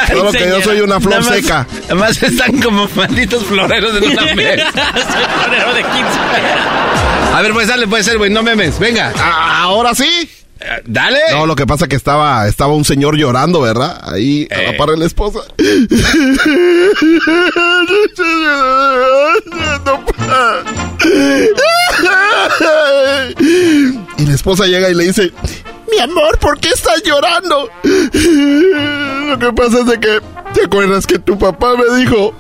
[0.08, 1.68] Solo que yo soy una flor Nada más- seca.
[1.84, 4.72] Nada más están como malditos floreros en una mesa.
[4.72, 6.00] Soy florero de 15
[7.36, 9.12] A ver, pues dale, puede ser, güey, no memes, venga.
[9.18, 10.30] Ah, Ahora sí.
[10.86, 11.20] Dale.
[11.32, 14.00] No, lo que pasa que estaba, estaba un señor llorando, ¿verdad?
[14.04, 15.40] Ahí a la par de la esposa.
[24.18, 25.32] Y la esposa llega y le dice,
[25.92, 27.70] mi amor, ¿por qué estás llorando?
[27.84, 30.20] Lo que pasa es de que,
[30.54, 32.34] ¿te acuerdas que tu papá me dijo,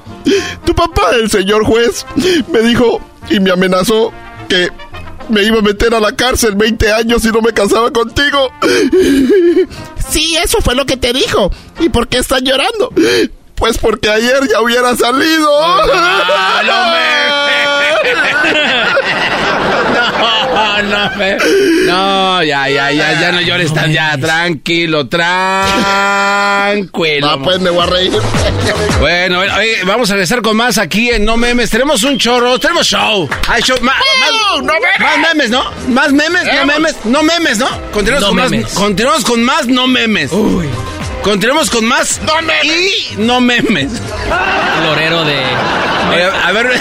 [0.65, 2.05] tu papá, el señor juez,
[2.51, 4.11] me dijo y me amenazó
[4.47, 4.69] que
[5.29, 8.51] me iba a meter a la cárcel 20 años si no me casaba contigo?
[10.09, 11.51] Sí, eso fue lo que te dijo.
[11.79, 12.91] ¿Y por qué estás llorando?
[13.55, 15.49] Pues porque ayer ya hubiera salido.
[20.81, 21.37] No, no, me-
[21.85, 25.27] no, ya, ya, ya, ya no llores tan, ya, tranquilo, tranquilo.
[27.29, 28.11] Ah, pues me voy a reír.
[28.99, 31.69] Bueno, bueno, oye, vamos a regresar con más aquí en No Memes.
[31.69, 33.27] Tenemos un chorro, tenemos show.
[33.47, 34.31] Hay show, ma- más,
[34.99, 35.63] más memes, ¿no?
[35.89, 37.69] Más memes, no memes, no memes, ¿no?
[37.91, 38.63] Continuamos No con memes.
[38.65, 40.31] más, continuamos con más no memes.
[41.23, 42.65] Continuamos con más no memes.
[42.65, 43.91] y no memes.
[44.81, 45.39] Florero de.
[46.13, 46.71] Oye, a ver,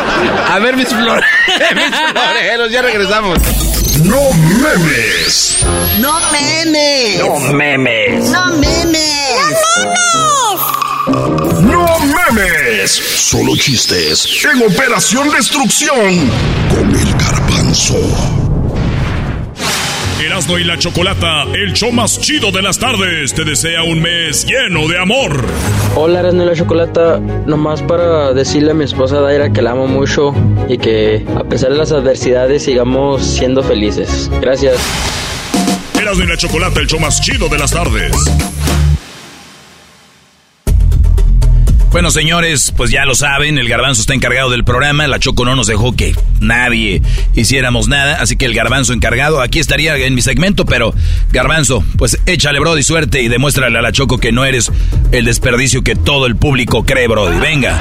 [0.52, 1.24] a ver mis, flore-
[1.74, 3.38] mis floreros, ya regresamos.
[4.04, 5.64] No memes.
[6.00, 7.18] No memes.
[7.18, 8.24] No memes.
[8.30, 9.56] No memes.
[11.60, 12.90] No memes.
[12.92, 16.30] Solo chistes en Operación Destrucción
[16.70, 18.45] con el garbanzo.
[20.24, 24.46] Erasmo y la Chocolata, el show más chido de las tardes, te desea un mes
[24.46, 25.44] lleno de amor.
[25.94, 27.18] Hola, Erasmo y la Chocolata.
[27.18, 30.34] Nomás para decirle a mi esposa Daira que la amo mucho
[30.68, 34.30] y que a pesar de las adversidades sigamos siendo felices.
[34.40, 34.78] Gracias.
[36.00, 38.12] Erasmo y la Chocolata, el show más chido de las tardes.
[41.96, 45.56] Bueno, señores, pues ya lo saben, el garbanzo está encargado del programa, la Choco no
[45.56, 47.00] nos dejó que nadie
[47.34, 50.92] hiciéramos nada, así que el garbanzo encargado aquí estaría en mi segmento, pero
[51.32, 54.70] garbanzo, pues échale, Brody, suerte y demuéstrale a la Choco que no eres
[55.10, 57.38] el desperdicio que todo el público cree, Brody.
[57.38, 57.80] Venga.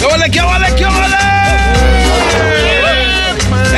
[0.00, 1.16] ¡Qué vale, qué vale, qué vale!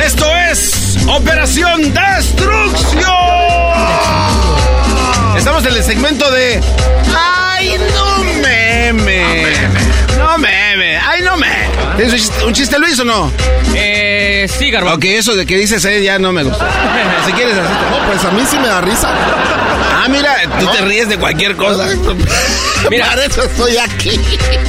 [0.05, 3.16] Esto es Operación Destrucción.
[5.37, 6.59] Estamos en el segmento de
[7.15, 9.66] ¡Ay, no meme!
[10.37, 11.55] No ¡ay, no meme!
[11.95, 13.31] ¿Tienes un chiste, un chiste, Luis, o no?
[13.73, 14.97] Eh, sí, Garbanzo.
[14.97, 16.69] Ok, eso de que dices eh, ya no me gusta.
[17.25, 17.73] si quieres así.
[17.89, 19.09] No, pues a mí sí me da risa.
[19.95, 21.87] Ah, mira, tú te ríes de cualquier cosa.
[22.91, 23.07] Mira.
[23.07, 24.11] Para eso estoy aquí.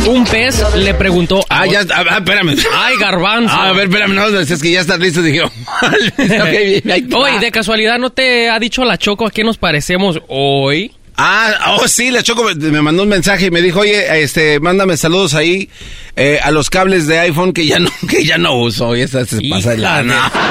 [0.07, 1.45] Un pez le preguntó.
[1.51, 2.57] Ah, ya, ah, ah, espérame.
[2.75, 3.55] Ay, garbanzo.
[3.55, 5.43] Ah, a ver, espérame, no, es que ya estás listo, dije.
[5.43, 7.21] ok, bien, ahí te va.
[7.21, 10.98] Oye, de casualidad, ¿no te ha dicho la Choco a qué nos parecemos hoy?
[11.21, 14.97] Ah, oh sí, la Choco me, mandó un mensaje y me dijo, oye, este, mándame
[14.97, 15.69] saludos ahí
[16.15, 18.95] eh, a los cables de iPhone que ya no, que ya no uso.
[18.95, 20.33] Y esa se pasa de lana.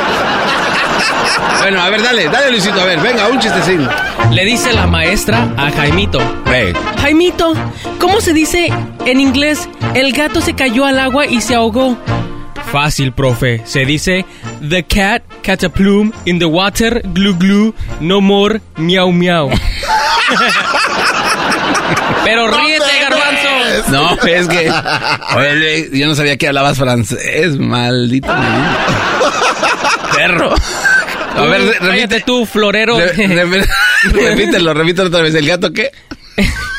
[1.59, 3.87] Bueno, a ver, dale, dale Luisito, a ver, venga, un chistecín.
[4.31, 6.19] Le dice la maestra a Jaimito.
[6.45, 6.73] Ve.
[7.01, 7.53] Jaimito,
[7.99, 8.71] ¿cómo se dice
[9.05, 11.97] en inglés el gato se cayó al agua y se ahogó?
[12.71, 13.61] Fácil, profe.
[13.65, 14.25] Se dice
[14.69, 19.49] The cat catch a plume in the water, glue glue, no more, miau miau.
[22.25, 23.91] Pero ríete, garbanzo.
[23.91, 24.69] No, es que,
[25.37, 28.27] oye, yo no sabía que hablabas francés, maldito.
[30.15, 30.53] Perro.
[31.37, 32.21] A ver, repite.
[32.21, 32.97] tú, florero.
[32.99, 33.65] re- re-
[34.11, 35.35] repítelo, repítelo otra vez.
[35.35, 35.91] ¿El gato qué?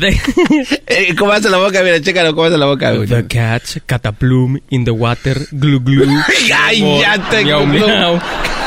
[0.00, 1.82] The, Eh, ¿Cómo hace la boca?
[1.82, 2.92] Mira, chécalo, ¿cómo hace la boca?
[2.92, 3.08] güey?
[3.08, 6.06] the cat catch a plume in the water, glue glue.
[6.64, 8.20] Ay, no ya te miau miau.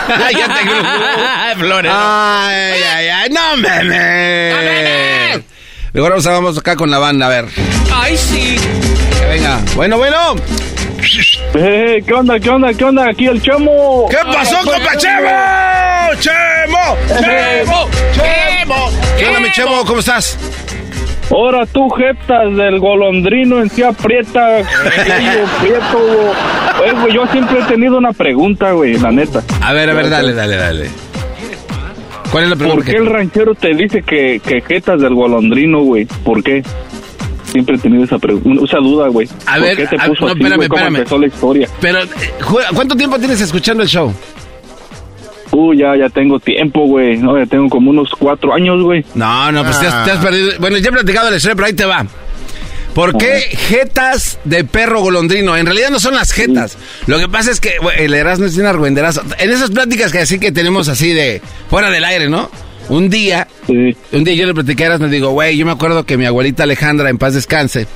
[0.08, 0.84] Ay, ya te glue,
[1.58, 1.94] Florero.
[1.96, 5.44] Ay, ay, ay, no memes.
[5.94, 7.46] Mejor vamos, vamos acá con la banda, a ver.
[7.94, 8.56] Ay, sí.
[9.20, 9.60] Que venga.
[9.76, 10.36] Bueno, bueno.
[11.56, 13.10] Eh, ¿Qué onda, qué onda, qué onda?
[13.10, 14.08] Aquí el Chemo.
[14.10, 15.30] ¿Qué pasó, compa Chemo?
[16.20, 16.98] ¡Chemo!
[17.08, 17.90] ¡Chemo!
[18.14, 18.92] ¡Chemo!
[19.18, 19.84] ¿Qué onda, mi Chemo?
[19.86, 20.38] ¿Cómo estás?
[21.32, 24.58] Ahora tú, jetas del golondrino en sí aprieta,
[25.62, 26.00] prieto,
[26.78, 26.92] güey.
[27.02, 29.42] güey, yo siempre he tenido una pregunta, güey, la neta.
[29.62, 30.90] A ver, a ver, dale, dale, dale.
[32.32, 32.84] ¿Cuál es la pregunta?
[32.84, 36.06] ¿Por qué el ranchero te dice que, que jetas del golondrino, güey?
[36.24, 36.64] ¿Por qué?
[37.46, 39.28] Siempre he tenido esa pregunta, esa duda, güey.
[39.46, 40.70] A ¿Por ver, qué te a- puso no, así, espérame, güey?
[40.70, 40.96] ¿Cómo espérame.
[40.98, 41.68] empezó la historia?
[41.82, 42.08] Pero, eh,
[42.74, 44.14] ¿cuánto tiempo tienes escuchando el show?
[45.52, 47.18] Uh, ya, ya tengo tiempo, güey.
[47.18, 49.06] No, ya tengo como unos cuatro años, güey.
[49.16, 50.52] No, no, pues te, has, te has perdido.
[50.60, 52.06] Bueno, ya he platicado la historia, pero ahí te va.
[52.94, 55.56] ¿Por qué jetas de perro golondrino?
[55.56, 56.78] En realidad no son las jetas.
[57.08, 59.24] Lo que pasa es que güey, el Erasmo es un argüenderazo.
[59.40, 62.50] En esas pláticas que así que tenemos así de fuera del aire, ¿no?
[62.90, 66.06] Un día, un día yo le platicé a Erasmo y digo, güey, yo me acuerdo
[66.06, 67.88] que mi abuelita Alejandra, en paz descanse,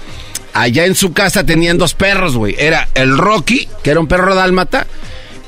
[0.53, 2.55] allá en su casa tenían dos perros, güey.
[2.57, 4.87] Era el Rocky, que era un perro dálmata,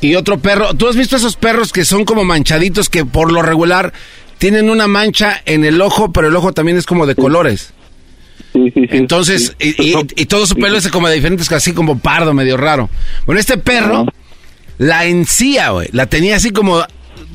[0.01, 0.73] y otro perro.
[0.73, 3.93] ¿Tú has visto esos perros que son como manchaditos que por lo regular
[4.37, 7.73] tienen una mancha en el ojo, pero el ojo también es como de colores?
[8.53, 12.57] Entonces, y, y- y todo su pelo es como de diferentes, así como pardo, medio
[12.57, 12.89] raro.
[13.25, 14.05] Bueno, este perro,
[14.77, 16.83] la encía, güey, la tenía así como,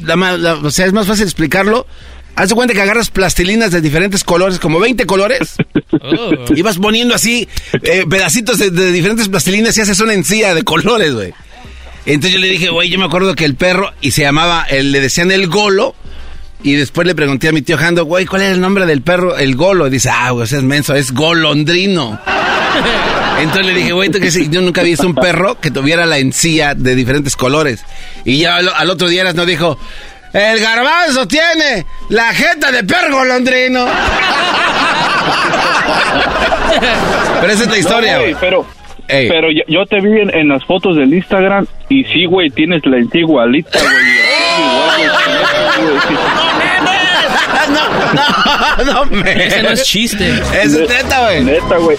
[0.02, 1.86] la la- o sea, es más fácil explicarlo.
[2.34, 5.54] Haz de cuenta que agarras plastilinas de diferentes colores, como 20 colores,
[6.56, 7.46] y vas poniendo así
[7.82, 11.34] eh, pedacitos de, de diferentes plastilinas y haces una encía de colores, güey.
[12.06, 14.90] Entonces yo le dije, güey, yo me acuerdo que el perro, y se llamaba, el-
[14.92, 15.94] le decían el golo,
[16.64, 19.36] y después le pregunté a mi tío Jando, güey, ¿cuál era el nombre del perro?
[19.36, 19.86] El golo.
[19.86, 22.18] Y dice, ah, güey, ese es menso, es golondrino.
[23.40, 24.48] Entonces le dije, güey, ¿tú qué sé?
[24.48, 27.80] yo nunca había visto un perro que tuviera la encía de diferentes colores.
[28.24, 29.78] Y ya al, al otro día nos dijo,
[30.32, 33.86] el garbanzo tiene la jeta de perro golondrino.
[37.40, 38.36] Pero esa es la historia, No, güey.
[38.40, 38.66] pero,
[39.08, 39.28] Ey.
[39.28, 42.84] pero yo, yo te vi en, en las fotos del Instagram y sí, güey, tienes
[42.86, 43.92] la igualita, güey.
[48.84, 49.46] no, no, me.
[49.46, 50.28] Ese no es chiste.
[50.62, 51.44] Es neta, güey.
[51.44, 51.96] Neta, güey.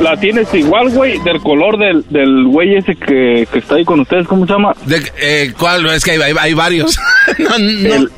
[0.00, 4.00] La tienes igual, güey, del color del, del güey ese que, que está ahí con
[4.00, 4.26] ustedes.
[4.26, 4.74] ¿Cómo se llama?
[4.86, 5.86] De- eh, ¿Cuál?
[5.86, 6.98] Es que hay, hay- hay varios.
[7.38, 7.94] no, no.
[7.94, 8.10] El,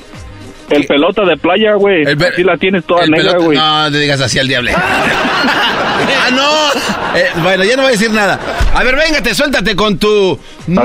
[0.70, 2.05] el pelota de playa, güey.
[2.05, 3.57] Así la tienes toda negra, güey.
[3.57, 4.70] No, te digas así al diablo.
[4.74, 7.19] ¡Ah, no!
[7.19, 8.39] Eh, bueno, ya no voy a decir nada.
[8.74, 10.39] A ver, véngate, suéltate con tu...
[10.66, 10.82] ¡No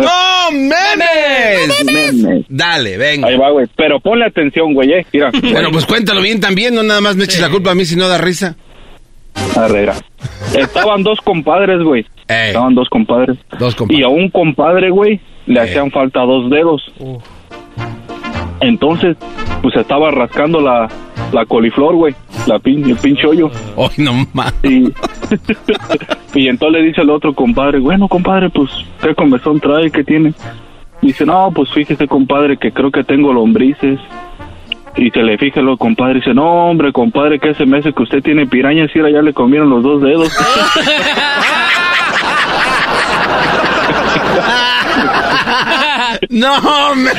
[0.51, 1.83] memes!
[1.85, 2.45] Memes.
[2.47, 3.27] Dale, venga.
[3.27, 3.67] Ahí va, güey.
[3.75, 5.05] Pero ponle atención, güey, eh.
[5.11, 5.31] Mira.
[5.31, 7.95] Bueno, pues cuéntalo bien también, no nada más me eches la culpa a mí si
[7.95, 8.55] no da risa.
[9.55, 9.95] Arrera.
[10.55, 12.05] Estaban dos compadres, güey.
[12.27, 13.37] Estaban dos compadres.
[13.57, 16.91] Dos Y a un compadre, güey, le hacían falta dos dedos.
[18.61, 19.17] Entonces,
[19.61, 20.87] pues estaba rascando la,
[21.31, 22.15] la coliflor, güey.
[22.47, 23.49] La pin, el pinche hoyo.
[23.77, 24.53] Ay, no más.
[24.63, 24.91] Y,
[26.33, 28.69] y entonces le dice el otro compadre, bueno, compadre, pues,
[29.01, 29.91] ¿qué comezón trae?
[29.91, 30.33] ¿Qué tiene?
[31.01, 33.99] Dice, no, pues fíjese, compadre, que creo que tengo lombrices.
[34.97, 38.03] Y se le fija el compadre y dice, no, hombre, compadre, que ese mes que
[38.03, 40.29] usted tiene pirañas y ahora ya le comieron los dos dedos.
[46.29, 47.15] ¡No memes!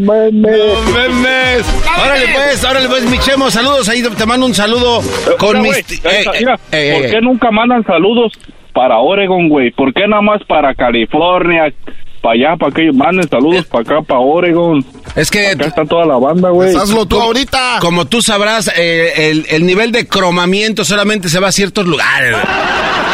[0.00, 0.58] ¡No memes!
[0.58, 1.74] ¡No memes!
[2.02, 5.00] Órale pues, órale pues, mi Chemo, saludos ahí, te mando un saludo
[5.38, 6.04] con Mira, mis...
[6.04, 8.32] eh, esa- eh, mira, eh, ¿por eh, qué nunca mandan saludos
[8.72, 9.70] para Oregon, güey?
[9.70, 11.72] ¿Por qué nada más para California?
[12.20, 14.84] Para allá, para que manden saludos para acá, para Oregon.
[15.14, 15.48] Es que...
[15.48, 16.74] Acá está toda la banda, güey.
[17.08, 17.78] tú ahorita.
[17.80, 22.36] Como tú sabrás, eh, el, el nivel de cromamiento solamente se va a ciertos lugares.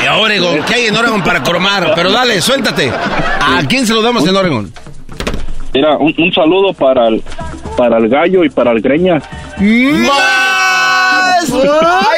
[0.05, 1.93] Eh, Oregon, ¿qué hay en Oregon para cromar?
[1.95, 2.91] Pero dale, suéltate.
[2.91, 4.73] ¿A quién se lo damos en Oregon?
[5.73, 7.23] Mira, un, un saludo para el,
[7.77, 9.21] para el gallo y para el greña.
[9.59, 11.24] ¡Más!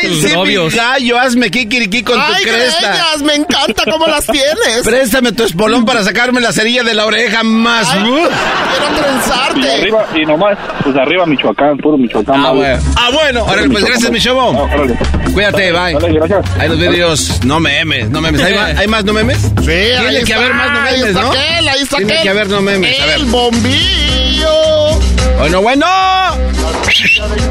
[0.07, 0.75] ¡Ay, Tus sí, mi novios.
[0.75, 1.19] gallo!
[1.19, 2.89] Hazme kikiriki con tu ¡Ay, cresta.
[2.89, 3.23] greñas!
[3.23, 4.83] Me encanta cómo las tienes.
[4.85, 7.89] Préstame tu espolón para sacarme la cerilla de la oreja más.
[7.91, 8.15] Ay, Uh.
[8.17, 9.73] Quiero Y trenzarte.
[9.73, 12.45] arriba, y nomás, pues arriba Michoacán, puro Michoacán.
[12.45, 12.83] Ah, bueno.
[12.97, 13.45] Ah, bueno.
[13.45, 14.53] Órale, pues gracias, mi chavo.
[14.53, 14.97] Ah, órale.
[15.33, 15.93] Cuídate, bye.
[15.95, 16.45] Dale, gracias.
[16.59, 17.45] Ahí los vídeos.
[17.45, 18.43] No memes, no memes.
[18.43, 19.39] ¿Hay más, ¿hay más no memes?
[19.43, 21.29] Sí, Tiene ahí que está, haber más no ahí memes, está ¿no?
[21.31, 22.23] aquel, ahí está Tiene aquel.
[22.23, 22.97] que haber no memes.
[23.17, 25.01] El bombillo.
[25.39, 25.87] Bueno, bueno.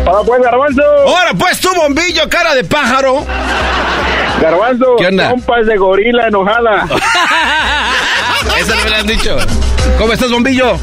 [0.05, 0.81] Para pues, Garbanzo.
[1.07, 3.25] Ahora pues tu bombillo, cara de pájaro.
[4.39, 4.95] Garbanzo.
[4.97, 5.31] ¿Qué onda?
[5.31, 6.85] Compas de gorila enojada.
[8.59, 9.37] Eso no me lo han dicho.
[9.97, 10.77] ¿Cómo estás, bombillo?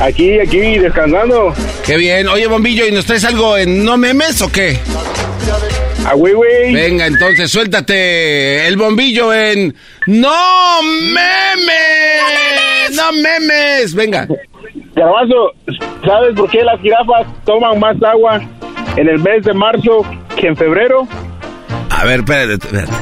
[0.00, 1.54] Aquí, aquí, descansando.
[1.84, 2.26] Qué bien.
[2.28, 4.80] Oye, bombillo, ¿y nos traes algo en no memes o qué?
[6.04, 6.74] A güey, güey.
[6.74, 9.72] Venga, entonces suéltate el bombillo en
[10.06, 11.76] no memes.
[12.92, 13.94] No memes.
[13.94, 14.26] Venga.
[14.96, 15.52] Garbanzo,
[16.04, 18.40] ¿sabes por qué las jirafas toman más agua
[18.96, 20.04] en el mes de marzo
[20.38, 21.06] que en febrero?
[21.90, 22.92] A ver, espérate, espérate.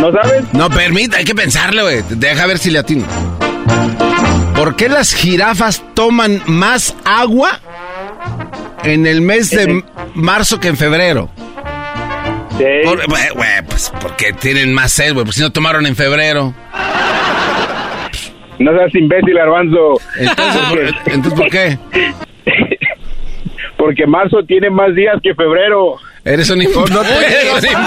[0.00, 0.44] ¿No sabes?
[0.52, 2.02] No, permita, hay que pensarle, güey.
[2.10, 3.06] Deja ver si le atino.
[4.54, 7.60] ¿Por qué las jirafas toman más agua
[8.82, 9.82] en el mes de
[10.14, 11.30] marzo que en febrero?
[12.84, 15.24] Por- güey, güey, pues porque tienen más sed, güey.
[15.24, 16.54] Pues si no tomaron en febrero.
[18.58, 20.00] No seas imbécil, Garbanzo.
[20.16, 20.78] Entonces, ¿por,
[21.12, 21.78] entonces, ¿por qué?
[23.84, 25.96] Porque marzo tiene más días que febrero.
[26.24, 26.96] Eres un imbécil.
[26.96, 27.80] Eres un.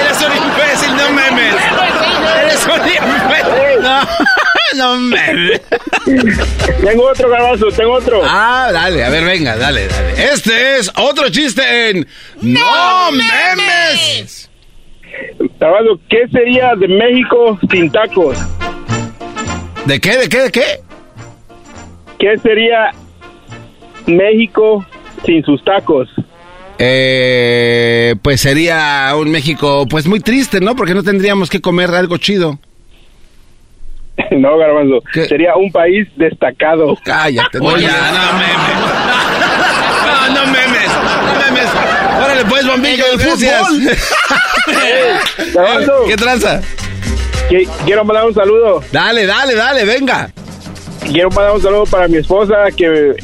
[0.00, 1.54] Eres un imbécil, no memes.
[2.42, 3.80] Eres un imbécil.
[3.80, 4.00] No,
[4.76, 5.60] no memes.
[6.84, 8.22] Tengo otro, Garbanzo, tengo otro.
[8.24, 10.32] Ah, dale, a ver, venga, dale, dale.
[10.32, 12.08] Este es otro chiste en
[12.42, 14.50] No Memes.
[15.60, 18.36] Garbanzo, ¿qué sería de México sin tacos?
[19.84, 20.80] ¿De qué, de qué, de qué?
[22.18, 22.90] ¿Qué sería
[24.06, 24.84] México
[25.24, 26.08] sin sus tacos?
[26.78, 30.74] Eh, pues sería un México, pues muy triste, ¿no?
[30.74, 32.58] Porque no tendríamos que comer algo chido.
[34.30, 35.02] No, Garbanzo.
[35.28, 36.96] Sería un país destacado.
[37.04, 37.86] Cállate, no, no memes.
[40.06, 40.88] No, no memes,
[41.26, 41.68] no memes.
[42.24, 43.68] Órale, pues, bombillo, En el gracias.
[45.54, 46.04] Garbanzo.
[46.06, 46.60] ¿Qué tranza?
[47.84, 48.82] Quiero mandar un saludo.
[48.92, 50.30] Dale, dale, dale, venga.
[51.00, 53.14] Quiero mandar un saludo para mi esposa que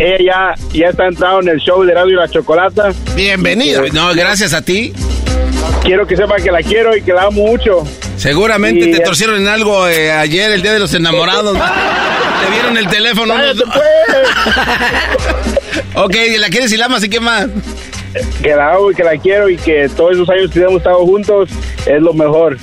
[0.00, 2.90] ella ya, ya está entrado en el show de Radio y la Chocolata.
[3.14, 3.82] Bienvenida.
[3.92, 4.92] No, gracias a ti.
[5.82, 7.84] Quiero que sepa que la quiero y que la amo mucho.
[8.16, 11.54] Seguramente Y- te torcieron en algo eh, ayer, el día de los enamorados.
[11.56, 13.34] te vieron el teléfono.
[13.34, 13.62] Cállate,
[15.94, 17.46] ok, la quieres y la amas y qué más.
[18.42, 20.98] Que la amo y que la quiero y que todos esos años que hemos estado
[21.06, 21.48] juntos
[21.86, 22.58] es lo mejor.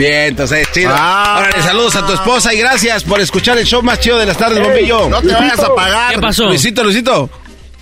[0.00, 0.90] Bien, entonces, chido.
[0.94, 1.36] Ah.
[1.40, 4.36] Órale, saludos a tu esposa y gracias por escuchar el show más chido de las
[4.38, 5.08] tardes, Ey, bombillo.
[5.10, 6.14] no te vayas a apagar.
[6.14, 6.46] ¿Qué pasó?
[6.46, 7.28] Luisito, Luisito.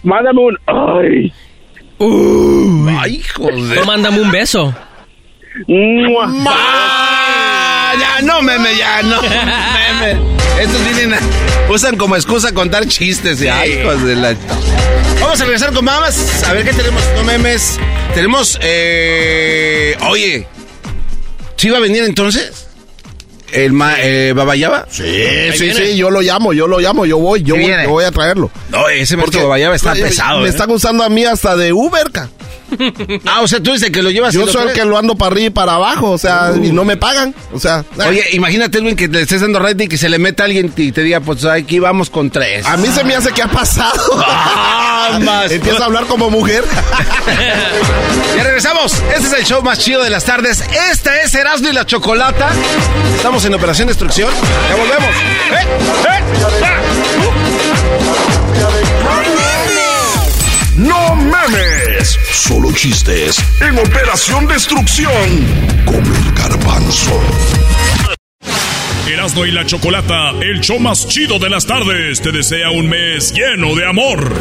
[0.02, 0.56] Mándame un...
[0.66, 1.32] Ay.
[3.00, 3.78] Ay, joder.
[3.80, 4.74] No, mándame un beso.
[6.46, 10.18] Ah, ya, no meme, ya, no meme.
[10.60, 11.20] Estos vienen a-
[11.72, 13.40] usan como excusa contar chistes.
[13.42, 14.34] y ay, hijos de la...
[15.20, 16.44] Vamos a regresar con mamás.
[16.48, 17.78] A ver qué tenemos, no memes.
[18.14, 19.96] Tenemos, eh...
[20.08, 20.46] Oye,
[21.58, 22.67] ¿sí va a venir entonces?
[23.52, 24.86] ¿El ma, eh, Babayaba?
[24.90, 25.04] Sí,
[25.54, 27.84] sí, sí, yo lo llamo, yo lo llamo, yo voy, yo voy, viene.
[27.84, 28.50] yo voy a traerlo.
[28.70, 30.40] No, ese Porque Babayaba está Oye, pesado.
[30.40, 30.50] Me ¿eh?
[30.50, 32.28] están usando a mí hasta de Uber, ca.
[33.24, 35.32] Ah, o sea, tú dices que lo llevas Yo soy el que lo ando para
[35.32, 37.84] arriba y para abajo, o sea, y no me pagan, o sea.
[38.06, 40.72] Oye, imagínate, Edwin, que le estés dando red y que se le meta a alguien
[40.76, 42.66] y te diga, pues aquí vamos con tres.
[42.66, 44.22] A mí se me hace que ha pasado.
[45.00, 45.50] Ah, más.
[45.50, 46.64] Empieza a hablar como mujer.
[48.36, 48.92] Ya regresamos.
[49.14, 50.62] Este es el show más chido de las tardes.
[50.90, 52.50] Esta es Erasmo y la Chocolata.
[53.16, 54.30] Estamos en Operación Destrucción.
[54.68, 55.10] Ya volvemos.
[55.52, 55.68] ¡Eh!
[60.76, 65.12] No memes, solo chistes en Operación Destrucción
[65.84, 67.20] con el garbanzo.
[69.06, 73.32] Erasmo y la Chocolata, el show más chido de las tardes, te desea un mes
[73.32, 74.32] lleno de amor.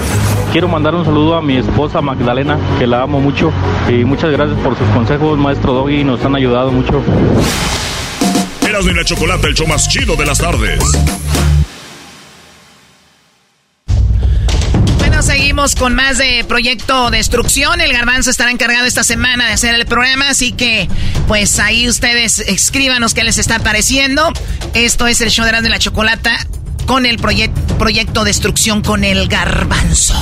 [0.51, 3.51] Quiero mandar un saludo a mi esposa Magdalena, que la amo mucho.
[3.89, 7.03] Y muchas gracias por sus consejos, maestro Doggy, nos han ayudado mucho.
[8.77, 10.79] Erasmo y la Chocolata, el show más chido de las tardes.
[14.99, 17.81] Bueno, seguimos con más de Proyecto Destrucción.
[17.81, 20.87] El Garbanzo estará encargado esta semana de hacer el programa, así que
[21.27, 24.31] pues ahí ustedes escríbanos qué les está pareciendo.
[24.75, 26.37] Esto es el show de Erasmo y la Chocolata
[26.85, 30.13] con el proyec- Proyecto Destrucción con el Garbanzo.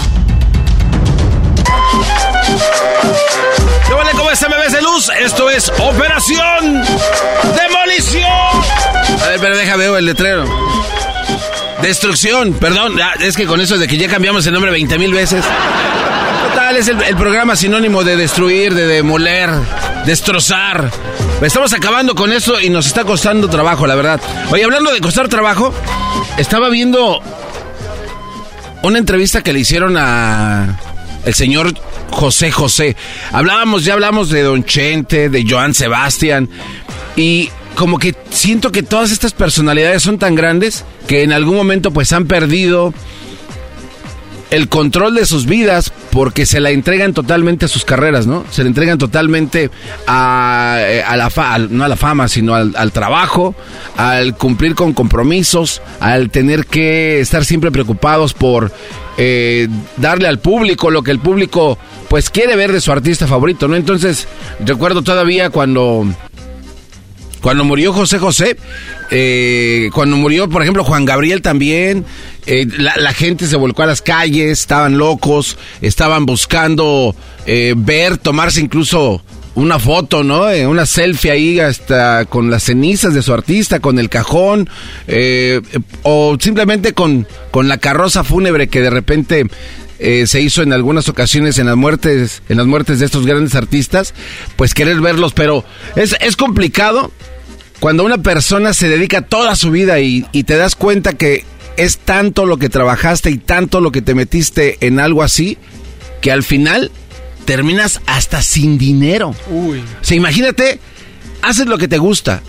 [3.87, 4.11] ¿Qué vale?
[4.11, 5.11] ¿Cómo está, bebés de luz?
[5.19, 6.83] Esto es Operación
[7.55, 8.63] Demolición.
[9.23, 10.45] A ver, pero deja veo el letrero.
[11.81, 15.13] Destrucción, perdón, ya, es que con eso de que ya cambiamos el nombre 20 mil
[15.13, 15.43] veces.
[16.49, 19.49] Total, es el programa sinónimo de destruir, de demoler,
[20.05, 20.89] destrozar.
[21.41, 24.21] Estamos acabando con eso y nos está costando trabajo, la verdad.
[24.51, 25.73] Oye, hablando de costar trabajo,
[26.37, 27.21] estaba viendo
[28.81, 30.79] una entrevista que le hicieron a
[31.25, 31.73] el señor
[32.11, 32.95] José José.
[33.31, 36.49] Hablábamos, ya hablamos de Don Chente, de Joan Sebastián
[37.15, 41.91] y como que siento que todas estas personalidades son tan grandes que en algún momento
[41.91, 42.93] pues han perdido
[44.51, 48.45] el control de sus vidas porque se la entregan totalmente a sus carreras, ¿no?
[48.51, 49.69] Se le entregan totalmente
[50.07, 53.55] a, eh, a la fa- no a la fama, sino al, al trabajo,
[53.97, 58.71] al cumplir con compromisos, al tener que estar siempre preocupados por
[59.17, 59.67] eh,
[59.97, 61.77] darle al público lo que el público
[62.09, 63.75] pues quiere ver de su artista favorito, ¿no?
[63.75, 64.27] Entonces,
[64.63, 66.05] recuerdo todavía cuando
[67.45, 68.57] cuando murió José José,
[69.11, 72.03] eh, cuando murió, por ejemplo, Juan Gabriel también,
[72.47, 77.15] eh, la, gente se volcó a las calles, estaban locos, estaban buscando
[77.45, 79.21] eh, ver, tomarse incluso
[79.53, 80.49] una foto, ¿no?
[80.49, 84.67] Eh, una selfie ahí hasta con las cenizas de su artista, con el cajón,
[85.07, 85.61] eh,
[86.01, 89.45] o simplemente con, con la carroza fúnebre que de repente
[89.97, 93.55] eh, se hizo en algunas ocasiones en las muertes, en las muertes de estos grandes
[93.55, 94.13] artistas,
[94.57, 95.63] pues querer verlos, pero
[95.95, 97.11] es, es complicado
[97.79, 101.43] cuando una persona se dedica toda su vida y, y te das cuenta que
[101.77, 105.57] es tanto lo que trabajaste y tanto lo que te metiste en algo así,
[106.21, 106.91] que al final
[107.45, 109.35] terminas hasta sin dinero.
[109.49, 109.79] Uy.
[109.79, 110.79] O sea, imagínate,
[111.41, 112.41] haces lo que te gusta,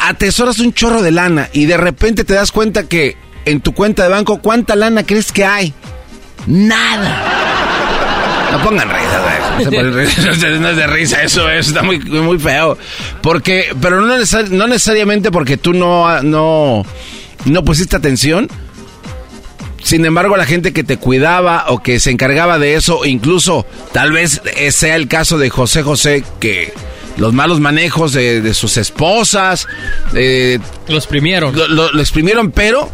[0.00, 4.02] atesoras un chorro de lana y de repente te das cuenta que en tu cuenta
[4.02, 5.72] de banco, ¿cuánta lana crees que hay?
[6.46, 7.75] Nada.
[8.52, 9.66] No pongan risa, güey.
[10.60, 12.76] No es de risa eso, eso está muy, muy feo.
[13.22, 16.84] Porque, pero no, no necesariamente porque tú no, no,
[17.44, 18.48] no pusiste atención.
[19.82, 24.10] Sin embargo, la gente que te cuidaba o que se encargaba de eso, incluso tal
[24.10, 26.72] vez sea el caso de José José, que
[27.16, 29.66] los malos manejos de, sus esposas.
[30.14, 30.58] Eh,
[30.88, 31.54] lo exprimieron.
[31.54, 32.90] Lo, exprimieron, pero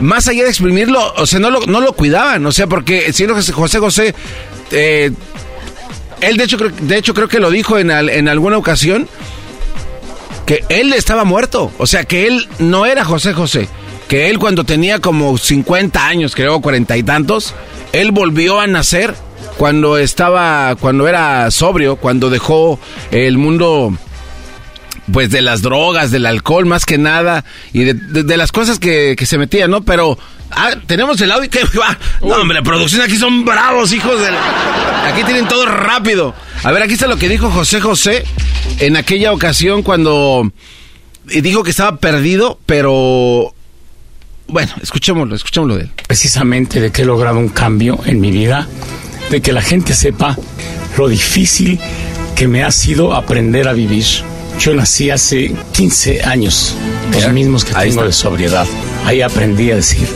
[0.00, 2.44] más allá de exprimirlo, o sea, no lo, no lo cuidaban.
[2.46, 4.14] O sea, porque siendo José José,
[4.74, 5.12] eh,
[6.20, 9.08] él de hecho, de hecho creo que lo dijo en, en alguna ocasión,
[10.46, 11.72] que él estaba muerto.
[11.78, 13.68] O sea, que él no era José José
[14.08, 17.54] que él cuando tenía como 50 años, creo, cuarenta y tantos,
[17.92, 19.14] él volvió a nacer
[19.56, 22.78] cuando estaba, cuando era sobrio, cuando dejó
[23.10, 23.96] el mundo
[25.12, 29.38] pues de las drogas, del alcohol más que nada y de, las cosas que, se
[29.38, 29.82] metían, ¿no?
[29.82, 30.18] Pero
[30.50, 31.98] ah, tenemos el audio que va.
[32.22, 34.28] No, hombre, la producción aquí son bravos, hijos de...
[34.28, 36.34] Aquí tienen todo rápido.
[36.62, 38.24] A ver, aquí está lo que dijo José José
[38.78, 40.50] en aquella ocasión cuando
[41.24, 43.54] dijo que estaba perdido, pero
[44.46, 45.90] bueno, escuchémoslo, escuchémoslo de él.
[46.06, 48.68] Precisamente de que he logrado un cambio en mi vida,
[49.30, 50.36] de que la gente sepa
[50.96, 51.78] lo difícil
[52.36, 54.04] que me ha sido aprender a vivir.
[54.58, 56.74] Yo nací hace 15 años,
[57.12, 58.66] los mismos que tengo de sobriedad.
[59.04, 60.08] Ahí aprendí a decir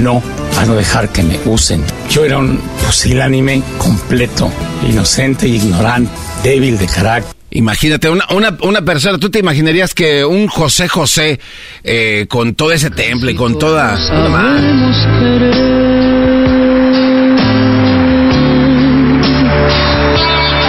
[0.00, 0.22] no,
[0.58, 1.84] a no dejar que me usen.
[2.10, 4.50] Yo era un pusilánime completo,
[4.88, 6.10] inocente ignorante,
[6.42, 11.40] débil de carácter Imagínate, una, una, una, persona, tú te imaginarías que un José José
[11.82, 13.96] eh, con todo ese temple, con toda...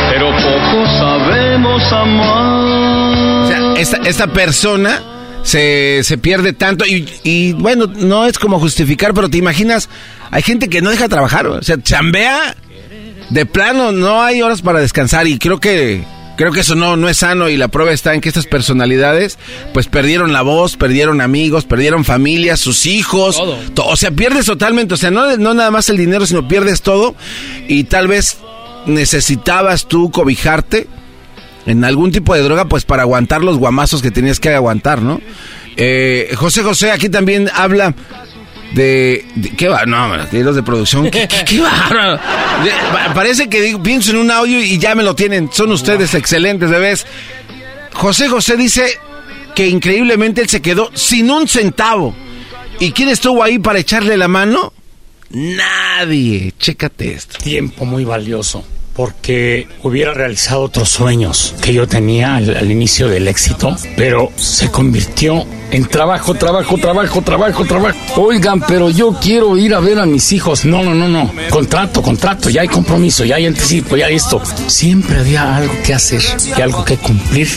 [0.09, 2.66] Pero poco sabemos amar.
[3.77, 5.01] Esta, esta persona
[5.43, 9.89] se, se pierde tanto y, y, bueno, no es como justificar, pero te imaginas,
[10.31, 12.55] hay gente que no deja trabajar, o sea, chambea
[13.29, 16.03] de plano, no hay horas para descansar y creo que
[16.37, 19.39] Creo que eso no, no es sano y la prueba está en que estas personalidades
[19.73, 23.37] pues perdieron la voz, perdieron amigos, perdieron familias, sus hijos.
[23.37, 23.87] Todo.
[23.87, 27.15] o sea, pierdes totalmente, o sea, no, no nada más el dinero, sino pierdes todo
[27.67, 28.37] y tal vez
[28.85, 30.87] necesitabas tú cobijarte
[31.67, 35.21] en algún tipo de droga pues para aguantar los guamazos que tenías que aguantar, ¿no?
[35.75, 37.93] Eh, José José aquí también habla
[38.73, 39.25] de,
[39.57, 39.85] ¿qué va?
[39.85, 41.27] No, los de producción, ¿qué,
[41.59, 43.13] va?
[43.13, 45.49] parece que pienso en un audio y ya me lo tienen.
[45.51, 47.05] Son ustedes excelentes, bebés.
[47.93, 48.85] José José dice
[49.53, 52.15] que increíblemente él se quedó sin un centavo.
[52.79, 54.71] ¿Y quién estuvo ahí para echarle la mano?
[55.31, 56.53] Nadie.
[56.57, 57.39] Chécate esto.
[57.39, 58.63] Tiempo muy valioso
[58.97, 65.45] porque hubiera realizado otros sueños que yo tenía al, inicio del éxito, pero se convirtió
[65.69, 67.97] en trabajo, trabajo, trabajo, trabajo, trabajo.
[68.15, 70.65] Oigan, pero yo quiero ir a ver a mis hijos.
[70.65, 71.31] No, no, no, no.
[71.51, 74.41] Contrato, contrato, ya hay compromiso, ya hay anticipo, ya hay esto.
[74.65, 76.21] Siempre había algo que hacer
[76.57, 77.49] y algo que cumplir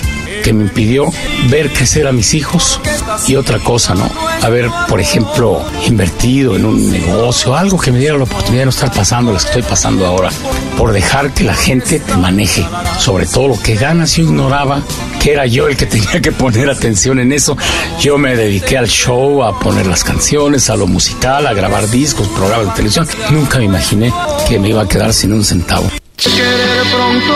[0.42, 1.12] que me impidió
[1.48, 2.80] ver crecer a mis hijos
[3.26, 4.10] y otra cosa, ¿no?
[4.42, 8.70] Haber, por ejemplo, invertido en un negocio, algo que me diera la oportunidad de no
[8.70, 10.30] estar pasando las que estoy pasando ahora,
[10.76, 12.66] por dejar que la gente te maneje,
[12.98, 14.16] sobre todo lo que ganas.
[14.16, 14.82] Yo ignoraba
[15.20, 17.56] que era yo el que tenía que poner atención en eso.
[18.00, 22.28] Yo me dediqué al show, a poner las canciones, a lo musical, a grabar discos,
[22.28, 23.08] programas de televisión.
[23.30, 24.12] Nunca me imaginé
[24.48, 25.90] que me iba a quedar sin un centavo.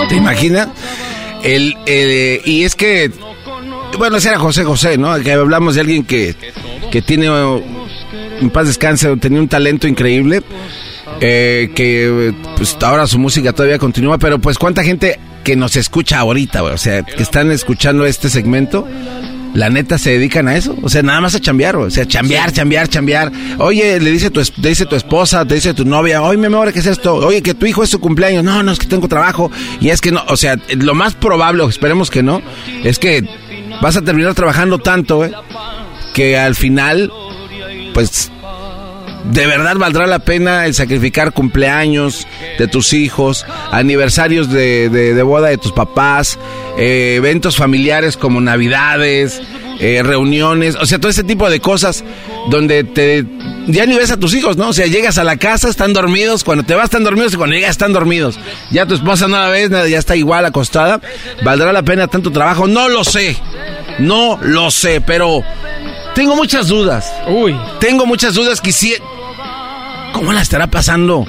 [0.09, 0.69] ¿Te imaginas?
[1.45, 1.77] El,
[2.45, 3.11] y es que,
[3.99, 5.15] bueno, ese era José José, ¿no?
[5.21, 6.35] Que hablamos de alguien que,
[6.91, 7.27] que tiene,
[8.41, 10.43] en paz descanse, tenía un talento increíble.
[11.21, 16.19] Eh, que pues ahora su música todavía continúa, pero pues cuánta gente que nos escucha
[16.19, 18.89] ahorita, o sea, que están escuchando este segmento,
[19.55, 20.77] la neta se dedican a eso.
[20.83, 23.33] O sea, nada más a chambear, o sea, chambear, chambear, chambear.
[23.59, 26.81] Oye, le dice tu, dice tu esposa, te dice tu novia, oye, mi amor, ¿qué
[26.81, 27.15] es esto?
[27.15, 28.45] Oye, que tu hijo es su cumpleaños.
[28.45, 29.51] No, no, es que tengo trabajo.
[29.81, 32.43] Y es que no, o sea, lo más probable, esperemos que no,
[32.83, 33.25] es que
[33.81, 35.33] vas a terminar trabajando tanto, eh,
[36.13, 37.13] que al final,
[37.93, 38.31] pues,
[39.33, 42.27] ¿De verdad valdrá la pena el sacrificar cumpleaños
[42.59, 46.39] de tus hijos, aniversarios de, de- de boda de tus papás,
[46.77, 49.41] eh, eventos familiares como navidades,
[49.81, 52.05] eh, reuniones, o sea, todo ese tipo de cosas
[52.51, 53.25] donde te
[53.67, 54.69] ya ni ves a tus hijos, ¿no?
[54.69, 57.57] O sea, llegas a la casa, están dormidos, cuando te vas están dormidos y cuando
[57.57, 58.39] llegas están dormidos.
[58.71, 61.01] Ya tu esposa no la ves, ya está igual acostada.
[61.43, 62.67] ¿Valdrá la pena tanto trabajo?
[62.69, 63.39] No lo sé.
[63.99, 65.43] No lo sé, pero
[66.15, 67.13] tengo muchas dudas.
[67.29, 67.55] Uy.
[67.81, 68.95] Tengo muchas dudas que sí.
[70.13, 71.27] ¿Cómo la estará pasando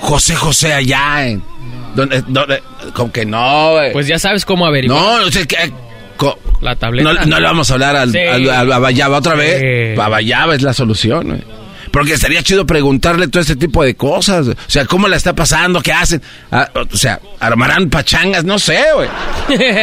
[0.00, 1.26] José José allá?
[1.26, 1.42] En,
[1.94, 2.62] donde, donde-
[2.94, 3.92] como que no, güey.
[3.92, 5.00] Pues ya sabes cómo averiguar.
[5.20, 5.72] No, o sea, que,
[6.16, 7.12] co- La tableta.
[7.12, 8.18] no, no le vamos a hablar al, Sí.
[8.18, 9.38] al, al Babayaba otra Sí.
[9.38, 9.96] vez.
[9.96, 11.42] Babayaba es la solución, güey.
[11.94, 14.48] Porque estaría chido preguntarle todo este tipo de cosas.
[14.48, 15.80] O sea, ¿cómo la está pasando?
[15.80, 16.20] ¿Qué hacen?
[16.50, 18.42] Ah, o sea, ¿armarán pachangas?
[18.42, 19.08] No sé, güey.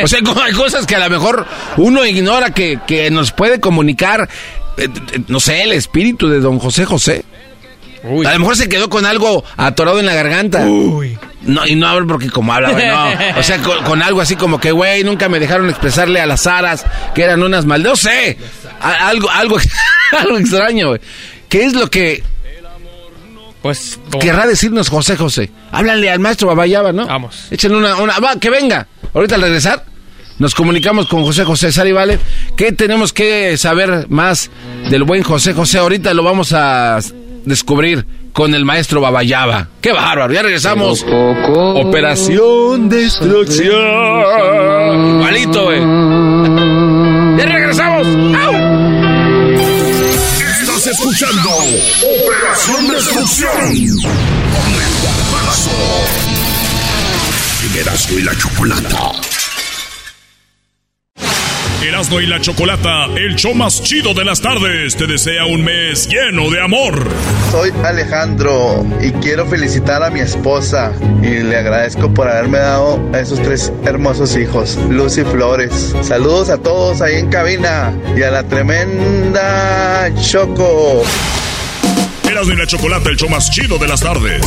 [0.04, 1.48] O sea, hay cosas que a lo mejor
[1.78, 4.28] uno ignora que, que nos puede comunicar,
[4.78, 7.24] eh, eh, no sé, el espíritu de don José José.
[8.04, 10.66] A lo mejor se quedó con algo atorado en la garganta.
[11.44, 13.06] No, y no hablo porque como habla, güey, no.
[13.40, 16.46] O sea, con, con algo así como que, güey, nunca me dejaron expresarle a las
[16.46, 16.86] aras
[17.16, 17.82] que eran unas mal...
[17.82, 18.38] No sé.
[18.82, 19.58] A- algo, algo,
[20.20, 21.00] algo extraño, güey.
[21.52, 22.24] ¿Qué es lo que
[23.62, 24.00] Pues.
[24.22, 25.52] querrá decirnos José José?
[25.72, 27.06] Háblale al maestro Babayaba, ¿no?
[27.06, 27.48] Vamos.
[27.52, 28.18] Échenle una, una...
[28.20, 28.88] Va, que venga.
[29.14, 29.84] Ahorita al regresar
[30.40, 32.18] nos comunicamos con José José Sari, ¿vale?
[32.56, 34.50] ¿Qué tenemos que saber más
[34.90, 35.78] del buen José José?
[35.80, 37.00] Ahorita lo vamos a
[37.46, 39.68] descubrir con el maestro Babayaba.
[39.82, 40.34] ¡Qué bárbaro!
[40.34, 41.06] Ya regresamos.
[41.06, 43.76] Operación Destrucción.
[45.18, 45.80] Igualito, güey.
[47.38, 48.08] Ya regresamos.
[48.08, 49.01] ¡Au!
[50.92, 53.52] Escuchando Operación Destrucción
[54.02, 55.72] con el Garbanzo.
[58.10, 59.31] Y la Chocolata.
[61.84, 66.08] Erasmo y la Chocolata, el show más chido de las tardes, te desea un mes
[66.08, 67.10] lleno de amor.
[67.52, 70.94] Soy Alejandro y quiero felicitar a mi esposa
[71.24, 75.96] y le agradezco por haberme dado a esos tres hermosos hijos, Luz y Flores.
[76.02, 81.04] Saludos a todos ahí en cabina y a la tremenda Choco.
[82.30, 84.44] Erasmo y la Chocolata, el show más chido de las tardes.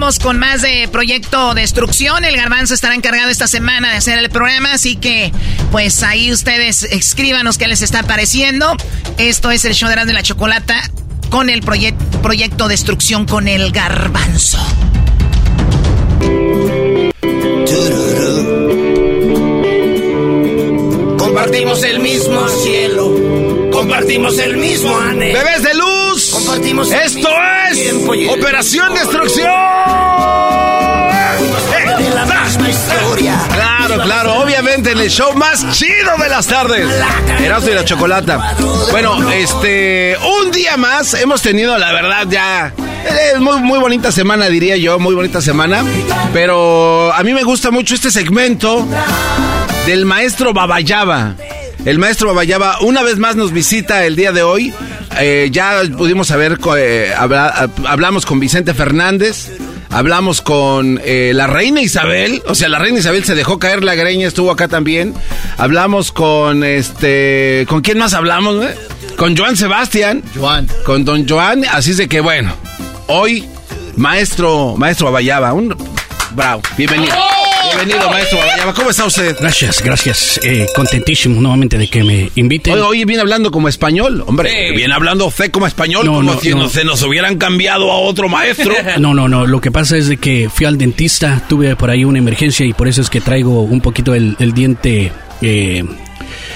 [0.00, 2.24] Seguimos con más de Proyecto Destrucción.
[2.24, 5.30] El Garbanzo estará encargado esta semana de hacer el programa, así que
[5.72, 8.74] pues ahí ustedes escríbanos qué les está pareciendo.
[9.18, 10.80] Esto es el show de Erasmo y la Chocolata
[11.28, 14.58] con el proye- Proyecto Destrucción con el Garbanzo.
[21.18, 23.70] Compartimos el mismo cielo.
[23.72, 25.38] Compartimos el mismo anhelo.
[25.38, 25.99] Bebés de luz.
[26.10, 27.28] Compartimos Esto
[27.70, 29.48] es tiempo Operación Destrucción.
[31.98, 33.38] De la misma historia.
[33.54, 36.88] Claro, claro, obviamente en el show más chido de las tardes.
[37.38, 38.56] Erasmo y la Chocolata.
[38.90, 42.72] Bueno, este, un día más hemos tenido, la verdad, ya.
[43.32, 45.84] Es muy, muy bonita semana, diría yo, muy bonita semana.
[46.32, 48.84] Pero a mí me gusta mucho este segmento
[49.86, 51.36] del maestro Babayaba.
[51.84, 54.74] El maestro Babayaba una vez más nos visita el día de hoy.
[55.18, 59.48] Eh, ya pudimos saber, eh, habla- hablamos con Vicente Fernández,
[59.90, 63.94] hablamos con eh, la reina Isabel, o sea, la reina Isabel se dejó caer la
[63.96, 65.12] greña, estuvo acá también.
[65.58, 68.56] Hablamos con este, ¿con quién más hablamos?
[68.56, 68.68] güey?
[69.16, 70.22] Con Joan Sebastián.
[70.34, 70.66] Joan.
[70.86, 72.54] Con don Joan, así es de que bueno,
[73.08, 73.44] hoy
[73.96, 75.76] maestro, maestro Babayaba, un
[76.34, 77.14] bravo, bienvenido.
[77.76, 78.38] Bienvenido, maestro.
[78.74, 79.36] ¿Cómo está usted?
[79.40, 80.40] Gracias, gracias.
[80.42, 82.74] Eh, contentísimo nuevamente de que me inviten.
[82.74, 84.72] Oye, oye, viene hablando como español, hombre.
[84.72, 86.58] Viene hablando usted como español, No, como no, si no.
[86.58, 88.74] no se nos hubieran cambiado a otro maestro.
[88.98, 89.46] No, no, no.
[89.46, 92.72] Lo que pasa es de que fui al dentista, tuve por ahí una emergencia y
[92.72, 95.12] por eso es que traigo un poquito el, el diente.
[95.42, 95.84] Eh,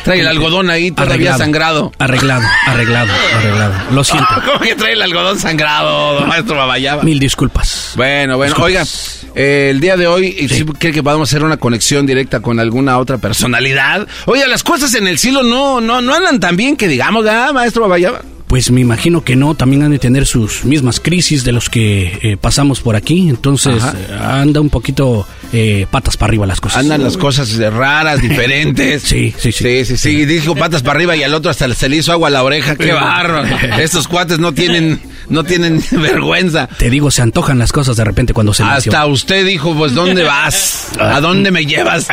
[0.05, 1.93] Trae el algodón ahí todavía arreglado, sangrado.
[1.99, 3.75] Arreglado, arreglado, arreglado.
[3.93, 4.29] Lo siento.
[4.45, 7.03] ¿Cómo que trae el algodón sangrado, maestro Babayaba?
[7.03, 7.93] Mil disculpas.
[7.97, 9.23] Bueno, bueno, Disculpas.
[9.25, 12.41] oiga, eh, el día de hoy, ¿y ¿sí cree que podamos hacer una conexión directa
[12.41, 14.07] con alguna otra personalidad?
[14.27, 17.53] Oiga, las cosas en el cielo no, no, no andan tan bien que digamos, ¿ah,
[17.55, 18.21] maestro Babayaba?
[18.47, 22.19] Pues me imagino que no, también han de tener sus mismas crisis de los que
[22.23, 23.95] eh, pasamos por aquí, entonces Ajá.
[23.99, 26.79] eh, anda un poquito eh, patas para arriba las cosas.
[26.79, 29.03] Andan las cosas raras, diferentes.
[29.15, 29.65] Sí, sí, sí.
[29.65, 30.25] Sí, sí, sí.
[30.27, 32.77] Dijo patas para arriba y al otro hasta se le hizo agua a la oreja.
[32.77, 33.45] ¡Qué bárbaro!
[33.79, 36.69] Estos cuates no tienen, no tienen vergüenza.
[36.79, 40.23] Te digo, se antojan las cosas de repente cuando se Hasta usted dijo, pues, ¿dónde
[40.23, 40.89] vas?
[40.99, 42.09] ¿A dónde me llevas?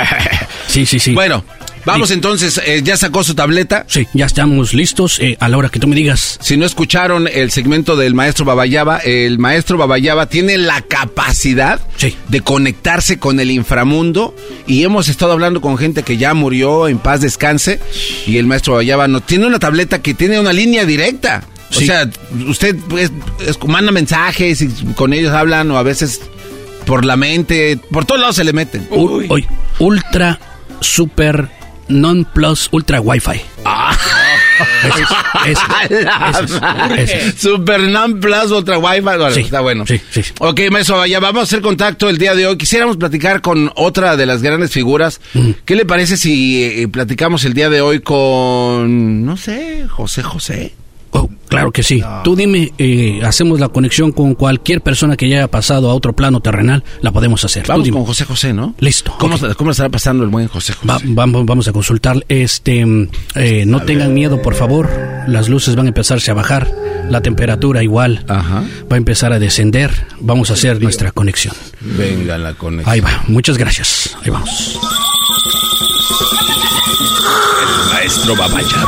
[0.67, 1.13] Sí, sí, sí.
[1.13, 1.43] Bueno,
[1.85, 3.85] Vamos entonces, eh, ¿ya sacó su tableta?
[3.87, 6.37] Sí, ya estamos listos eh, a la hora que tú me digas.
[6.41, 11.79] Si no escucharon el segmento del maestro Babayaba, el maestro Babayaba tiene la capacidad
[12.29, 14.35] de conectarse con el inframundo
[14.67, 17.79] y hemos estado hablando con gente que ya murió, en paz descanse,
[18.27, 21.43] y el maestro Babayaba no tiene una tableta que tiene una línea directa.
[21.71, 22.09] O sea,
[22.47, 23.11] usted pues,
[23.47, 26.19] es- manda mensajes y con ellos hablan o a veces
[26.85, 28.87] por la mente, por todos lados se le meten.
[28.91, 29.47] U- hoy,
[29.79, 30.37] ultra,
[30.81, 31.47] super,
[31.91, 33.39] non plus, ultra wifi.
[33.63, 33.95] Ah.
[37.37, 39.01] Super NAM Plus, otra Wi-Fi.
[39.01, 39.85] Bueno, está bueno.
[40.39, 42.57] Ok, maestro, ya vamos a hacer contacto el día de hoy.
[42.57, 45.21] Quisiéramos platicar con otra de las grandes figuras.
[45.65, 50.73] ¿Qué le parece si eh, platicamos el día de hoy con, no sé, José José?
[51.13, 52.01] Oh, claro que sí.
[52.23, 56.13] Tú dime, eh, hacemos la conexión con cualquier persona que ya haya pasado a otro
[56.13, 57.63] plano terrenal, la podemos hacer.
[57.63, 57.97] Tú Vamos dime.
[57.97, 58.75] con José José, ¿no?
[58.79, 59.13] Listo.
[59.19, 59.41] ¿Cómo, ok.
[59.43, 60.87] está- ¿Cómo estará pasando el buen José José?
[60.87, 62.23] Va- vamos, vamos a consultar.
[62.29, 64.89] Este, mm, eh, no tengan miedo, por favor.
[65.27, 66.73] Las luces van a empezarse a bajar.
[67.09, 69.91] La temperatura igual va a empezar a descender.
[70.21, 71.53] Vamos a hacer nuestra conexión.
[71.81, 72.89] Venga la conexión.
[72.93, 73.23] Ahí va.
[73.27, 74.15] Muchas gracias.
[74.23, 74.79] Ahí vamos.
[77.61, 78.87] El maestro Babaya.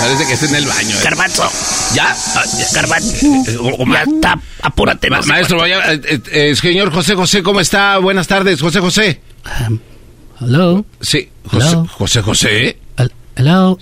[0.00, 0.96] Parece que está en el baño.
[0.96, 1.00] eh.
[1.02, 1.48] Garbanzo.
[1.94, 2.16] ¿Ya?
[2.72, 3.26] Garbanzo.
[3.90, 4.38] Ya está.
[4.62, 5.10] Apúrate.
[5.10, 6.20] Ma- no maestro, vaya, eh, eh,
[6.50, 7.98] eh, señor José José, ¿cómo está?
[7.98, 9.20] Buenas tardes, José José.
[10.40, 10.84] Hello.
[11.00, 11.86] Sí, José Hello.
[11.92, 12.22] José.
[12.22, 12.78] José.
[12.96, 13.78] Hel- Hello.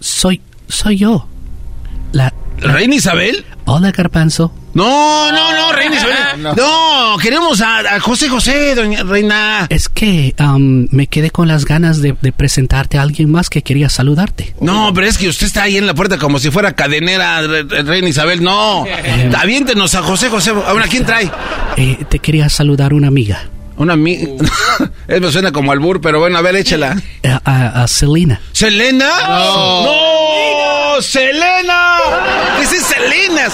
[0.00, 1.26] Soy, soy yo.
[2.12, 3.44] La, ¿Reina Isabel?
[3.66, 4.52] Hola, Garbanzo.
[4.74, 6.16] No, no, no, Reina Isabel.
[6.56, 9.66] No, queremos a, a José José, doña Reina.
[9.68, 10.34] Es que
[10.90, 14.54] me quedé con las ganas de, de presentarte a alguien más que quería saludarte.
[14.60, 17.62] No, pero es que usted está ahí en la puerta como si fuera cadenera, re-
[17.64, 18.42] re- Reina Isabel.
[18.42, 18.84] No,
[19.38, 20.50] aviéntenos a José José.
[20.50, 21.30] Ahora, ¿quién trae?
[21.76, 23.48] Eh, te quería saludar una amiga.
[23.76, 24.28] Una amiga.
[25.08, 27.00] Eso me suena como albur, pero bueno, a ver, échela.
[27.24, 28.40] A, a- a Selena.
[28.52, 29.08] ¿Selena?
[29.28, 29.82] No.
[29.84, 30.69] ¡No!
[31.02, 31.96] ¡Selena!
[32.56, 33.48] ¿Qué es Selena?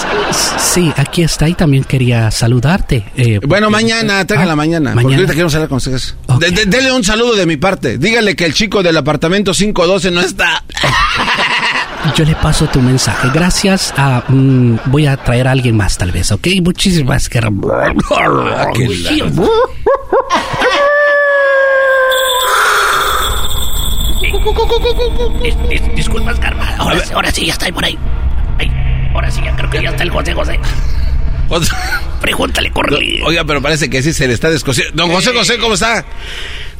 [0.57, 3.05] Sí, aquí está y también quería saludarte.
[3.15, 4.91] eh, Bueno, mañana, tráigala Ah, mañana.
[4.91, 5.21] Porque mañana.
[5.21, 6.15] ahorita queremos hablar con ustedes.
[6.39, 7.97] De- de- dele un saludo de mi parte.
[7.97, 10.63] Dígale que el chico del apartamento 512 no está.
[12.15, 13.29] Yo le paso tu mensaje.
[13.33, 13.93] Gracias.
[13.97, 16.47] a, mm, voy a traer a alguien más, tal vez, ¿ok?
[16.61, 17.53] Muchísimas gracias.
[25.43, 26.67] Dis- dis- Disculpas, Garba.
[26.77, 27.97] Ahora, sí- ahora sí ya está ahí por ahí.
[28.59, 28.71] Ay,
[29.13, 30.59] ahora sí ya creo que ya está el José José.
[32.21, 33.21] Pregúntale, corre.
[33.23, 34.93] Oiga, pero parece que sí se le está descosiendo.
[34.95, 36.03] Don José José, ¿cómo está?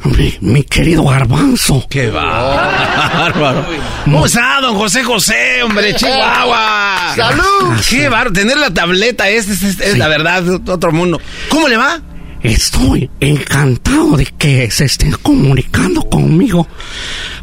[0.04, 1.84] Mi, mi querido garbanzo.
[1.88, 3.64] Qué bárbaro.
[4.04, 7.14] ¿Cómo está, don José José, hombre, Chihuahua?
[7.16, 7.80] ¡Salud!
[7.88, 8.32] Qué bárbaro.
[8.32, 11.20] Tener la tableta es, es- es- es la verdad, otro mundo.
[11.48, 12.00] ¿Cómo le va?
[12.42, 16.68] Estoy encantado de que se estén comunicando conmigo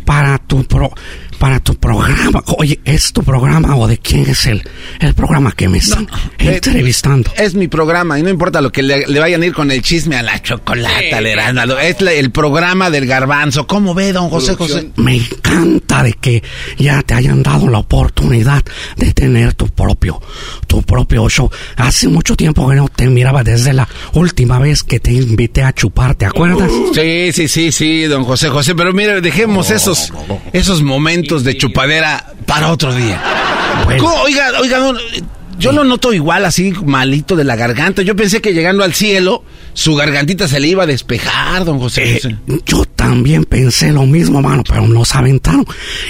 [0.05, 0.91] para tu pro,
[1.35, 2.43] para tu programa.
[2.57, 4.63] Oye, ¿es tu programa o de quién es el,
[4.99, 6.07] el programa que me están
[6.39, 7.31] entrevistando?
[7.37, 9.81] Es mi programa y no importa lo que le, le vayan a ir con el
[9.81, 11.79] chisme a la chocolata, al Heraldo.
[11.79, 13.67] Es la- el programa del garbanzo.
[13.67, 14.89] ¿Cómo ve, don José José?
[14.95, 16.43] Me encanta de que
[16.77, 18.63] ya te hayan dado la oportunidad
[18.97, 20.21] de tener tu propio,
[20.67, 21.49] tu propio show.
[21.77, 25.73] Hace mucho tiempo que no te miraba desde la última vez que te invité a
[25.73, 26.69] chupar, ¿te acuerdas?
[26.93, 28.75] Sí, sí, sí, sí, don José José.
[28.75, 30.11] Pero mire, dejemos esos,
[30.53, 33.21] esos momentos de chupadera para otro día.
[33.87, 34.79] Oiga, oiga,
[35.57, 38.01] yo lo noto igual así malito de la garganta.
[38.01, 39.43] Yo pensé que llegando al cielo,
[39.75, 42.37] su gargantita se le iba a despejar, don José José.
[42.65, 45.65] Yo también pensé lo mismo, mano, pero nos aventaron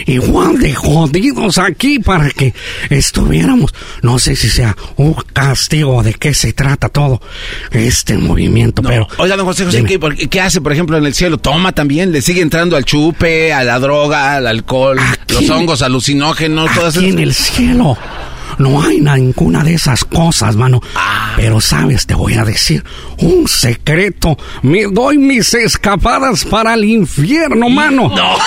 [0.06, 2.54] igual de jodidos aquí para que
[2.92, 3.74] estuviéramos.
[4.04, 7.20] No sé si sea un castigo de qué se trata todo
[7.72, 9.08] este movimiento, pero.
[9.18, 9.84] Oiga, don José José.
[10.30, 11.40] ¿qué, hace, por ejemplo, en el cielo?
[11.40, 12.12] ¿Toma también?
[12.12, 17.10] ¿Le sigue entrando al chupe, a la droga, al alcohol, los hongos alucinógenos, todas esas
[17.10, 17.98] en el cielo
[18.58, 20.82] no hay ninguna de esas cosas, mano.
[20.96, 21.34] Ah.
[21.36, 22.84] Pero sabes, te voy a decir
[23.20, 24.38] un secreto.
[24.62, 28.10] Me doy mis escapadas para el infierno, mano.
[28.10, 28.38] No.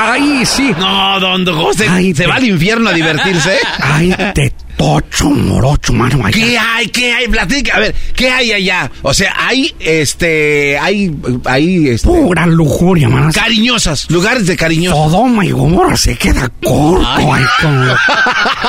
[0.00, 0.72] Ahí sí.
[0.78, 3.58] No, don José, Ay, ¿se te- va al infierno a divertirse?
[3.80, 6.24] Ay, te tocho, morocho, mano.
[6.24, 6.30] allá.
[6.38, 6.86] ¿Qué hay?
[6.88, 7.28] ¿Qué hay?
[7.28, 7.76] Platica.
[7.76, 8.90] A ver, ¿qué hay allá?
[9.02, 11.14] O sea, hay, este, hay,
[11.44, 12.08] hay, este...
[12.08, 13.30] Pura lujuria, mano.
[13.34, 15.12] Cariñosas, lugares de cariñosos.
[15.12, 17.06] Sodoma y Gomorra se queda corto.
[17.06, 17.26] Ay.
[17.30, 17.96] Ay, con lo-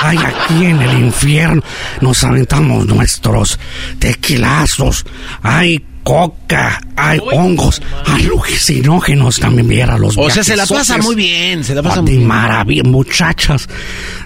[0.01, 1.61] ay, aquí en el infierno
[2.01, 3.59] nos aventamos nuestros
[3.99, 5.05] tequilazos.
[5.43, 11.15] Ay, coca boca hay hongos alucinógenos también viera los O sea, se la pasa muy
[11.15, 12.27] bien, se la pasa muy bien.
[12.27, 13.69] maravilla, muchachas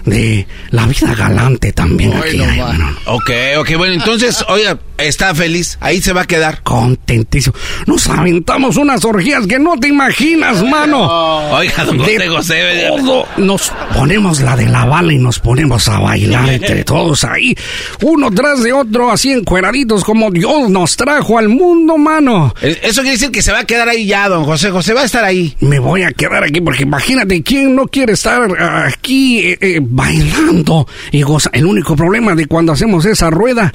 [0.04, 2.90] de la vida galante también aquí hay, bueno.
[3.06, 6.62] Ok, ok, bueno, entonces, oiga, está feliz, ahí se va a quedar.
[6.62, 7.54] Contentísimo.
[7.86, 11.06] Nos aventamos unas orgías que no te imaginas, mano.
[11.52, 12.86] Oiga, don José José.
[12.96, 13.26] todo.
[13.36, 17.56] Nos ponemos la de la bala y nos ponemos a bailar entre todos ahí.
[18.02, 22.13] Uno tras de otro, así encueraditos como Dios nos trajo al mundo, mano.
[22.62, 25.02] Eh, Eso quiere decir que se va a quedar ahí ya, don José José, va
[25.02, 25.56] a estar ahí.
[25.60, 29.78] Me voy a quedar aquí porque imagínate quién no quiere estar ah, aquí eh, eh,
[29.82, 31.50] bailando y goza.
[31.52, 33.72] El único problema de cuando hacemos esa rueda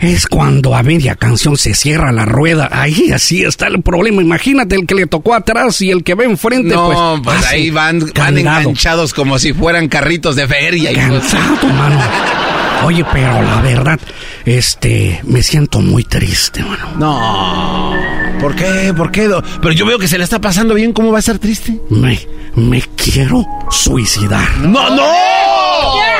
[0.00, 2.68] es cuando a media canción se cierra la rueda.
[2.72, 4.22] Ahí así está el problema.
[4.22, 6.74] Imagínate el que le tocó atrás y el que ve enfrente.
[6.74, 10.92] No, pues, hace ahí van, van enganchados como si fueran carritos de feria.
[10.92, 12.00] Cansado, mano.
[12.84, 13.98] Oye, pero la verdad,
[14.44, 16.88] este, me siento muy triste, mano.
[16.98, 17.92] No.
[18.40, 18.92] ¿Por qué?
[18.96, 19.30] ¿Por qué?
[19.60, 21.80] Pero yo veo que se le está pasando bien, ¿cómo va a estar triste?
[21.90, 22.18] Me,
[22.56, 24.56] me quiero suicidar.
[24.58, 25.06] ¡No, no!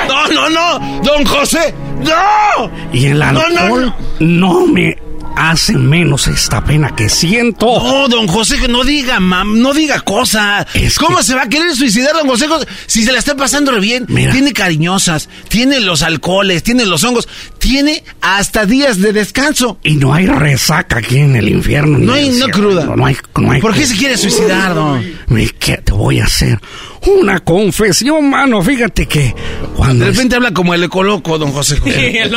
[0.08, 1.02] ¡No, no, no!
[1.02, 1.74] ¡Don José!
[2.00, 2.70] ¡No!
[2.92, 4.96] Y el No, no, alcohol no, me
[5.36, 7.66] hace menos esta pena que siento.
[7.82, 10.66] No, don José, que no diga, mam, no diga cosas.
[10.98, 12.48] ¿Cómo se va a querer suicidar, don José?
[12.48, 12.66] José?
[12.86, 17.28] Si se la está pasando re bien, tiene cariñosas, tiene los alcoholes, tiene los hongos,
[17.62, 19.78] tiene hasta días de descanso.
[19.84, 21.96] Y no hay resaca aquí en el infierno.
[21.96, 22.84] ni No hay- no cruda.
[22.84, 25.00] No, no hay, no hay ¿Por qué se quiere suicidar, don?
[25.28, 26.58] Me, ¿qué te voy a hacer?
[27.06, 28.62] Una confesión, mano.
[28.62, 29.32] Fíjate que
[29.76, 30.04] cuando...
[30.06, 31.76] De repente habla como el ecoloco, don José.
[31.80, 32.28] José.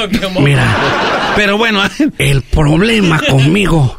[0.42, 1.82] Mira, Pero bueno,
[2.20, 3.98] el problema conmigo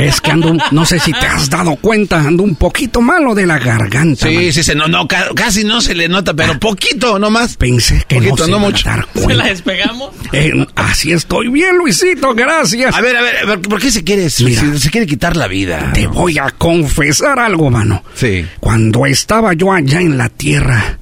[0.00, 3.46] es que ando, no sé si te has dado cuenta, ando un poquito malo de
[3.46, 4.28] la garganta.
[4.28, 4.52] Sí, man.
[4.52, 7.56] sí, se, no, no, ca- casi no se le nota, pero poquito nomás.
[7.56, 8.88] Pensé que Poquito, no se no iban a mucho.
[8.88, 10.10] dar ¿Se la despegamos?
[10.32, 12.94] Eh, así estoy bien, Luisito, gracias.
[12.94, 14.78] A ver, a ver, a ver, ¿por qué se quiere suicidar?
[14.78, 15.90] Se quiere quitar la vida.
[15.92, 18.02] Te voy a confesar algo, mano.
[18.14, 18.44] Sí.
[18.60, 20.98] Cuando estaba yo allá en la tierra,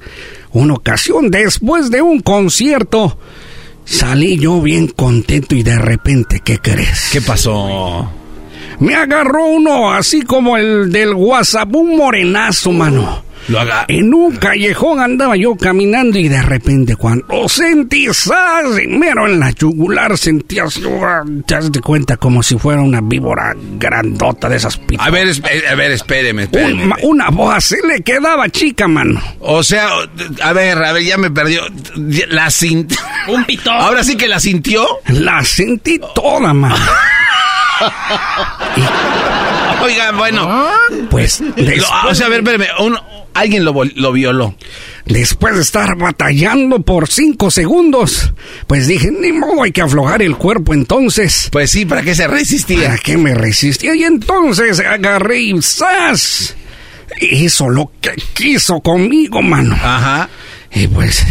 [0.52, 3.18] una ocasión después de un concierto,
[3.84, 7.08] salí yo bien contento y de repente, ¿qué crees?
[7.12, 8.10] ¿Qué pasó?
[8.80, 13.22] Me agarró uno así como el del WhatsApp, un morenazo, mano.
[13.48, 13.86] Lo haga.
[13.88, 18.64] En un callejón andaba yo caminando y de repente cuando sentí ¡zas!
[18.86, 20.82] mero en la yugular sentí así,
[21.46, 25.04] te das de cuenta como si fuera una víbora grandota de esas pitas.
[25.06, 26.84] A ver, esp- a ver, espéreme, espéreme.
[26.84, 29.20] Un- una voz se le quedaba chica, mano.
[29.40, 29.88] O sea,
[30.42, 31.62] a ver, a ver, ya me perdió.
[32.28, 32.98] La sintió.
[33.28, 33.74] Un pitón.
[33.74, 34.86] Ahora sí que la sintió.
[35.08, 36.76] La sentí toda, mano.
[39.82, 40.70] Oiga, bueno.
[41.10, 42.66] Pues, Lo- después, o sea, a ver, espérame.
[43.34, 44.54] alguien lo, lo violó.
[45.06, 48.32] después de estar batallando por cinco segundos,
[48.66, 51.48] pues dije, ni modo, hay que aflojar el cuerpo entonces.
[51.50, 52.88] Pues sí, ¿para qué se resistía?
[52.88, 53.94] ¿Para qué me resistía?
[53.94, 56.56] Y entonces agarré y ¡zas!
[57.20, 59.74] Hizo lo que quiso conmigo, mano.
[59.74, 60.28] Ajá.
[60.72, 61.24] Y pues...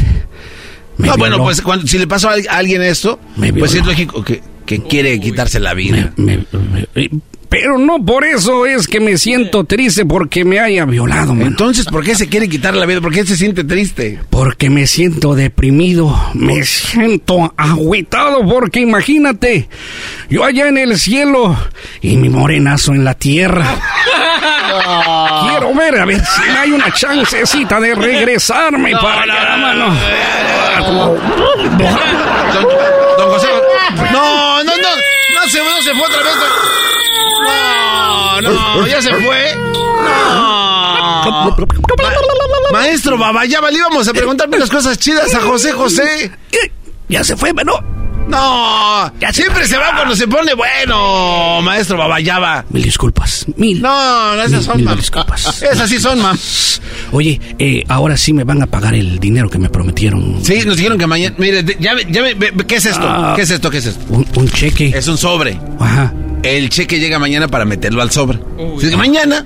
[0.97, 3.73] me no, bueno, pues cuando, si le pasó a al- a alguien esto, Me pues
[3.76, 6.13] es lógico que, que quiere quitarse la vida.
[6.15, 7.09] Me- me-
[7.49, 11.47] pero no por eso es que me siento triste porque me haya violado, mano.
[11.47, 13.01] Entonces, ¿por qué se quiere quitar la vida?
[13.01, 14.19] ¿Por qué se siente triste?
[14.29, 19.67] Porque me siento deprimido, me siento agüitado, porque imagínate,
[20.29, 21.57] yo allá en el cielo
[22.01, 23.65] y mi morenazo en la tierra.
[25.49, 29.95] Quiero ver a ver si hay una chancecita de regresarme para allá, mano.
[30.85, 31.17] Don,
[33.17, 33.47] don José.
[34.11, 34.39] No
[35.90, 36.36] se, no se fue otra vez.
[38.41, 38.52] No,
[38.82, 39.56] no, ya se fue.
[39.56, 39.80] No.
[41.98, 42.14] Ma-
[42.72, 46.32] maestro Babayaba, le íbamos a preguntar unas cosas chidas a José José.
[47.07, 47.74] Ya se fue, mano.
[48.30, 52.64] No, siempre se va cuando se pone bueno, maestro Babayaba.
[52.69, 53.81] Mil disculpas, mil.
[53.81, 54.97] No, no, esas son, Mil mam.
[54.97, 55.61] disculpas.
[55.64, 56.38] Esas sí son, mam.
[57.11, 60.39] Oye, eh, ahora sí me van a pagar el dinero que me prometieron.
[60.43, 61.35] Sí, nos dijeron que mañana.
[61.39, 63.01] Mire, ya, ve- ya ve- ve- ¿qué es esto?
[63.07, 63.34] Ah.
[63.35, 63.69] ¿Qué es esto?
[63.72, 64.01] ¿Qué es esto?
[64.10, 64.91] Un, un cheque.
[64.95, 65.60] Es un sobre.
[65.80, 66.14] Ajá.
[66.43, 68.39] El cheque llega mañana para meterlo al sobre.
[68.95, 69.45] Mañana.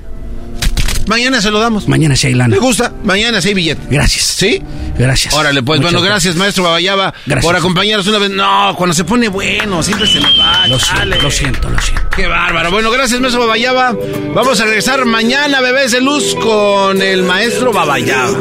[1.08, 1.88] Mañana se lo damos.
[1.88, 2.56] Mañana sí hay lana.
[2.56, 2.94] ¿Le gusta?
[3.04, 3.82] Mañana sí hay billete.
[3.90, 4.24] Gracias.
[4.26, 4.62] ¿Sí?
[4.98, 5.34] Gracias.
[5.34, 7.46] Órale, pues Muchas bueno, gracias, maestro Babayaba, Gracias.
[7.46, 8.30] por acompañarnos una vez.
[8.30, 10.68] No, cuando se pone bueno, siempre se nos va.
[10.68, 11.16] Lo chale.
[11.16, 12.10] siento, lo siento, lo siento.
[12.16, 12.72] Qué bárbaro.
[12.72, 13.96] Bueno, gracias, maestro Babayaba.
[14.34, 18.38] Vamos a regresar mañana, bebés de luz, con el maestro Babayaba.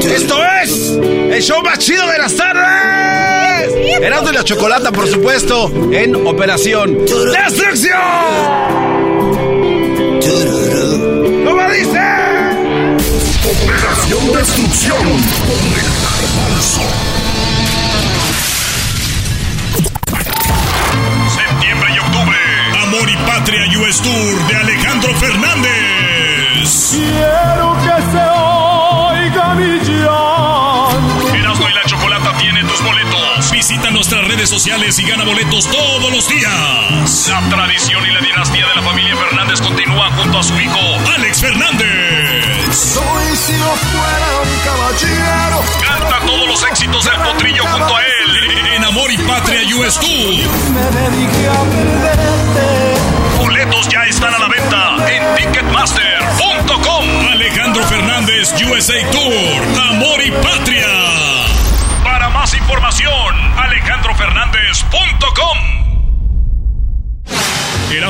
[0.00, 0.98] Esto es
[1.30, 3.72] el show más chido de las tardes.
[4.02, 8.89] Erasmo y la Chocolata, por supuesto, en Operación Destrucción
[11.80, 12.00] dice.
[13.64, 15.06] Operación Destrucción
[21.28, 22.36] Septiembre y octubre.
[22.82, 26.90] Amor y Patria US Tour de Alejandro Fernández.
[26.90, 28.29] Quiero que se
[34.00, 37.28] nuestras redes sociales y gana boletos todos los días.
[37.28, 40.78] La tradición y la dinastía de la familia Fernández continúa junto a su hijo
[41.16, 42.74] Alex Fernández.
[42.74, 45.62] Soy si no fuera un caballero.
[45.86, 50.08] Canta todos los éxitos del potrillo junto a él en Amor y Patria US Tour.
[50.72, 52.96] Me dediqué a perderte.
[53.36, 57.28] Boletos ya están a la venta en Ticketmaster.com.
[57.32, 60.88] Alejandro Fernández USA Tour, Amor y Patria.
[62.02, 63.19] Para más información,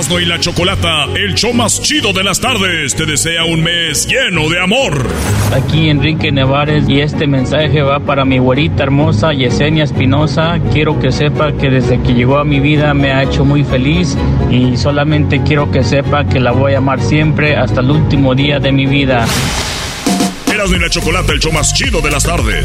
[0.00, 4.06] Erasmo y la Chocolata, el show más chido de las tardes, te desea un mes
[4.06, 5.06] lleno de amor.
[5.54, 10.58] Aquí Enrique Nevares y este mensaje va para mi güerita hermosa Yesenia Espinosa.
[10.72, 14.16] Quiero que sepa que desde que llegó a mi vida me ha hecho muy feliz
[14.50, 18.58] y solamente quiero que sepa que la voy a amar siempre hasta el último día
[18.58, 19.26] de mi vida.
[20.50, 22.64] Erasmo y la Chocolata, el show más chido de las tardes.